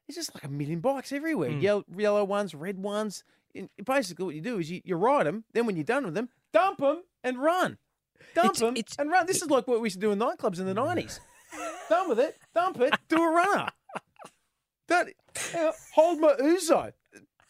it's 0.08 0.16
just 0.16 0.34
like 0.34 0.44
a 0.44 0.48
million 0.48 0.80
bikes 0.80 1.10
everywhere. 1.12 1.50
Mm. 1.50 1.62
Yellow, 1.62 1.84
yellow 1.96 2.24
ones, 2.24 2.54
red 2.54 2.78
ones. 2.78 3.24
And 3.56 3.68
basically, 3.84 4.24
what 4.24 4.34
you 4.34 4.40
do 4.40 4.58
is 4.58 4.70
you, 4.70 4.82
you 4.84 4.94
ride 4.96 5.26
them. 5.26 5.44
Then 5.52 5.66
when 5.66 5.74
you're 5.76 5.84
done 5.84 6.04
with 6.04 6.14
them, 6.14 6.28
dump 6.56 6.78
them 6.78 7.02
and 7.22 7.38
run. 7.38 7.78
Dump 8.34 8.56
them 8.56 8.76
and 8.98 9.10
run. 9.10 9.26
This 9.26 9.42
is 9.42 9.50
like 9.50 9.68
what 9.68 9.80
we 9.80 9.86
used 9.86 9.96
to 9.96 10.00
do 10.00 10.12
in 10.12 10.18
nightclubs 10.18 10.58
in 10.58 10.66
the 10.66 10.72
mm. 10.72 10.86
nineties. 10.86 11.20
Done 11.88 12.08
with 12.08 12.18
it. 12.18 12.36
Dump 12.54 12.80
it. 12.80 12.94
Do 13.08 13.22
a 13.22 13.30
runner. 13.30 13.68
Don't, 14.88 15.08
hold 15.94 16.20
my 16.20 16.34
ouzo. 16.34 16.92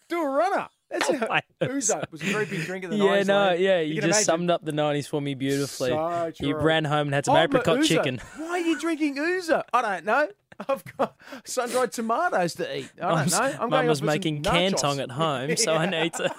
Do 0.09 0.23
a 0.23 0.29
runner. 0.29 0.69
That's 0.91 1.09
Hold 1.09 1.19
how 1.19 1.41
Ouzo 1.67 2.05
was 2.13 2.23
a 2.23 2.27
very 2.27 2.47
big 2.47 2.65
drink 2.65 2.85
in 2.85 2.91
the 2.91 2.97
yeah, 2.97 3.23
90s. 3.23 3.27
no, 3.27 3.39
like, 3.39 3.59
yeah. 3.59 3.81
You, 3.81 3.95
can 3.95 4.09
just 4.09 4.21
imagine. 4.21 4.25
summed 4.25 4.51
up 4.51 4.65
the 4.65 4.71
'90s 4.71 5.09
for 5.09 5.21
me 5.21 5.35
beautifully. 5.35 5.91
So 5.91 6.33
you 6.39 6.57
ran 6.57 6.85
home 6.85 7.09
and 7.09 7.15
had 7.15 7.25
some 7.25 7.35
Hold 7.35 7.49
apricot 7.51 7.83
chicken. 7.83 8.21
Why 8.37 8.51
are 8.51 8.59
you 8.59 8.79
drinking 8.79 9.17
ouzo? 9.17 9.65
I 9.73 9.83
don't 9.83 10.05
know. 10.05 10.29
I've 10.69 10.85
got 10.97 11.17
sun-dried 11.45 11.91
tomatoes 11.91 12.55
to 12.55 12.79
eat. 12.79 12.91
I 13.03 13.09
don't 13.09 13.15
Mum's- 13.17 13.33
know. 13.33 13.57
I'm 13.61 13.71
Mum 13.71 13.87
was 13.87 14.01
making 14.01 14.43
nachos. 14.43 14.75
cantong 14.75 15.03
at 15.03 15.11
home, 15.11 15.57
so 15.57 15.75
I 15.75 15.87
need 15.87 16.15
to. 16.15 16.33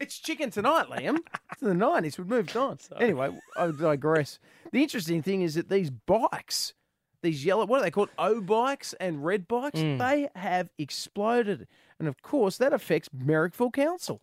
It's 0.00 0.18
chicken 0.18 0.50
tonight, 0.50 0.86
Liam. 0.90 1.18
It's 1.52 1.62
in 1.62 1.68
the 1.68 1.74
nineties. 1.74 2.18
We've 2.18 2.26
moved 2.26 2.56
on. 2.56 2.78
Anyway, 3.00 3.30
I 3.56 3.70
digress. 3.70 4.38
The 4.72 4.82
interesting 4.82 5.22
thing 5.22 5.42
is 5.42 5.54
that 5.54 5.68
these 5.68 5.90
bikes, 5.90 6.74
these 7.22 7.44
yellow, 7.44 7.66
what 7.66 7.80
are 7.80 7.82
they 7.84 7.90
called? 7.90 8.10
O 8.18 8.40
bikes 8.40 8.94
and 9.00 9.24
red 9.24 9.46
bikes, 9.48 9.80
Mm. 9.80 9.98
they 9.98 10.28
have 10.38 10.70
exploded, 10.78 11.66
and 11.98 12.08
of 12.08 12.20
course 12.22 12.58
that 12.58 12.72
affects 12.72 13.08
Merrickville 13.10 13.72
Council. 13.72 14.20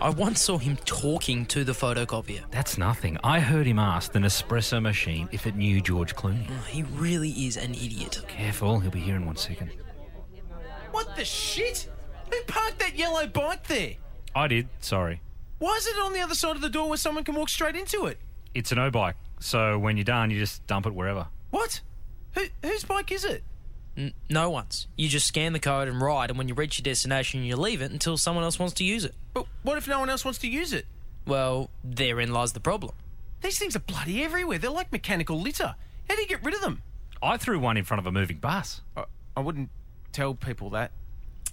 I 0.00 0.10
once 0.10 0.40
saw 0.40 0.56
him 0.56 0.76
talking 0.84 1.44
to 1.46 1.64
the 1.64 1.72
photocopier. 1.72 2.48
That's 2.52 2.78
nothing. 2.78 3.18
I 3.24 3.40
heard 3.40 3.66
him 3.66 3.80
ask 3.80 4.12
the 4.12 4.20
Nespresso 4.20 4.80
machine 4.80 5.28
if 5.32 5.48
it 5.48 5.56
knew 5.56 5.80
George 5.80 6.14
Clooney. 6.14 6.46
Oh, 6.48 6.62
he 6.68 6.84
really 6.84 7.30
is 7.30 7.56
an 7.56 7.74
idiot. 7.74 8.22
Careful, 8.28 8.78
he'll 8.78 8.92
be 8.92 9.00
here 9.00 9.16
in 9.16 9.26
one 9.26 9.34
second. 9.36 9.70
What 10.92 11.16
the 11.16 11.24
shit? 11.24 11.88
Who 12.30 12.40
parked 12.46 12.78
that 12.78 12.94
yellow 12.96 13.26
bike 13.26 13.66
there? 13.66 13.94
I 14.34 14.48
did, 14.48 14.68
sorry. 14.80 15.20
Why 15.58 15.76
is 15.76 15.86
it 15.86 15.98
on 15.98 16.12
the 16.12 16.20
other 16.20 16.34
side 16.34 16.56
of 16.56 16.62
the 16.62 16.70
door 16.70 16.88
where 16.88 16.96
someone 16.96 17.24
can 17.24 17.34
walk 17.34 17.48
straight 17.48 17.76
into 17.76 18.06
it? 18.06 18.18
It's 18.54 18.72
an 18.72 18.78
O 18.78 18.90
bike, 18.90 19.16
so 19.38 19.78
when 19.78 19.96
you're 19.96 20.04
done, 20.04 20.30
you 20.30 20.38
just 20.38 20.66
dump 20.66 20.86
it 20.86 20.94
wherever. 20.94 21.26
What? 21.50 21.80
Who, 22.34 22.44
whose 22.62 22.84
bike 22.84 23.12
is 23.12 23.24
it? 23.24 23.42
N- 23.96 24.14
no 24.28 24.50
one's. 24.50 24.86
You 24.96 25.08
just 25.08 25.26
scan 25.26 25.52
the 25.52 25.58
code 25.58 25.88
and 25.88 26.00
ride, 26.00 26.30
and 26.30 26.38
when 26.38 26.48
you 26.48 26.54
reach 26.54 26.78
your 26.78 26.84
destination, 26.84 27.42
you 27.42 27.56
leave 27.56 27.82
it 27.82 27.90
until 27.90 28.16
someone 28.16 28.44
else 28.44 28.58
wants 28.58 28.74
to 28.74 28.84
use 28.84 29.04
it. 29.04 29.14
But 29.34 29.46
what 29.62 29.78
if 29.78 29.86
no 29.88 29.98
one 29.98 30.08
else 30.08 30.24
wants 30.24 30.38
to 30.40 30.48
use 30.48 30.72
it? 30.72 30.86
Well, 31.26 31.70
therein 31.84 32.32
lies 32.32 32.52
the 32.52 32.60
problem. 32.60 32.94
These 33.42 33.58
things 33.58 33.76
are 33.76 33.80
bloody 33.80 34.22
everywhere. 34.22 34.58
They're 34.58 34.70
like 34.70 34.92
mechanical 34.92 35.40
litter. 35.40 35.74
How 36.08 36.16
do 36.16 36.22
you 36.22 36.28
get 36.28 36.44
rid 36.44 36.54
of 36.54 36.60
them? 36.60 36.82
I 37.22 37.36
threw 37.36 37.58
one 37.58 37.76
in 37.76 37.84
front 37.84 37.98
of 37.98 38.06
a 38.06 38.12
moving 38.12 38.38
bus. 38.38 38.80
I, 38.96 39.04
I 39.36 39.40
wouldn't 39.40 39.70
tell 40.12 40.34
people 40.34 40.70
that. 40.70 40.92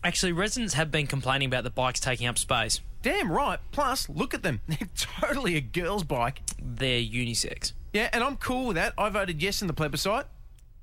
Actually, 0.03 0.31
residents 0.31 0.75
have 0.75 0.91
been 0.91 1.07
complaining 1.07 1.47
about 1.47 1.63
the 1.63 1.69
bikes 1.69 1.99
taking 1.99 2.27
up 2.27 2.37
space. 2.37 2.81
Damn 3.01 3.31
right. 3.31 3.59
Plus, 3.71 4.07
look 4.09 4.33
at 4.33 4.43
them. 4.43 4.61
They're 4.67 4.87
totally 4.95 5.55
a 5.55 5.61
girl's 5.61 6.03
bike. 6.03 6.41
They're 6.61 7.01
unisex. 7.01 7.73
Yeah, 7.93 8.09
and 8.13 8.23
I'm 8.23 8.37
cool 8.37 8.67
with 8.67 8.75
that. 8.75 8.93
I 8.97 9.09
voted 9.09 9.41
yes 9.41 9.61
in 9.61 9.67
the 9.67 9.73
plebiscite. 9.73 10.25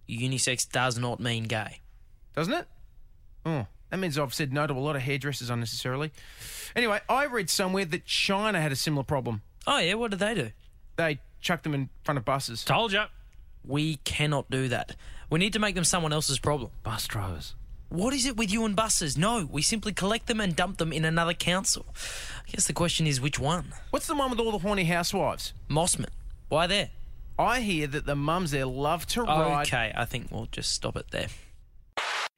Unisex 0.08 0.68
does 0.68 0.98
not 0.98 1.20
mean 1.20 1.44
gay. 1.44 1.80
Doesn't 2.34 2.52
it? 2.52 2.66
Oh, 3.46 3.66
that 3.90 3.98
means 3.98 4.18
I've 4.18 4.34
said 4.34 4.52
no 4.52 4.66
to 4.66 4.72
a 4.72 4.80
lot 4.80 4.96
of 4.96 5.02
hairdressers 5.02 5.50
unnecessarily. 5.50 6.12
Anyway, 6.74 7.00
I 7.08 7.26
read 7.26 7.48
somewhere 7.50 7.84
that 7.84 8.04
China 8.06 8.60
had 8.60 8.72
a 8.72 8.76
similar 8.76 9.04
problem. 9.04 9.42
Oh, 9.66 9.78
yeah? 9.78 9.94
What 9.94 10.10
did 10.10 10.20
they 10.20 10.34
do? 10.34 10.50
They 10.96 11.20
chucked 11.40 11.62
them 11.64 11.74
in 11.74 11.88
front 12.02 12.18
of 12.18 12.24
buses. 12.24 12.64
Told 12.64 12.92
you. 12.92 13.04
We 13.64 13.96
cannot 13.96 14.50
do 14.50 14.68
that. 14.68 14.96
We 15.30 15.38
need 15.38 15.52
to 15.54 15.58
make 15.58 15.74
them 15.74 15.84
someone 15.84 16.12
else's 16.12 16.38
problem. 16.38 16.70
Bus 16.82 17.06
drivers. 17.06 17.54
What 17.88 18.12
is 18.12 18.26
it 18.26 18.36
with 18.36 18.52
you 18.52 18.64
and 18.64 18.74
buses? 18.74 19.16
No, 19.16 19.48
we 19.50 19.62
simply 19.62 19.92
collect 19.92 20.26
them 20.26 20.40
and 20.40 20.56
dump 20.56 20.78
them 20.78 20.92
in 20.92 21.04
another 21.04 21.34
council. 21.34 21.86
I 22.46 22.50
guess 22.50 22.66
the 22.66 22.72
question 22.72 23.06
is 23.06 23.20
which 23.20 23.38
one? 23.38 23.72
What's 23.90 24.06
the 24.06 24.16
one 24.16 24.30
with 24.30 24.40
all 24.40 24.52
the 24.52 24.58
horny 24.58 24.84
housewives? 24.84 25.52
Mosman. 25.68 26.08
Why 26.48 26.66
there? 26.66 26.90
I 27.38 27.60
hear 27.60 27.86
that 27.88 28.06
the 28.06 28.16
mums 28.16 28.50
there 28.50 28.66
love 28.66 29.06
to 29.08 29.22
ride. 29.22 29.66
Okay, 29.66 29.92
I 29.96 30.04
think 30.04 30.28
we'll 30.30 30.48
just 30.50 30.72
stop 30.72 30.96
it 30.96 31.06
there. 31.10 31.28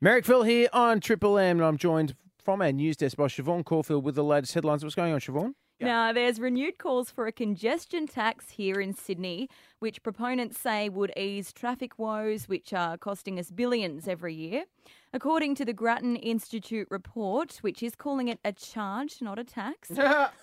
Merrickville 0.04 0.46
here 0.46 0.68
on 0.72 1.00
Triple 1.00 1.38
M, 1.38 1.58
and 1.58 1.66
I'm 1.66 1.78
joined 1.78 2.14
from 2.42 2.60
our 2.60 2.72
news 2.72 2.96
desk 2.96 3.16
by 3.16 3.24
Siobhan 3.26 3.64
Caulfield 3.64 4.04
with 4.04 4.14
the 4.14 4.24
latest 4.24 4.54
headlines. 4.54 4.82
What's 4.84 4.94
going 4.94 5.12
on, 5.12 5.20
Siobhan? 5.20 5.52
Now, 5.80 6.12
there's 6.12 6.40
renewed 6.40 6.78
calls 6.78 7.10
for 7.10 7.26
a 7.26 7.32
congestion 7.32 8.06
tax 8.06 8.50
here 8.50 8.80
in 8.80 8.94
Sydney, 8.94 9.50
which 9.78 10.02
proponents 10.02 10.58
say 10.58 10.88
would 10.88 11.12
ease 11.16 11.52
traffic 11.52 11.98
woes, 11.98 12.48
which 12.48 12.72
are 12.72 12.96
costing 12.96 13.38
us 13.38 13.50
billions 13.50 14.08
every 14.08 14.34
year. 14.34 14.64
According 15.12 15.54
to 15.56 15.64
the 15.64 15.74
Grattan 15.74 16.16
Institute 16.16 16.88
report, 16.90 17.58
which 17.60 17.82
is 17.82 17.94
calling 17.94 18.28
it 18.28 18.38
a 18.44 18.52
charge, 18.52 19.20
not 19.20 19.38
a 19.38 19.44
tax, 19.44 19.90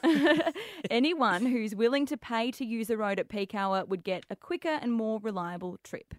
anyone 0.89 1.47
who's 1.47 1.75
willing 1.75 2.05
to 2.05 2.17
pay 2.17 2.51
to 2.51 2.65
use 2.65 2.89
a 2.89 2.97
road 2.97 3.19
at 3.19 3.29
peak 3.29 3.55
hour 3.55 3.84
would 3.86 4.03
get 4.03 4.25
a 4.29 4.36
quicker 4.36 4.77
and 4.81 4.93
more 4.93 5.19
reliable 5.19 5.79
trip. 5.84 6.13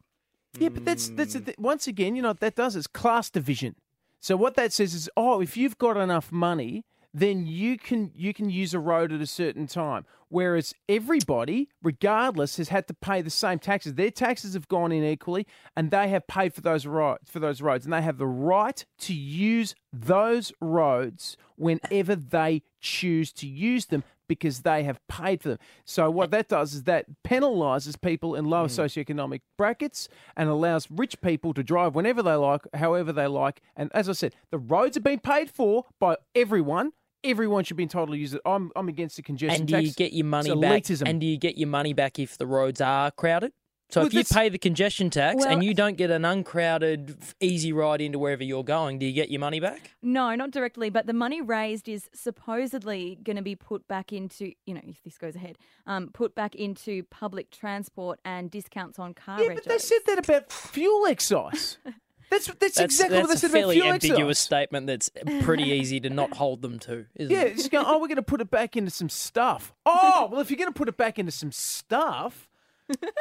Yeah, 0.58 0.68
but 0.68 0.84
that's 0.84 1.08
that's 1.08 1.32
the 1.32 1.40
hmm. 1.40 1.44
th- 1.46 1.58
once 1.58 1.86
again, 1.86 2.14
you 2.14 2.22
know 2.22 2.28
what 2.28 2.40
that 2.40 2.54
does 2.54 2.76
is 2.76 2.86
class 2.86 3.30
division. 3.30 3.74
So 4.20 4.36
what 4.36 4.54
that 4.54 4.72
says 4.72 4.94
is, 4.94 5.10
oh, 5.16 5.40
if 5.40 5.56
you've 5.56 5.76
got 5.78 5.96
enough 5.96 6.32
money, 6.32 6.84
then 7.14 7.46
you 7.46 7.78
can 7.78 8.10
you 8.14 8.34
can 8.34 8.50
use 8.50 8.74
a 8.74 8.80
road 8.80 9.12
at 9.12 9.20
a 9.20 9.26
certain 9.26 9.68
time. 9.68 10.04
Whereas 10.28 10.74
everybody, 10.88 11.68
regardless, 11.80 12.56
has 12.56 12.68
had 12.68 12.88
to 12.88 12.94
pay 12.94 13.22
the 13.22 13.30
same 13.30 13.60
taxes. 13.60 13.94
Their 13.94 14.10
taxes 14.10 14.54
have 14.54 14.66
gone 14.66 14.90
in 14.90 15.04
equally, 15.04 15.46
and 15.76 15.92
they 15.92 16.08
have 16.08 16.26
paid 16.26 16.52
for 16.52 16.60
those 16.60 16.86
ro- 16.86 17.18
for 17.24 17.38
those 17.38 17.62
roads, 17.62 17.86
and 17.86 17.92
they 17.92 18.02
have 18.02 18.18
the 18.18 18.26
right 18.26 18.84
to 18.98 19.14
use 19.14 19.76
those 19.92 20.52
roads 20.60 21.36
whenever 21.56 22.16
they 22.16 22.62
choose 22.80 23.32
to 23.34 23.46
use 23.46 23.86
them 23.86 24.02
because 24.26 24.60
they 24.60 24.82
have 24.82 24.98
paid 25.06 25.40
for 25.40 25.50
them. 25.50 25.58
So 25.84 26.10
what 26.10 26.30
that 26.32 26.48
does 26.48 26.74
is 26.74 26.82
that 26.84 27.06
penalises 27.24 28.00
people 28.00 28.34
in 28.34 28.46
lower 28.46 28.68
hmm. 28.68 28.80
socioeconomic 28.80 29.42
brackets 29.56 30.08
and 30.36 30.48
allows 30.48 30.90
rich 30.90 31.20
people 31.20 31.54
to 31.54 31.62
drive 31.62 31.94
whenever 31.94 32.22
they 32.22 32.34
like, 32.34 32.62
however 32.74 33.12
they 33.12 33.26
like. 33.26 33.60
And 33.76 33.90
as 33.94 34.08
I 34.08 34.12
said, 34.12 34.34
the 34.50 34.58
roads 34.58 34.96
have 34.96 35.04
been 35.04 35.20
paid 35.20 35.50
for 35.50 35.84
by 36.00 36.16
everyone. 36.34 36.92
Everyone 37.24 37.64
should 37.64 37.76
be 37.76 37.82
entitled 37.82 38.10
to 38.10 38.16
use 38.16 38.34
it. 38.34 38.40
I'm, 38.44 38.70
I'm 38.76 38.88
against 38.88 39.16
the 39.16 39.22
congestion 39.22 39.62
And 39.62 39.68
do 39.68 39.74
tax. 39.74 39.86
you 39.86 39.92
get 39.94 40.12
your 40.12 40.26
money 40.26 40.50
It's 40.50 40.60
back? 40.60 40.82
elitism. 40.82 41.08
And 41.08 41.20
do 41.20 41.26
you 41.26 41.38
get 41.38 41.56
your 41.58 41.68
money 41.68 41.92
back 41.94 42.18
if 42.18 42.36
the 42.38 42.46
roads 42.46 42.80
are 42.80 43.10
crowded? 43.10 43.52
So 43.90 44.00
Well, 44.00 44.06
if 44.08 44.14
you 44.14 44.24
pay 44.24 44.48
the 44.48 44.58
congestion 44.58 45.10
tax 45.10 45.36
Well- 45.40 45.48
and 45.52 45.62
you 45.62 45.74
don't 45.74 45.96
get 45.96 46.10
an 46.10 46.24
uncrowded, 46.24 47.16
easy 47.40 47.72
ride 47.72 48.00
into 48.00 48.18
wherever 48.18 48.42
you're 48.42 48.64
going, 48.64 48.98
do 48.98 49.06
you 49.06 49.12
get 49.12 49.30
your 49.30 49.40
money 49.40 49.60
back? 49.60 49.90
No, 50.02 50.34
not 50.34 50.50
directly, 50.52 50.88
but 50.90 51.06
the 51.06 51.12
money 51.12 51.40
raised 51.42 51.88
is 51.88 52.08
supposedly 52.14 53.18
going 53.22 53.36
to 53.36 53.42
be 53.42 53.54
put 53.54 53.86
back 53.86 54.12
into, 54.12 54.52
you 54.66 54.74
know, 54.74 54.80
if 54.84 55.02
this 55.02 55.18
goes 55.18 55.36
ahead, 55.36 55.58
um, 55.86 56.08
put 56.12 56.34
back 56.34 56.54
into 56.54 57.02
public 57.04 57.50
transport 57.50 58.18
and 58.24 58.50
discounts 58.50 58.98
on 58.98 59.14
car 59.14 59.40
yeah, 59.42 59.54
but 59.54 59.64
they 59.64 59.78
said 59.78 60.00
that 60.06 60.18
about 60.18 60.50
fuel 60.50 61.06
excise. 61.06 61.78
That's 62.34 62.46
that's, 62.58 62.80
exactly 62.80 63.18
what 63.18 63.22
they 63.26 63.28
that's 63.28 63.40
said 63.40 63.50
a 63.50 63.52
fairly 63.52 63.76
about 63.78 64.00
fuel 64.02 64.14
ambiguous 64.14 64.38
excise. 64.38 64.44
statement 64.44 64.86
that's 64.86 65.10
pretty 65.42 65.64
easy 65.64 66.00
to 66.00 66.10
not 66.10 66.34
hold 66.36 66.62
them 66.62 66.78
to, 66.80 67.06
isn't 67.16 67.32
Yeah, 67.34 67.42
it? 67.42 67.56
just 67.56 67.70
go, 67.70 67.82
oh, 67.86 67.94
we're 67.98 68.08
going 68.08 68.16
to 68.16 68.22
put 68.22 68.40
it 68.40 68.50
back 68.50 68.76
into 68.76 68.90
some 68.90 69.08
stuff. 69.08 69.72
Oh, 69.86 70.28
well, 70.30 70.40
if 70.40 70.50
you're 70.50 70.58
going 70.58 70.72
to 70.72 70.76
put 70.76 70.88
it 70.88 70.96
back 70.96 71.18
into 71.18 71.32
some 71.32 71.52
stuff, 71.52 72.48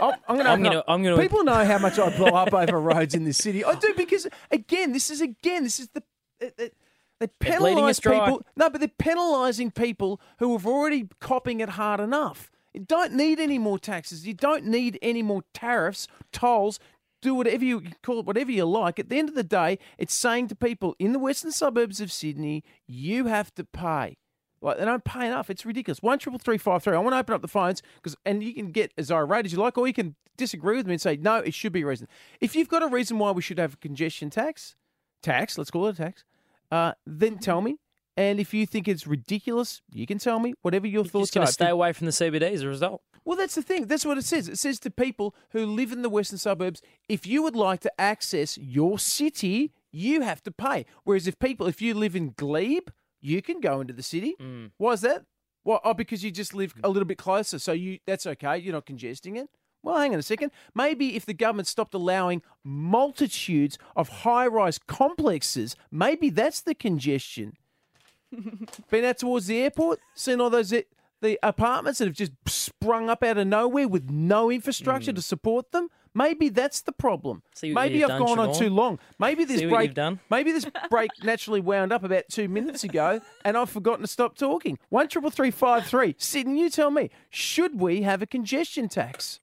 oh, 0.01 0.13
I'm 0.27 0.35
going 0.35 0.45
to. 0.45 0.51
I'm 0.51 0.63
gonna- 0.63 0.83
I'm 0.87 1.03
gonna- 1.03 1.21
People 1.21 1.43
know 1.43 1.63
how 1.65 1.77
much 1.77 1.97
I 1.99 2.15
blow 2.15 2.27
up 2.29 2.53
over 2.53 2.79
roads 2.79 3.13
in 3.15 3.23
this 3.23 3.37
city. 3.37 3.63
I 3.63 3.75
do 3.75 3.93
because 3.95 4.27
again, 4.51 4.91
this 4.93 5.09
is 5.09 5.21
again, 5.21 5.63
this 5.63 5.79
is 5.79 5.89
the. 5.89 6.03
It, 6.39 6.53
it, 6.57 6.75
they 7.19 7.27
penalise 7.39 8.01
people. 8.03 8.41
No, 8.57 8.69
but 8.69 8.81
they're 8.81 8.89
penalising 8.99 9.73
people 9.73 10.19
who 10.39 10.51
have 10.57 10.65
already 10.67 11.07
copping 11.21 11.61
it 11.61 11.69
hard 11.69 11.99
enough. 12.01 12.51
You 12.73 12.81
don't 12.81 13.13
need 13.13 13.39
any 13.39 13.59
more 13.59 13.77
taxes. 13.77 14.25
You 14.27 14.33
don't 14.33 14.65
need 14.65 14.97
any 15.01 15.21
more 15.21 15.43
tariffs, 15.53 16.07
tolls. 16.31 16.79
Do 17.23 17.33
whatever 17.33 17.63
you 17.63 17.81
call 18.03 18.19
it, 18.19 18.25
whatever 18.25 18.51
you 18.51 18.65
like. 18.65 18.99
At 18.99 19.07
the 19.07 19.17
end 19.17 19.29
of 19.29 19.35
the 19.35 19.43
day, 19.43 19.79
it's 19.97 20.13
saying 20.13 20.49
to 20.49 20.55
people 20.55 20.93
in 20.99 21.13
the 21.13 21.19
western 21.19 21.51
suburbs 21.51 22.01
of 22.01 22.11
Sydney, 22.11 22.65
you 22.85 23.27
have 23.27 23.53
to 23.55 23.63
pay. 23.63 24.17
Like 24.61 24.77
they 24.77 24.83
don't 24.85 25.05
pay 25.05 25.27
enough. 25.27 25.49
It's 25.49 25.65
ridiculous. 25.65 26.01
One 26.01 26.19
triple 26.19 26.37
three 26.37 26.57
five 26.57 26.83
three. 26.83 26.93
I 26.93 26.99
want 26.99 27.13
to 27.13 27.19
open 27.19 27.33
up 27.33 27.41
the 27.41 27.47
phones 27.47 27.81
because, 27.95 28.17
and 28.25 28.43
you 28.43 28.53
can 28.53 28.71
get 28.71 28.91
as 28.97 29.09
irate 29.09 29.45
as 29.45 29.53
you 29.53 29.57
like, 29.59 29.77
or 29.77 29.87
you 29.87 29.93
can 29.93 30.15
disagree 30.35 30.75
with 30.75 30.85
me 30.85 30.93
and 30.93 31.01
say 31.01 31.15
no, 31.15 31.37
it 31.37 31.53
should 31.53 31.71
be 31.71 31.81
a 31.83 31.85
reason. 31.85 32.07
If 32.41 32.55
you've 32.55 32.69
got 32.69 32.83
a 32.83 32.87
reason 32.87 33.19
why 33.19 33.31
we 33.31 33.41
should 33.41 33.57
have 33.57 33.75
a 33.75 33.77
congestion 33.77 34.29
tax, 34.29 34.75
tax, 35.21 35.57
let's 35.57 35.71
call 35.71 35.87
it 35.87 35.95
a 35.99 36.03
tax, 36.03 36.23
uh, 36.71 36.93
then 37.05 37.37
tell 37.37 37.61
me. 37.61 37.77
And 38.15 38.39
if 38.39 38.53
you 38.53 38.65
think 38.67 38.87
it's 38.87 39.07
ridiculous, 39.07 39.81
you 39.91 40.05
can 40.05 40.19
tell 40.19 40.39
me 40.39 40.53
whatever 40.61 40.87
your 40.87 41.03
Just 41.03 41.13
thoughts 41.13 41.31
going 41.31 41.43
are. 41.43 41.47
to 41.47 41.53
stay 41.53 41.69
away 41.69 41.93
from 41.93 42.05
the 42.05 42.11
CBD 42.11 42.51
as 42.51 42.61
a 42.61 42.67
result. 42.67 43.01
Well, 43.25 43.37
that's 43.37 43.55
the 43.55 43.61
thing. 43.61 43.87
That's 43.87 44.05
what 44.05 44.17
it 44.17 44.25
says. 44.25 44.49
It 44.49 44.59
says 44.59 44.79
to 44.81 44.91
people 44.91 45.35
who 45.51 45.65
live 45.65 45.91
in 45.91 46.01
the 46.01 46.09
western 46.09 46.37
suburbs, 46.37 46.81
if 47.07 47.25
you 47.25 47.41
would 47.43 47.55
like 47.55 47.79
to 47.81 48.01
access 48.01 48.57
your 48.57 48.99
city, 48.99 49.73
you 49.91 50.21
have 50.21 50.43
to 50.43 50.51
pay. 50.51 50.85
Whereas 51.03 51.27
if 51.27 51.39
people, 51.39 51.67
if 51.67 51.81
you 51.81 51.93
live 51.93 52.15
in 52.15 52.33
Glebe, 52.35 52.89
you 53.21 53.41
can 53.41 53.61
go 53.61 53.79
into 53.79 53.93
the 53.93 54.03
city. 54.03 54.35
Mm. 54.41 54.71
Why 54.77 54.93
is 54.93 55.01
that? 55.01 55.25
Well, 55.63 55.79
oh, 55.85 55.93
because 55.93 56.23
you 56.23 56.31
just 56.31 56.53
live 56.53 56.73
a 56.83 56.89
little 56.89 57.07
bit 57.07 57.17
closer, 57.17 57.57
so 57.57 57.71
you 57.71 57.99
that's 58.05 58.27
okay. 58.27 58.57
You're 58.57 58.73
not 58.73 58.85
congesting 58.85 59.37
it. 59.37 59.49
Well, 59.81 59.97
hang 59.97 60.13
on 60.13 60.19
a 60.19 60.23
second. 60.23 60.51
Maybe 60.73 61.15
if 61.15 61.25
the 61.25 61.33
government 61.33 61.67
stopped 61.67 61.93
allowing 61.93 62.41
multitudes 62.63 63.77
of 63.95 64.09
high-rise 64.09 64.79
complexes, 64.79 65.75
maybe 65.91 66.29
that's 66.29 66.61
the 66.61 66.73
congestion. 66.73 67.57
Been 68.89 69.05
out 69.05 69.17
towards 69.17 69.47
the 69.47 69.59
airport, 69.61 69.99
seen 70.15 70.39
all 70.39 70.49
those 70.49 70.73
the 71.23 71.39
apartments 71.41 71.99
that 71.99 72.05
have 72.05 72.15
just 72.15 72.33
sprung 72.45 73.09
up 73.09 73.23
out 73.23 73.37
of 73.37 73.47
nowhere 73.47 73.87
with 73.87 74.11
no 74.11 74.51
infrastructure 74.51 75.13
to 75.13 75.21
support 75.21 75.71
them. 75.71 75.89
Maybe 76.13 76.49
that's 76.49 76.81
the 76.81 76.91
problem. 76.91 77.41
Mm. 77.55 77.73
Maybe 77.73 78.03
I've 78.03 78.19
gone 78.19 78.37
on 78.37 78.53
too 78.53 78.69
long. 78.69 78.99
Maybe 79.17 79.45
this 79.45 79.63
break. 79.63 79.97
Maybe 80.29 80.51
this 80.51 80.67
break 80.91 81.09
naturally 81.23 81.61
wound 81.61 81.91
up 81.91 82.03
about 82.03 82.25
two 82.29 82.47
minutes 82.47 82.83
ago, 82.83 83.21
and 83.43 83.57
I've 83.57 83.69
forgotten 83.69 84.01
to 84.01 84.07
stop 84.07 84.37
talking. 84.37 84.77
One 84.89 85.07
triple 85.07 85.31
three 85.31 85.49
five 85.49 85.87
three. 85.87 86.13
Sydney, 86.19 86.59
you 86.59 86.69
tell 86.69 86.91
me, 86.91 87.09
should 87.31 87.79
we 87.79 88.03
have 88.03 88.21
a 88.21 88.27
congestion 88.27 88.89
tax? 88.89 89.39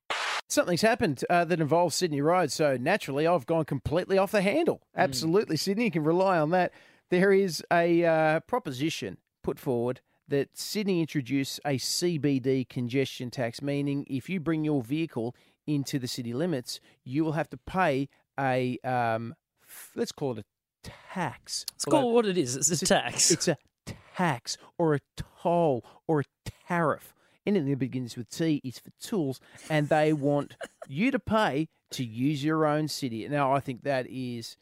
Something's 0.49 0.83
happened 0.83 1.24
uh, 1.31 1.45
that 1.47 1.61
involves 1.61 1.97
Sydney 1.97 2.20
Road, 2.20 2.53
so 2.53 2.76
naturally 2.76 3.26
I've 3.26 3.47
gone 3.47 3.64
completely 3.64 4.18
off 4.18 4.33
the 4.33 4.43
handle. 4.43 4.83
Absolutely, 4.95 5.57
Sydney, 5.57 5.85
you 5.85 5.91
can 5.91 6.05
rely 6.05 6.39
on 6.39 6.51
that. 6.51 6.72
There 7.09 7.33
is 7.33 7.64
a 7.72 8.05
uh, 8.05 8.41
proposition 8.41 9.16
put 9.43 9.59
forward 9.59 10.01
that 10.31 10.57
Sydney 10.57 11.01
introduce 11.01 11.61
a 11.64 11.76
CBD 11.76 12.68
congestion 12.68 13.31
tax, 13.31 13.61
meaning 13.61 14.07
if 14.09 14.28
you 14.28 14.41
bring 14.41 14.64
your 14.64 14.83
vehicle 14.83 15.35
into 15.66 15.99
the 15.99 16.09
city 16.09 16.33
limits, 16.33 16.81
you 17.05 17.24
will 17.24 17.33
have 17.33 17.51
to 17.51 17.57
pay 17.59 18.09
a 18.39 18.78
um, 18.85 19.35
f- 19.62 19.91
let's 19.95 20.12
call 20.12 20.33
it 20.33 20.39
a 20.39 20.91
tax. 21.12 21.66
It's 21.74 21.85
called 21.85 22.14
what 22.14 22.26
it 22.26 22.39
is. 22.39 22.57
It's 22.57 22.83
a 22.83 22.87
tax. 22.87 23.31
It's 23.31 23.49
a 23.49 23.57
tax 24.16 24.57
or 24.78 24.95
a 24.95 25.01
toll 25.43 25.85
or 26.07 26.20
a 26.20 26.24
tariff. 26.68 27.14
Anything 27.47 27.70
that 27.70 27.78
begins 27.78 28.16
with 28.16 28.28
T 28.31 28.61
is 28.62 28.78
for 28.78 28.91
tools, 29.01 29.41
and 29.68 29.89
they 29.89 30.12
want 30.12 30.57
you 30.89 31.11
to 31.11 31.18
pay 31.18 31.68
to 31.93 32.05
use 32.05 32.45
your 32.45 32.66
own 32.66 32.87
city. 32.87 33.26
Now, 33.28 33.53
I 33.53 33.61
think 33.61 33.83
that 33.83 34.07
is 34.09 34.57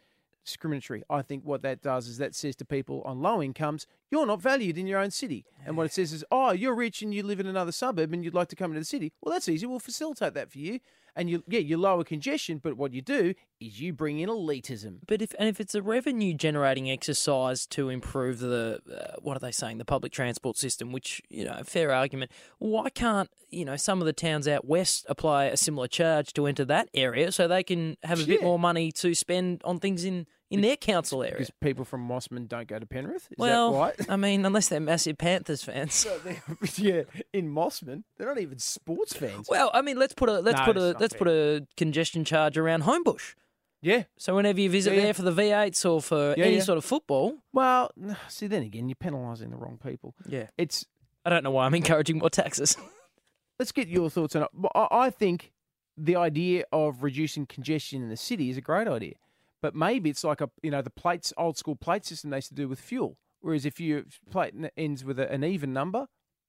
discriminatory. 0.48 1.02
I 1.08 1.22
think 1.22 1.44
what 1.44 1.62
that 1.62 1.82
does 1.82 2.08
is 2.08 2.18
that 2.18 2.34
says 2.34 2.56
to 2.56 2.64
people 2.64 3.02
on 3.04 3.20
low 3.20 3.42
incomes, 3.42 3.86
you're 4.10 4.26
not 4.26 4.40
valued 4.40 4.78
in 4.78 4.86
your 4.86 4.98
own 4.98 5.10
city. 5.10 5.44
And 5.64 5.76
what 5.76 5.86
it 5.86 5.92
says 5.92 6.12
is, 6.12 6.24
oh, 6.30 6.52
you're 6.52 6.74
rich 6.74 7.02
and 7.02 7.14
you 7.14 7.22
live 7.22 7.40
in 7.40 7.46
another 7.46 7.72
suburb 7.72 8.12
and 8.12 8.24
you'd 8.24 8.34
like 8.34 8.48
to 8.48 8.56
come 8.56 8.70
into 8.70 8.80
the 8.80 8.86
city. 8.86 9.12
Well, 9.20 9.32
that's 9.32 9.48
easy. 9.48 9.66
We'll 9.66 9.78
facilitate 9.78 10.34
that 10.34 10.50
for 10.50 10.58
you. 10.58 10.80
And 11.16 11.28
you, 11.28 11.42
yeah, 11.48 11.58
you 11.58 11.76
lower 11.76 12.04
congestion, 12.04 12.60
but 12.62 12.76
what 12.76 12.92
you 12.92 13.02
do 13.02 13.34
is 13.58 13.80
you 13.80 13.92
bring 13.92 14.20
in 14.20 14.28
elitism. 14.28 14.98
But 15.08 15.20
if 15.20 15.34
and 15.36 15.48
if 15.48 15.58
it's 15.58 15.74
a 15.74 15.82
revenue 15.82 16.32
generating 16.32 16.88
exercise 16.88 17.66
to 17.68 17.88
improve 17.88 18.38
the 18.38 18.80
uh, 18.88 19.16
what 19.20 19.36
are 19.36 19.40
they 19.40 19.50
saying 19.50 19.78
the 19.78 19.84
public 19.84 20.12
transport 20.12 20.56
system, 20.56 20.92
which 20.92 21.20
you 21.28 21.44
know 21.44 21.60
fair 21.64 21.90
argument, 21.92 22.30
why 22.58 22.88
can't 22.90 23.28
you 23.50 23.64
know 23.64 23.76
some 23.76 24.00
of 24.00 24.06
the 24.06 24.12
towns 24.12 24.46
out 24.46 24.64
west 24.64 25.06
apply 25.08 25.46
a 25.46 25.56
similar 25.56 25.88
charge 25.88 26.32
to 26.34 26.46
enter 26.46 26.64
that 26.66 26.88
area 26.94 27.32
so 27.32 27.48
they 27.48 27.64
can 27.64 27.96
have 28.04 28.20
a 28.20 28.24
bit 28.24 28.40
more 28.40 28.58
money 28.58 28.92
to 28.92 29.12
spend 29.12 29.60
on 29.64 29.80
things 29.80 30.04
in 30.04 30.24
in 30.50 30.60
their 30.60 30.76
council 30.76 31.22
area? 31.22 31.34
Because 31.34 31.50
people 31.60 31.84
from 31.84 32.06
Mosman 32.08 32.48
don't 32.48 32.66
go 32.66 32.78
to 32.78 32.86
Penrith. 32.86 33.28
Is 33.30 33.38
well, 33.38 33.72
that 33.72 33.78
right? 33.78 33.94
I 34.10 34.16
mean, 34.16 34.44
unless 34.46 34.68
they're 34.68 34.80
massive 34.80 35.18
Panthers 35.18 35.62
fans. 35.62 36.06
Yeah, 36.76 37.02
in 37.32 37.48
Mosman, 37.52 38.04
they're 38.16 38.28
not 38.28 38.38
even 38.40 38.58
sports 38.58 39.14
fans. 39.14 39.48
Well, 39.50 39.70
I 39.74 39.82
mean, 39.82 39.98
let's 39.98 40.14
put 40.14 40.28
a 40.28 40.40
let's 40.40 40.58
No, 40.58 40.64
put 40.64 40.76
a 40.76 40.96
let's 40.98 41.14
put 41.14 41.28
a 41.28 41.66
congestion 41.76 42.24
charge 42.24 42.56
around 42.56 42.84
Homebush. 42.84 43.34
Yeah. 43.80 44.04
So 44.16 44.34
whenever 44.34 44.60
you 44.60 44.70
visit 44.70 44.92
Yeah, 44.92 44.98
yeah. 44.98 45.04
there 45.06 45.14
for 45.14 45.22
the 45.22 45.32
V8s 45.32 45.88
or 45.88 46.02
for 46.02 46.34
Yeah, 46.36 46.46
any 46.46 46.60
sort 46.60 46.78
of 46.78 46.84
football, 46.84 47.36
Well, 47.52 47.92
see, 48.28 48.46
then 48.48 48.62
again, 48.62 48.88
you're 48.88 48.96
penalising 48.96 49.50
the 49.50 49.56
wrong 49.56 49.78
people. 49.82 50.14
yeah, 50.26 50.48
It's 50.56 50.84
I 51.24 51.30
don't 51.30 51.44
know 51.44 51.50
why 51.50 51.66
I'm 51.66 51.74
encouraging 51.74 52.18
more 52.18 52.30
taxes. 52.30 52.76
let's 53.58 53.72
get 53.72 53.88
your 53.88 54.10
thoughts 54.10 54.34
on 54.34 54.42
it. 54.42 54.48
I 54.74 55.10
think 55.10 55.52
the 55.96 56.16
idea 56.16 56.64
of 56.72 57.02
reducing 57.02 57.44
congestion 57.46 58.02
in 58.02 58.08
the 58.08 58.16
city 58.16 58.50
is 58.50 58.56
a 58.56 58.60
great 58.60 58.88
idea, 58.88 59.14
but 59.60 59.74
maybe 59.74 60.10
it's 60.10 60.24
like 60.24 60.40
a 60.40 60.50
you 60.62 60.70
know 60.70 60.82
the 60.82 60.90
plates 60.90 61.32
old 61.36 61.56
school 61.56 61.76
plate 61.76 62.04
system 62.04 62.30
they 62.30 62.38
used 62.38 62.48
to 62.48 62.54
do 62.54 62.68
with 62.68 62.80
fuel. 62.80 63.16
Whereas 63.40 63.64
if 63.64 63.78
your 63.78 64.02
plate 64.30 64.54
ends 64.76 65.04
with 65.04 65.18
a, 65.20 65.30
an 65.30 65.44
even 65.44 65.72
number, 65.72 66.08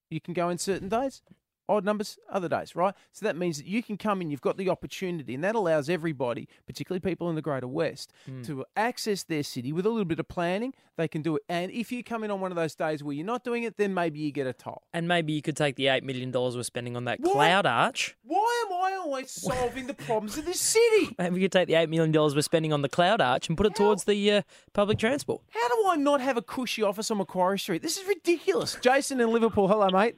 you 0.09 0.19
can 0.19 0.33
go 0.33 0.49
in 0.49 0.57
certain 0.57 0.89
days. 0.89 1.21
Odd 1.69 1.85
numbers, 1.85 2.17
other 2.29 2.49
days, 2.49 2.75
right? 2.75 2.93
So 3.13 3.25
that 3.27 3.37
means 3.37 3.57
that 3.57 3.67
you 3.67 3.81
can 3.83 3.95
come 3.95 4.21
in, 4.21 4.29
you've 4.31 4.41
got 4.41 4.57
the 4.57 4.69
opportunity, 4.69 5.35
and 5.35 5.43
that 5.43 5.53
allows 5.55 5.87
everybody, 5.89 6.47
particularly 6.65 6.99
people 6.99 7.29
in 7.29 7.35
the 7.35 7.41
Greater 7.43 7.67
West, 7.67 8.11
Hmm. 8.25 8.41
to 8.43 8.65
access 8.75 9.23
their 9.23 9.43
city 9.43 9.71
with 9.71 9.85
a 9.85 9.89
little 9.89 10.03
bit 10.05 10.19
of 10.19 10.27
planning. 10.27 10.73
They 10.97 11.07
can 11.07 11.21
do 11.21 11.35
it. 11.37 11.43
And 11.47 11.71
if 11.71 11.91
you 11.91 12.03
come 12.03 12.23
in 12.25 12.31
on 12.31 12.41
one 12.41 12.51
of 12.51 12.55
those 12.57 12.75
days 12.75 13.03
where 13.03 13.13
you're 13.15 13.25
not 13.25 13.43
doing 13.45 13.63
it, 13.63 13.77
then 13.77 13.93
maybe 13.93 14.19
you 14.19 14.31
get 14.31 14.47
a 14.47 14.53
toll. 14.53 14.81
and 14.93 15.07
maybe 15.07 15.31
you 15.31 15.41
could 15.41 15.55
take 15.55 15.75
the 15.75 15.87
eight 15.87 16.03
million 16.03 16.31
dollars 16.31 16.55
we're 16.57 16.63
spending 16.63 16.97
on 16.97 17.05
that 17.05 17.21
cloud 17.23 17.65
arch. 17.65 18.17
Why 18.23 18.65
am 18.67 18.73
I 18.73 18.97
always 18.97 19.29
solving 19.31 19.85
the 19.87 19.93
problems 19.93 20.37
of 20.39 20.45
this 20.45 20.59
city? 20.59 21.15
Maybe 21.19 21.35
you 21.35 21.41
could 21.45 21.51
take 21.51 21.67
the 21.67 21.75
eight 21.75 21.89
million 21.89 22.11
dollars 22.11 22.33
we're 22.35 22.41
spending 22.41 22.73
on 22.73 22.81
the 22.81 22.89
cloud 22.89 23.21
arch 23.21 23.47
and 23.47 23.55
put 23.57 23.65
it 23.67 23.75
towards 23.75 24.03
the 24.05 24.31
uh, 24.31 24.41
public 24.73 24.97
transport. 24.97 25.41
How 25.51 25.67
do 25.69 25.83
I 25.89 25.95
not 25.95 26.19
have 26.21 26.35
a 26.37 26.41
cushy 26.41 26.81
office 26.83 27.09
on 27.11 27.17
Macquarie 27.17 27.59
Street? 27.59 27.81
This 27.81 27.97
is 27.97 28.07
ridiculous. 28.07 28.77
Jason 28.81 29.21
in 29.21 29.31
Liverpool. 29.31 29.67
Hello, 29.67 29.87
mate. 29.91 30.15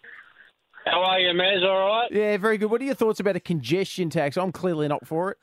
How 0.86 1.02
are 1.04 1.20
you, 1.20 1.30
Maz? 1.34 1.64
All 1.64 1.88
right? 1.88 2.08
Yeah, 2.12 2.38
very 2.38 2.58
good. 2.58 2.72
What 2.72 2.82
are 2.82 2.86
your 2.86 2.96
thoughts 2.96 3.20
about 3.20 3.36
a 3.36 3.40
congestion 3.40 4.10
tax? 4.10 4.38
I'm 4.38 4.52
clearly 4.52 4.88
not 4.88 5.08
for 5.08 5.32
it. 5.32 5.38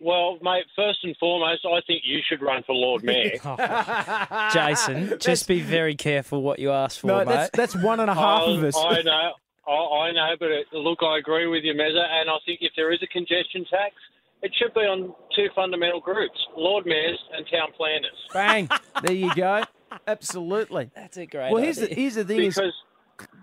Well, 0.00 0.38
mate, 0.42 0.64
first 0.74 0.98
and 1.04 1.16
foremost, 1.18 1.64
I 1.64 1.80
think 1.86 2.02
you 2.04 2.20
should 2.28 2.42
run 2.42 2.62
for 2.66 2.74
Lord 2.74 3.04
Mayor. 3.04 3.36
Oh, 3.44 4.50
Jason, 4.52 5.14
just 5.20 5.46
be 5.46 5.60
very 5.60 5.94
careful 5.94 6.42
what 6.42 6.58
you 6.58 6.72
ask 6.72 7.00
for, 7.00 7.06
No, 7.06 7.18
mate. 7.18 7.26
that's 7.26 7.50
that's 7.54 7.76
one 7.76 8.00
and 8.00 8.10
a 8.10 8.14
half 8.14 8.42
I, 8.48 8.50
of 8.52 8.64
us. 8.64 8.76
I 8.76 9.02
know. 9.04 9.32
I, 9.68 9.72
I 9.72 10.12
know, 10.12 10.34
but 10.40 10.50
it, 10.50 10.66
look, 10.72 10.98
I 11.02 11.18
agree 11.18 11.46
with 11.46 11.62
you, 11.62 11.72
Mezza, 11.74 12.04
and 12.04 12.28
I 12.28 12.36
think 12.44 12.58
if 12.62 12.72
there 12.76 12.92
is 12.92 12.98
a 13.02 13.06
congestion 13.06 13.64
tax, 13.70 13.94
it 14.42 14.52
should 14.60 14.74
be 14.74 14.80
on 14.80 15.14
two 15.36 15.46
fundamental 15.54 16.00
groups: 16.00 16.38
Lord 16.56 16.84
Mayors 16.84 17.20
and 17.36 17.46
town 17.48 17.68
planners. 17.76 18.10
Bang! 18.32 18.68
there 19.02 19.14
you 19.14 19.32
go. 19.36 19.62
Absolutely. 20.08 20.90
That's 20.96 21.16
a 21.16 21.26
great 21.26 21.52
Well, 21.52 21.62
here's 21.62 21.76
the 21.76 21.86
here's 21.86 22.14
the 22.16 22.24
thing 22.24 22.38
Because 22.38 22.58
is. 22.58 22.74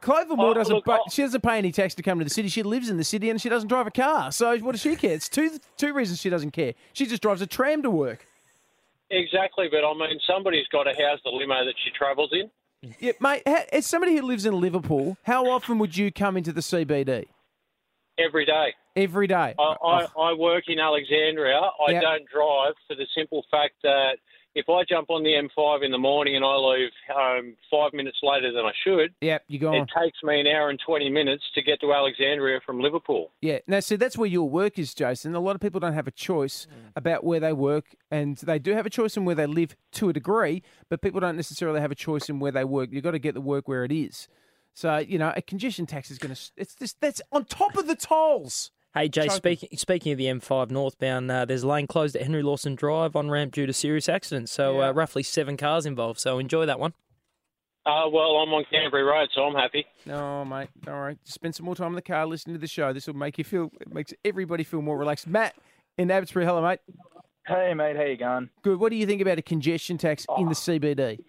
Clover 0.02 0.34
oh, 0.34 0.36
Moore 0.36 0.52
Oh, 0.52 0.54
doesn't. 0.54 0.76
look, 0.76 0.86
pay- 0.86 0.91
oh. 0.93 1.10
she 1.12 1.22
doesn't 1.22 1.41
pay 1.41 1.58
any 1.58 1.72
tax 1.72 1.95
to 1.95 2.04
come 2.04 2.18
to 2.20 2.24
the 2.24 2.30
city. 2.30 2.47
She 2.50 2.64
lives 2.64 2.89
in 2.89 2.97
the 2.97 3.04
city 3.04 3.30
and 3.30 3.39
she 3.41 3.50
doesn't 3.50 3.68
drive 3.68 3.88
a 3.88 3.91
car. 3.91 4.32
So 4.32 4.58
what 4.60 4.72
does 4.74 4.82
she 4.82 4.95
care? 4.95 5.14
It's 5.14 5.30
two 5.30 5.60
two 5.78 5.93
reasons 5.93 6.20
she 6.20 6.30
doesn't 6.30 6.52
care. 6.52 6.74
She 6.93 7.06
just 7.06 7.22
drives 7.22 7.41
a 7.41 7.47
tram 7.47 7.82
to 7.84 7.89
work. 7.91 8.26
exactly, 9.10 9.68
but 9.72 9.84
I 9.86 9.93
mean, 9.93 10.20
somebody's 10.28 10.68
got 10.72 10.84
to 10.84 10.91
house 10.91 11.20
the 11.24 11.30
limo 11.32 11.66
that 11.66 11.76
she 11.84 11.91
travels 11.91 12.32
in. 12.34 12.50
Yeah, 13.00 13.12
mate. 13.20 13.41
As 13.45 13.86
somebody 13.86 14.16
who 14.16 14.22
lives 14.22 14.45
in 14.45 14.54
Liverpool, 14.60 15.18
how 15.24 15.50
often 15.50 15.80
would 15.80 15.97
you 15.97 16.12
come 16.12 16.38
into 16.38 16.52
the 16.54 16.62
CBD? 16.62 17.26
Every 18.18 18.45
day. 18.45 18.74
Every 18.95 19.28
day. 19.28 19.56
I, 19.58 19.62
I, 19.64 20.08
oh. 20.16 20.22
I 20.22 20.34
work 20.34 20.66
in 20.68 20.80
Alexandria. 20.80 21.60
I 21.60 21.91
Yep. 21.91 22.02
don't 22.02 22.26
drive 22.30 22.74
for 22.88 22.95
the 22.95 23.06
simple 23.16 23.45
fact 23.52 23.76
that 23.84 24.18
if 24.60 24.70
I 24.70 24.84
jump 24.84 25.10
on 25.10 25.24
the 25.24 25.30
M5 25.32 25.84
in 25.84 25.91
the 25.91 25.97
morning 25.97 26.36
and 26.36 26.45
I 26.45 26.55
leave 26.55 26.91
home 27.10 27.55
five 27.72 27.93
minutes 27.93 28.18
later 28.22 28.51
than 28.51 28.66
I 28.66 28.72
should, 28.84 29.14
Yep, 29.22 29.43
you 29.47 29.60
go 29.60 29.70
on. 29.70 29.76
it 29.76 29.89
takes 29.97 30.22
me 30.24 30.39
an 30.39 30.47
hour 30.47 30.70
and 30.70 30.80
20 30.86 31.10
minutes 31.10 31.43
to 31.55 31.62
get 31.62 31.80
to 31.82 31.93
Alexandria 31.93 32.60
from 32.66 32.80
Liverpool. 32.80 33.32
Yeah. 33.41 33.60
Now, 33.68 33.80
see, 33.80 33.95
that's 33.95 34.18
where 34.18 34.28
your 34.30 34.49
work 34.49 34.78
is, 34.78 34.93
Jason. 34.93 35.34
A 35.36 35.39
lot 35.39 35.55
of 35.55 35.62
people 35.62 35.80
don't 35.80 35.93
have 35.93 36.07
a 36.07 36.12
choice 36.12 36.68
about 36.95 37.24
where 37.24 37.39
they 37.39 37.53
work, 37.53 37.95
and 38.12 38.38
they 38.38 38.60
do 38.60 38.74
have 38.74 38.86
a 38.86 38.89
choice 38.89 39.18
in 39.18 39.26
where 39.26 39.36
they 39.36 39.47
live 39.47 39.76
to 39.93 40.10
a 40.10 40.14
degree, 40.14 40.62
but 40.89 41.01
people 41.01 41.20
don't 41.20 41.36
necessarily 41.36 41.80
have 41.82 41.91
a 41.91 41.95
choice 41.95 42.30
in 42.30 42.39
where 42.39 42.51
they 42.51 42.64
work. 42.66 42.89
You've 42.91 43.03
got 43.03 43.12
to 43.12 43.20
get 43.20 43.34
the 43.34 43.41
work 43.41 43.68
where 43.68 43.84
it 43.84 43.91
is. 43.91 44.28
So, 44.74 44.97
you 44.97 45.18
know, 45.18 45.34
a 45.36 45.41
congestion 45.41 45.86
tax 45.86 46.10
is 46.12 46.18
going 46.20 46.34
to, 46.36 46.41
it's 46.55 46.76
just, 46.76 47.01
that's 47.01 47.22
on 47.32 47.45
top 47.45 47.76
of 47.76 47.88
the 47.88 47.95
tolls. 47.95 48.72
Hey 48.96 49.08
Jay, 49.08 49.28
Choking. 49.28 49.36
speaking 49.36 49.70
speaking 49.78 50.12
of 50.14 50.18
the 50.18 50.26
M5 50.26 50.72
northbound, 50.72 51.30
uh, 51.30 51.46
there's 51.46 51.62
a 51.62 51.68
lane 51.68 51.86
closed 51.86 52.16
at 52.16 52.24
Henry 52.24 52.42
Lawson 52.42 52.74
Drive 52.74 53.16
on 53.16 53.30
ramp 53.30 53.54
due 53.54 53.68
to 53.68 53.74
serious 53.74 54.10
accidents. 54.10 54.52
So 54.52 54.82
uh, 54.82 54.92
roughly 54.92 55.22
seven 55.22 55.58
cars 55.58 55.86
involved. 55.86 56.20
So 56.20 56.40
enjoy 56.40 56.66
that 56.66 56.80
one. 56.80 56.94
Uh, 57.86 58.10
well, 58.12 58.38
I'm 58.38 58.50
on 58.50 58.66
Canterbury 58.70 59.04
Road, 59.04 59.30
so 59.34 59.42
I'm 59.42 59.56
happy. 59.56 59.86
No, 60.06 60.44
mate, 60.44 60.70
don't 60.84 60.96
worry. 60.96 61.18
Just 61.24 61.36
spend 61.36 61.56
some 61.56 61.66
more 61.66 61.76
time 61.76 61.90
in 61.90 61.96
the 61.96 62.02
car 62.02 62.26
listening 62.26 62.56
to 62.56 62.60
the 62.60 62.68
show. 62.68 62.92
This 62.92 63.08
will 63.08 63.16
make 63.16 63.38
you 63.38 63.44
feel, 63.44 63.72
it 63.80 63.94
makes 63.94 64.14
everybody 64.26 64.64
feel 64.64 64.82
more 64.82 64.98
relaxed. 64.98 65.28
Matt 65.28 65.56
in 65.98 66.08
Abbotsbury, 66.10 66.46
hello, 66.46 66.62
mate. 66.62 66.80
Hey, 67.48 67.74
mate, 67.74 67.96
how 67.96 68.04
you 68.04 68.18
going? 68.18 68.50
Good. 68.64 68.80
What 68.80 68.90
do 68.90 68.96
you 68.96 69.06
think 69.06 69.22
about 69.22 69.40
a 69.40 69.42
congestion 69.42 69.98
tax 69.98 70.26
in 70.38 70.48
the 70.48 70.56
CBD? 70.56 71.20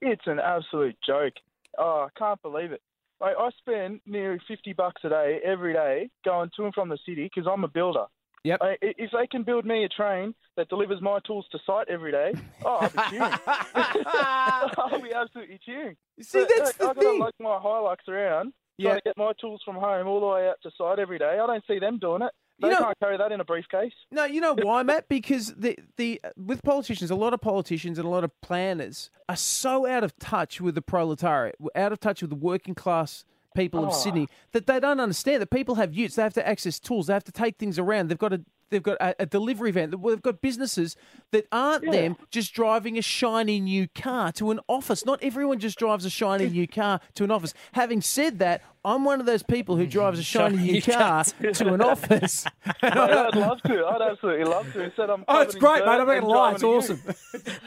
It's 0.00 0.26
an 0.26 0.40
absolute 0.40 0.96
joke. 1.06 1.34
Oh, 1.76 2.06
I 2.08 2.18
can't 2.18 2.40
believe 2.42 2.72
it. 2.72 2.80
Like, 3.20 3.34
I 3.38 3.50
spend 3.58 4.00
nearly 4.06 4.38
50 4.46 4.72
bucks 4.74 5.02
a 5.04 5.08
day 5.08 5.40
every 5.44 5.72
day 5.72 6.10
going 6.24 6.50
to 6.56 6.64
and 6.64 6.74
from 6.74 6.88
the 6.88 6.98
city 7.06 7.24
because 7.34 7.50
I'm 7.52 7.64
a 7.64 7.68
builder. 7.68 8.04
Yep. 8.44 8.58
I, 8.62 8.76
if 8.80 9.10
they 9.12 9.26
can 9.26 9.42
build 9.42 9.66
me 9.66 9.84
a 9.84 9.88
train 9.88 10.34
that 10.56 10.68
delivers 10.68 11.02
my 11.02 11.18
tools 11.26 11.44
to 11.50 11.58
site 11.66 11.88
every 11.88 12.12
day, 12.12 12.32
oh, 12.64 12.76
I'll 12.76 12.90
be 12.90 12.98
cheering. 13.10 13.32
I'll 14.06 15.02
be 15.02 15.12
absolutely 15.12 15.58
cheering. 15.64 15.96
See, 16.20 16.38
But, 16.40 16.48
that's 16.48 16.60
like, 16.60 16.78
the 16.78 16.84
I've 16.88 16.94
got 16.96 17.02
to 17.02 17.08
thing. 17.10 17.20
lug 17.20 17.32
my 17.40 17.58
Hilux 17.58 17.96
around 18.08 18.52
Yeah. 18.78 18.90
trying 18.90 18.98
to 18.98 19.02
get 19.04 19.16
my 19.16 19.32
tools 19.40 19.60
from 19.64 19.74
home 19.76 20.06
all 20.06 20.20
the 20.20 20.26
way 20.26 20.48
out 20.48 20.56
to 20.62 20.70
site 20.78 20.98
every 21.00 21.18
day. 21.18 21.38
I 21.42 21.46
don't 21.46 21.64
see 21.66 21.78
them 21.80 21.98
doing 21.98 22.22
it. 22.22 22.30
They 22.60 22.68
You 22.68 22.74
know- 22.74 22.80
can't 22.86 22.98
carry 23.00 23.16
that 23.16 23.30
in 23.32 23.40
a 23.40 23.44
briefcase. 23.44 23.92
No, 24.10 24.24
you 24.24 24.40
know 24.40 24.54
why, 24.62 24.82
Matt? 24.82 25.08
Because 25.08 25.54
the 25.54 25.78
the 25.96 26.20
with 26.36 26.62
politicians, 26.62 27.10
a 27.10 27.14
lot 27.14 27.32
of 27.34 27.40
politicians 27.40 27.98
and 27.98 28.06
a 28.06 28.10
lot 28.10 28.24
of 28.24 28.38
planners 28.40 29.10
are 29.28 29.36
so 29.36 29.86
out 29.86 30.02
of 30.04 30.18
touch 30.18 30.60
with 30.60 30.74
the 30.74 30.82
proletariat, 30.82 31.54
out 31.76 31.92
of 31.92 32.00
touch 32.00 32.20
with 32.22 32.30
the 32.30 32.36
working 32.36 32.74
class 32.74 33.24
people 33.54 33.82
of 33.84 33.90
Oh. 33.90 33.92
Sydney 33.92 34.28
that 34.52 34.66
they 34.66 34.78
don't 34.78 35.00
understand 35.00 35.40
that 35.42 35.50
people 35.50 35.76
have 35.76 35.92
utes. 35.94 36.16
They 36.16 36.22
have 36.22 36.34
to 36.34 36.46
access 36.46 36.78
tools. 36.78 37.06
They 37.06 37.12
have 37.14 37.24
to 37.24 37.32
take 37.32 37.56
things 37.58 37.78
around. 37.78 38.08
They've 38.08 38.18
got 38.18 38.32
a 38.32 38.42
they've 38.70 38.82
got 38.82 38.96
a, 39.00 39.22
a 39.22 39.26
delivery 39.26 39.70
van. 39.70 39.90
They've 39.90 40.22
got 40.22 40.40
businesses 40.40 40.96
that 41.32 41.46
aren't 41.52 41.90
them 41.90 42.16
just 42.30 42.52
driving 42.54 42.98
a 42.98 43.02
shiny 43.02 43.60
new 43.60 43.88
car 43.94 44.32
to 44.32 44.50
an 44.50 44.60
office. 44.68 45.04
Not 45.04 45.22
everyone 45.22 45.58
just 45.58 45.78
drives 45.78 46.04
a 46.04 46.10
shiny 46.10 46.48
new 46.48 46.66
car 46.68 47.00
to 47.14 47.24
an 47.24 47.30
office. 47.30 47.54
Having 47.72 48.02
said 48.02 48.38
that, 48.40 48.62
I'm 48.84 49.04
one 49.04 49.20
of 49.20 49.26
those 49.26 49.42
people 49.42 49.76
who 49.76 49.86
drives 49.86 50.18
a 50.18 50.22
shiny 50.34 50.56
Shiny 50.56 50.72
new 50.72 50.82
car 50.82 50.94
car 50.98 51.24
to- 51.24 51.52
to 51.52 51.74
an 51.74 51.80
office. 51.82 52.44
Mate, 52.64 52.74
I'd 52.92 53.34
love 53.36 53.60
to. 53.62 53.86
I'd 53.86 54.02
absolutely 54.12 54.44
love 54.44 54.72
to. 54.72 54.82
Instead, 54.84 55.10
I'm 55.10 55.24
Oh, 55.28 55.40
it's 55.42 55.54
great, 55.54 55.80
mate. 55.84 55.88
I'm 55.90 55.98
not 55.98 56.14
gonna 56.14 56.26
lie. 56.26 56.52
It's 56.52 56.62
awesome. 56.62 57.00
ute. 57.06 57.16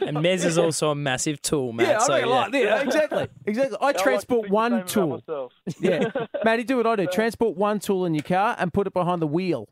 And 0.02 0.16
Mez 0.18 0.44
is 0.44 0.58
also 0.58 0.90
a 0.90 0.94
massive 0.94 1.40
tool, 1.42 1.72
Matt. 1.72 1.86
Yeah, 1.86 1.94
I'm 1.94 2.00
so, 2.00 2.12
not 2.12 2.20
gonna 2.20 2.30
lie. 2.30 2.48
yeah. 2.52 2.64
Yeah, 2.64 2.82
exactly, 2.82 3.28
exactly. 3.46 3.76
I 3.80 3.84
like 3.86 3.96
to 3.98 4.02
transport 4.02 4.40
think 4.42 4.48
the 4.50 4.54
one 4.54 4.86
tool. 4.86 5.22
Yeah, 5.80 6.10
Matty, 6.44 6.64
do 6.64 6.76
what 6.78 6.86
I 6.86 6.96
do. 6.96 7.06
Transport 7.06 7.56
one 7.56 7.78
tool 7.78 8.04
in 8.04 8.14
your 8.14 8.22
car 8.24 8.56
and 8.58 8.72
put 8.72 8.86
it 8.86 8.92
behind 8.94 9.22
the 9.22 9.26
wheel. 9.26 9.68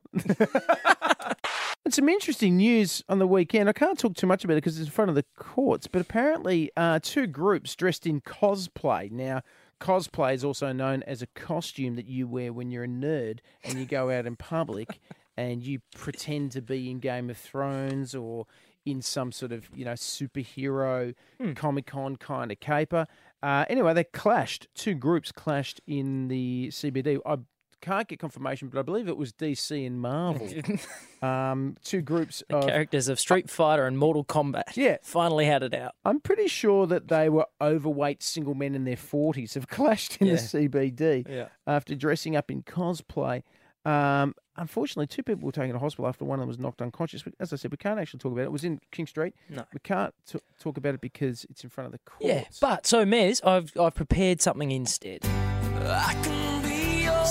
And 1.85 1.95
some 1.95 2.09
interesting 2.09 2.57
news 2.57 3.03
on 3.09 3.19
the 3.19 3.27
weekend. 3.27 3.69
I 3.69 3.73
can't 3.73 3.99
talk 3.99 4.15
too 4.15 4.27
much 4.27 4.45
about 4.45 4.55
it 4.55 4.57
because 4.59 4.79
it's 4.79 4.89
in 4.89 4.93
front 4.93 5.09
of 5.09 5.15
the 5.15 5.25
courts, 5.37 5.87
but 5.87 6.01
apparently, 6.03 6.71
uh, 6.77 7.01
two 7.03 7.27
groups 7.27 7.75
dressed 7.75 8.07
in 8.07 8.21
cosplay. 8.21 9.11
Now, 9.11 9.43
cosplay 9.81 10.35
is 10.35 10.45
also 10.45 10.73
known 10.73 11.03
as 11.05 11.23
a 11.23 11.27
costume 11.29 11.97
that 11.97 12.07
you 12.07 12.29
wear 12.29 12.53
when 12.53 12.71
you're 12.71 12.85
a 12.85 12.89
nerd 12.89 13.39
and 13.65 13.79
you 13.79 13.87
go 13.87 14.11
out 14.11 14.27
in 14.27 14.37
public 14.37 15.01
and 15.37 15.63
you 15.63 15.81
pretend 15.97 16.53
to 16.53 16.61
be 16.61 16.91
in 16.91 16.99
Game 16.99 17.31
of 17.31 17.39
Thrones 17.39 18.15
or 18.15 18.47
in 18.85 19.03
some 19.03 19.31
sort 19.31 19.53
of 19.53 19.69
you 19.75 19.85
know 19.85 19.93
superhero 19.93 21.15
Comic 21.55 21.87
Con 21.87 22.17
kind 22.17 22.53
of 22.53 22.61
caper. 22.61 23.07
Uh, 23.43 23.65
anyway, 23.71 23.95
they 23.95 24.05
clashed. 24.05 24.69
Two 24.75 24.95
groups 24.95 25.33
clashed 25.33 25.81
in 25.87 26.29
the 26.29 26.69
CBD. 26.71 27.19
I 27.25 27.39
can't 27.81 28.07
get 28.09 28.19
confirmation, 28.19 28.69
but 28.69 28.79
I 28.79 28.83
believe 28.83 29.09
it 29.09 29.17
was 29.17 29.33
DC 29.33 29.87
and 29.87 30.01
Marvel. 30.01 30.49
um, 31.27 31.77
two 31.85 32.01
groups 32.03 32.43
The 32.49 32.57
of 32.59 32.67
characters 32.67 33.09
of 33.09 33.19
Street 33.21 33.49
Fighter 33.51 33.87
and 33.87 33.99
Mortal 33.99 34.25
Kombat. 34.25 34.63
Yeah. 34.77 34.97
Finally 35.03 35.47
had 35.47 35.63
it 35.63 35.75
out. 35.75 35.95
I'm 36.05 36.21
pretty 36.21 36.49
sure 36.49 36.87
that 36.87 37.09
they 37.09 37.29
were 37.29 37.47
overweight 37.61 38.23
single 38.23 38.55
men 38.55 38.75
in 38.75 38.85
their 38.85 38.97
40s 38.97 39.55
have 39.55 39.69
clashed 39.77 40.19
in 40.21 40.27
Yeah. 40.29 40.35
the 40.35 40.39
CBD 40.41 41.27
Yeah. 41.29 41.49
after 41.67 41.95
dressing 41.95 42.37
up 42.37 42.51
in 42.51 42.63
cosplay. 42.63 43.43
Um, 43.85 44.35
unfortunately, 44.59 45.07
two 45.07 45.23
people 45.23 45.47
were 45.47 45.53
taken 45.53 45.73
to 45.73 45.79
hospital 45.79 46.07
after 46.07 46.25
one 46.27 46.39
of 46.39 46.43
them 46.43 46.49
was 46.49 46.59
knocked 46.59 46.83
unconscious. 46.83 47.23
But 47.23 47.33
As 47.41 47.53
I 47.53 47.57
said, 47.57 47.71
we 47.71 47.79
can't 47.79 47.99
actually 47.99 48.19
talk 48.19 48.33
about 48.33 48.43
it. 48.43 48.45
It 48.45 48.53
was 48.53 48.65
in 48.65 48.79
King 48.91 49.07
Street. 49.07 49.35
No. 49.49 49.65
We 49.73 49.81
can't 49.83 50.13
t- 50.27 50.39
talk 50.61 50.77
about 50.77 50.95
it 50.95 51.01
because 51.01 51.45
it's 51.49 51.65
in 51.65 51.71
front 51.71 51.87
of 51.87 51.93
the 51.93 51.99
court. 52.01 52.21
Yeah, 52.31 52.45
but 52.61 52.87
so 52.87 53.07
Mez, 53.07 53.45
I've 53.45 53.73
I've 53.81 53.95
prepared 53.95 54.43
something 54.43 54.71
instead. 54.71 55.23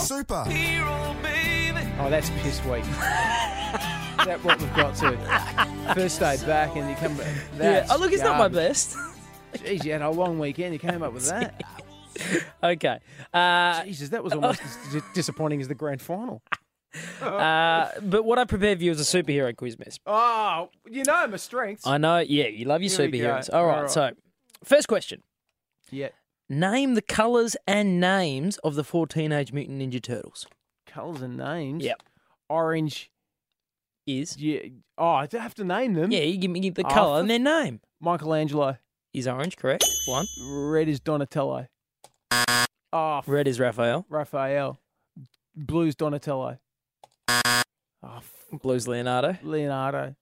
Super. 0.06 0.44
Oh, 2.02 2.08
that's 2.10 2.30
piss 2.42 2.64
weak. 2.66 2.84
Is 2.84 4.26
that 4.26 4.40
what 4.44 4.60
we've 4.60 4.74
got 4.76 4.96
to? 4.96 5.94
First 5.96 6.20
day 6.20 6.38
back 6.46 6.76
and 6.76 6.90
you 6.90 6.96
come 6.96 7.16
back. 7.18 7.28
Yeah. 7.58 7.88
Oh, 7.90 7.98
look, 7.98 8.12
it's 8.12 8.22
not 8.24 8.34
my 8.34 8.50
garbage. 8.50 8.56
best. 8.56 8.98
Jeez, 9.56 9.84
you 9.84 9.92
had 9.94 10.02
a 10.02 10.10
long 10.10 10.40
weekend. 10.40 10.74
You 10.74 10.80
came 10.80 11.04
up 11.04 11.14
with 11.14 11.28
that. 11.30 11.62
Okay. 12.62 13.00
Uh, 13.34 13.82
Jesus, 13.86 14.10
that 14.10 14.22
was 14.22 14.34
almost 14.34 14.62
as 14.62 14.78
di- 14.92 15.08
disappointing 15.14 15.62
as 15.62 15.70
the 15.70 15.76
grand 15.76 16.02
final. 16.02 16.42
uh, 17.22 17.88
but 18.02 18.26
what 18.26 18.38
I 18.38 18.44
prepared 18.44 18.80
for 18.80 18.84
you 18.84 18.92
is 18.92 19.00
a 19.00 19.24
superhero 19.24 19.56
quiz, 19.56 19.78
Mez. 19.78 20.00
Oh, 20.06 20.68
you 20.90 21.04
know 21.06 21.28
my 21.28 21.38
strengths. 21.38 21.88
I 21.88 21.98
know. 21.98 22.18
Yeah, 22.20 22.48
you 22.48 22.66
love 22.66 22.82
your 22.82 22.92
Here 22.92 23.10
we 23.10 23.20
go. 23.20 23.26
superheroes. 23.30 23.54
All 23.54 23.66
right, 23.66 23.76
All 23.76 23.82
right. 23.84 23.90
So, 23.92 24.12
first 24.66 24.90
question: 24.90 25.24
Yeah. 25.92 26.10
Name 26.50 26.96
the 26.96 27.02
colors 27.02 27.56
and 27.68 28.00
names 28.00 28.58
of 28.60 28.76
the 28.76 28.84
four 28.84 29.06
Teenage 29.06 29.54
Mutant 29.54 29.80
Ninja 29.82 30.02
Turtles. 30.02 30.48
Colours 30.88 31.22
and 31.22 31.38
names. 31.38 31.84
Yep. 31.84 32.02
Orange 32.50 33.12
is. 34.08 34.36
Yeah. 34.38 34.62
Oh, 34.98 35.10
I 35.12 35.28
have 35.32 35.54
to 35.56 35.64
name 35.64 35.94
them. 35.94 36.12
Yeah, 36.12 36.22
you 36.22 36.38
give 36.38 36.50
me 36.50 36.70
the 36.72 36.84
Oh, 36.86 36.90
color 36.90 37.18
for- 37.18 37.22
and 37.22 37.30
their 37.30 37.38
name. 37.40 37.82
Michelangelo. 38.02 38.78
Is 39.14 39.28
orange 39.28 39.58
correct? 39.58 39.86
One. 40.08 40.26
Red 40.42 40.88
is 40.88 41.00
Donatello. 41.00 41.68
Oh, 42.94 43.22
Red 43.28 43.48
is 43.48 43.60
Raphael. 43.60 44.06
Raphael. 44.10 44.80
Blue's 45.56 45.96
Donatello. 45.96 46.58
Oh, 47.28 48.22
Blue's 48.54 48.88
Leonardo. 48.88 49.38
Leonardo. 49.44 50.16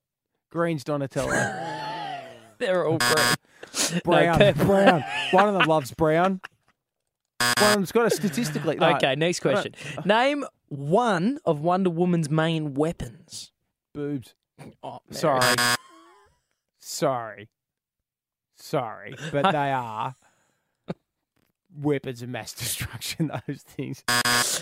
Green's 0.51 0.83
Donatello. 0.83 1.31
They're 2.59 2.85
all 2.87 2.97
brown. 2.97 3.35
Brown. 4.03 4.37
purple. 4.39 4.65
brown. 4.65 5.03
One 5.31 5.47
of 5.49 5.53
them 5.55 5.67
loves 5.67 5.91
brown. 5.91 6.41
One 7.39 7.53
of 7.59 7.73
them's 7.75 7.91
got 7.91 8.07
a 8.07 8.09
statistically. 8.09 8.75
no, 8.77 8.95
Okay, 8.95 9.15
next 9.15 9.39
don't- 9.41 9.53
question. 9.53 9.73
Name 10.05 10.45
one 10.69 11.39
of 11.45 11.61
Wonder 11.61 11.89
Woman's 11.89 12.29
main 12.29 12.73
weapons. 12.73 13.51
Boobs. 13.93 14.33
Oh, 14.83 14.99
Sorry. 15.11 15.41
Sorry. 16.79 17.49
Sorry. 18.55 19.15
But 19.31 19.51
they 19.51 19.71
are 19.71 20.15
weapons 21.79 22.21
of 22.21 22.29
mass 22.29 22.53
destruction. 22.53 23.31
Those 23.47 23.61
things. 23.61 24.03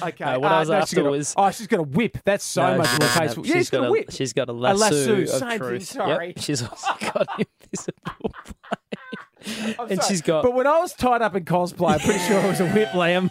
Okay. 0.01 0.26
No, 0.26 0.39
what 0.39 0.51
uh, 0.51 0.55
I 0.55 0.59
was 0.59 0.70
no, 0.70 0.76
after 0.76 0.95
got 0.97 1.05
a- 1.05 1.09
was- 1.11 1.34
oh, 1.38 1.51
she's 1.51 1.68
got 1.68 1.80
a 1.80 1.84
whip. 1.84 2.18
That's 2.26 2.43
so 2.43 2.61
No, 2.61 2.78
much 2.80 2.88
more 2.89 2.99
doesn't 2.99 3.01
have- 3.01 3.22
tasteful. 3.22 3.45
Yeah, 3.45 3.53
she's 3.53 3.61
she's 3.61 3.70
got, 3.70 3.80
got 3.82 3.88
a 3.88 3.91
whip. 3.91 4.11
She's 4.11 4.34
got 4.34 4.49
a 4.49 4.51
A 4.51 4.53
lasso, 4.53 4.78
lasso, 4.84 5.22
of 5.22 5.30
same 5.30 5.59
thing, 5.59 5.80
sorry. 5.82 6.28
Yep. 6.28 6.39
She's 6.39 6.61
also 6.63 6.88
got 7.13 7.28
invisible 7.63 8.32
I'm 9.80 9.89
and 9.91 10.01
sorry, 10.01 10.07
she's 10.09 10.22
got- 10.22 10.43
But 10.43 10.53
when 10.53 10.68
I 10.68 10.80
was 10.80 10.93
tied 10.93 11.22
up 11.22 11.36
in 11.36 11.45
cosplay, 11.45 11.93
I'm 11.93 11.99
pretty 11.99 12.20
sure 12.20 12.39
it 12.39 12.47
was 12.47 12.59
a 12.59 12.68
whip, 12.70 12.89
Liam. 12.89 13.30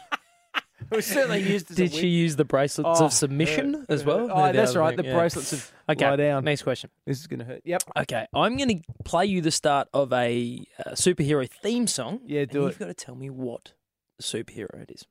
Was 0.95 1.07
certainly 1.07 1.40
used 1.42 1.70
as 1.70 1.78
a 1.78 1.82
Did 1.82 1.95
she 1.95 2.07
use 2.09 2.36
the 2.36 2.45
bracelets 2.45 3.01
Oh, 3.01 3.07
of 3.07 3.12
submission 3.12 3.84
as 3.88 4.05
well? 4.05 4.28
Oh, 4.32 4.53
that's 4.53 4.76
right. 4.76 4.97
The 4.97 5.05
yeah. 5.05 5.14
bracelets 5.14 5.53
of 5.53 5.72
Okay. 5.88 6.09
lie 6.09 6.16
down. 6.16 6.45
Next 6.45 6.62
question. 6.62 6.90
This 7.07 7.20
is 7.20 7.26
going 7.26 7.40
to 7.40 7.45
hurt. 7.45 7.62
Yep. 7.64 7.82
Okay, 7.99 8.26
I'm 8.34 8.57
going 8.57 8.80
to 8.82 8.92
play 9.05 9.26
you 9.26 9.40
the 9.40 9.51
start 9.51 9.88
of 9.92 10.12
a 10.12 10.64
uh, 10.84 10.90
superhero 10.92 11.49
theme 11.51 11.86
song. 11.86 12.20
Yeah, 12.24 12.45
do 12.47 12.59
and 12.62 12.66
it. 12.66 12.68
You've 12.70 12.78
got 12.78 12.86
to 12.86 12.95
tell 12.95 13.14
me 13.16 13.28
what 13.30 13.72
superhero 14.22 14.80
it 14.82 14.90
is. 14.90 15.05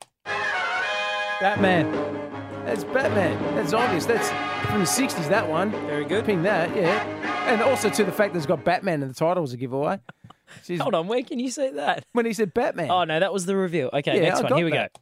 Batman. 1.40 1.92
That's 2.66 2.84
Batman. 2.86 3.56
That's 3.56 3.74
obvious. 3.74 4.06
That's 4.06 4.30
from 4.70 4.80
the 4.80 4.86
60s, 4.86 5.28
that 5.30 5.50
one. 5.50 5.72
Very 5.88 6.06
good. 6.06 6.26
Ping 6.26 6.44
that, 6.44 6.74
yeah. 6.76 7.04
And 7.52 7.62
also 7.62 7.90
to 7.90 8.04
the 8.06 8.12
fact 8.12 8.34
that 8.34 8.38
it's 8.38 8.46
got 8.46 8.64
Batman 8.64 9.02
in 9.02 9.10
the 9.10 9.14
title 9.14 9.42
was 9.42 9.52
a 9.54 9.58
giveaway. 9.58 10.00
Jeez. 10.64 10.80
Hold 10.80 10.94
on, 10.96 11.08
where 11.08 11.22
can 11.24 11.40
you 11.40 11.50
say 11.52 11.72
that? 11.72 12.06
When 12.14 12.26
he 12.26 12.34
said 12.34 12.54
Batman. 12.54 12.90
Oh 12.92 13.04
no, 13.04 13.20
that 13.20 13.34
was 13.34 13.46
the 13.46 13.56
reveal. 13.56 13.90
Okay, 13.92 14.16
Yeah, 14.16 14.22
next 14.30 14.40
I 14.40 14.44
one. 14.44 14.50
got 14.50 14.56
Here 14.58 14.66
we 14.66 14.72
that. 14.72 14.94
go. 14.94 15.00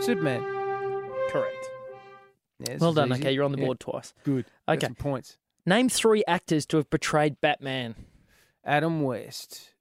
Superman. 0.00 0.42
Correct. 1.30 1.70
Yeah, 2.60 2.76
Well 2.80 2.92
done. 2.92 3.12
easy. 3.12 3.20
Okay, 3.22 3.32
you're 3.32 3.44
on 3.44 3.52
the 3.52 3.58
Yeah. 3.58 3.66
board 3.66 3.80
twice. 3.80 4.14
Good. 4.24 4.46
Got 4.66 4.76
Okay. 4.78 4.86
some 4.86 4.94
points. 4.94 5.36
Name 5.66 5.88
three 5.88 6.24
actors 6.26 6.64
to 6.66 6.76
have 6.78 6.88
portrayed 6.90 7.40
Batman. 7.40 7.94
Adam 8.64 9.02
West, 9.02 9.74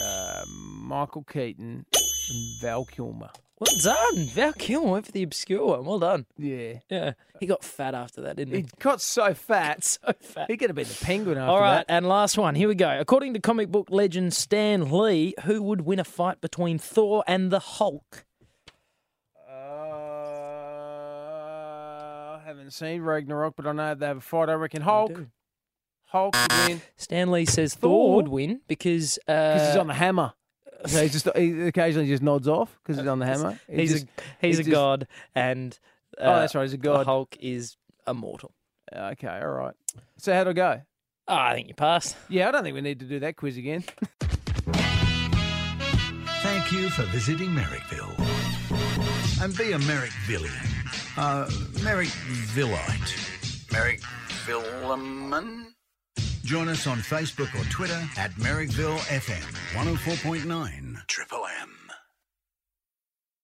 uh, 0.00 0.44
Michael 0.48 1.24
Keaton, 1.24 1.86
and 1.94 2.60
Val 2.60 2.84
Kilmer. 2.84 3.30
Well 3.58 3.76
done. 3.82 4.24
Val 4.28 4.52
Kilmer 4.54 4.90
went 4.92 5.06
for 5.06 5.12
the 5.12 5.22
obscure 5.22 5.66
one. 5.66 5.84
Well 5.84 5.98
done. 5.98 6.24
Yeah. 6.38 6.78
Yeah. 6.88 7.12
He 7.40 7.46
got 7.46 7.62
fat 7.64 7.94
after 7.94 8.22
that, 8.22 8.36
didn't 8.36 8.54
he? 8.54 8.60
He 8.62 8.66
got 8.78 9.00
so 9.02 9.34
fat. 9.34 9.84
so 9.84 10.12
fat. 10.20 10.50
He 10.50 10.56
could 10.56 10.70
have 10.70 10.76
been 10.76 10.88
the 10.88 10.98
penguin 11.04 11.36
after 11.36 11.50
All 11.50 11.60
right, 11.60 11.86
that. 11.86 11.92
and 11.94 12.06
last 12.08 12.38
one. 12.38 12.54
Here 12.54 12.68
we 12.68 12.74
go. 12.74 12.98
According 12.98 13.34
to 13.34 13.40
comic 13.40 13.68
book 13.70 13.88
legend 13.90 14.32
Stan 14.32 14.90
Lee, 14.90 15.34
who 15.44 15.62
would 15.62 15.82
win 15.82 15.98
a 15.98 16.04
fight 16.04 16.40
between 16.40 16.78
Thor 16.78 17.22
and 17.26 17.50
the 17.50 17.58
Hulk? 17.60 18.24
Uh, 19.46 19.52
I 22.36 22.40
haven't 22.70 22.86
seen 22.88 23.02
Ragnarok, 23.02 23.54
but 23.56 23.66
I 23.66 23.72
know 23.72 23.94
they 23.94 24.06
have 24.06 24.18
a 24.18 24.20
fight. 24.20 24.48
I 24.48 24.54
reckon 24.54 24.82
Hulk. 24.82 25.24
Hulk 26.06 26.34
would 26.34 26.68
win 26.68 26.82
Stan 26.96 27.30
Lee 27.30 27.44
says 27.44 27.74
Thor, 27.74 27.90
Thor? 27.90 28.16
would 28.16 28.28
win 28.28 28.60
because 28.68 29.18
uh, 29.28 29.54
because 29.54 29.68
he's 29.68 29.76
on 29.76 29.86
the 29.88 29.94
hammer. 29.94 30.32
So 30.86 31.02
he 31.02 31.08
just 31.08 31.28
he 31.36 31.62
occasionally 31.66 32.08
just 32.08 32.22
nods 32.22 32.48
off 32.48 32.76
because 32.82 32.98
he's 32.98 33.06
on 33.06 33.18
the 33.18 33.26
hammer. 33.26 33.58
He 33.68 33.76
He's 33.82 33.92
just- 33.92 34.06
a 34.06 34.22
he's 34.46 34.56
he 34.56 34.62
a 34.62 34.64
just- 34.64 34.70
god, 34.72 35.06
and 35.34 35.78
uh, 36.18 36.22
Oh, 36.24 36.40
that's 36.40 36.54
right, 36.54 36.62
he's 36.62 36.72
a 36.74 36.76
the 36.78 36.82
god. 36.82 37.06
Hulk 37.06 37.36
is 37.40 37.76
immortal. 38.08 38.52
Okay, 38.92 39.28
all 39.28 39.48
right. 39.50 39.74
So 40.16 40.32
how'd 40.34 40.48
I 40.48 40.52
go? 40.52 40.82
Oh, 41.28 41.34
I 41.34 41.54
think 41.54 41.68
you 41.68 41.74
passed. 41.74 42.16
Yeah, 42.28 42.48
I 42.48 42.50
don't 42.50 42.64
think 42.64 42.74
we 42.74 42.80
need 42.80 42.98
to 43.00 43.06
do 43.06 43.20
that 43.20 43.36
quiz 43.36 43.56
again. 43.56 43.84
Thank 46.42 46.72
you 46.72 46.88
for 46.90 47.02
visiting 47.04 47.50
Merrickville. 47.50 48.18
And 49.42 49.56
be 49.56 49.72
a 49.72 49.78
Merrickvillian. 49.78 50.66
Uh, 51.16 51.50
Merrick 51.82 52.08
Villite. 52.54 52.78
Merrickvilleite. 53.70 54.00
Merrickvilleman? 54.46 55.66
Join 56.44 56.68
us 56.68 56.86
on 56.86 56.98
Facebook 56.98 57.54
or 57.54 57.64
Twitter 57.70 58.00
at 58.16 58.32
Merrickville 58.32 58.98
FM 58.98 59.42
104.9 59.74 61.06
Triple 61.06 61.46
M. 61.62 61.89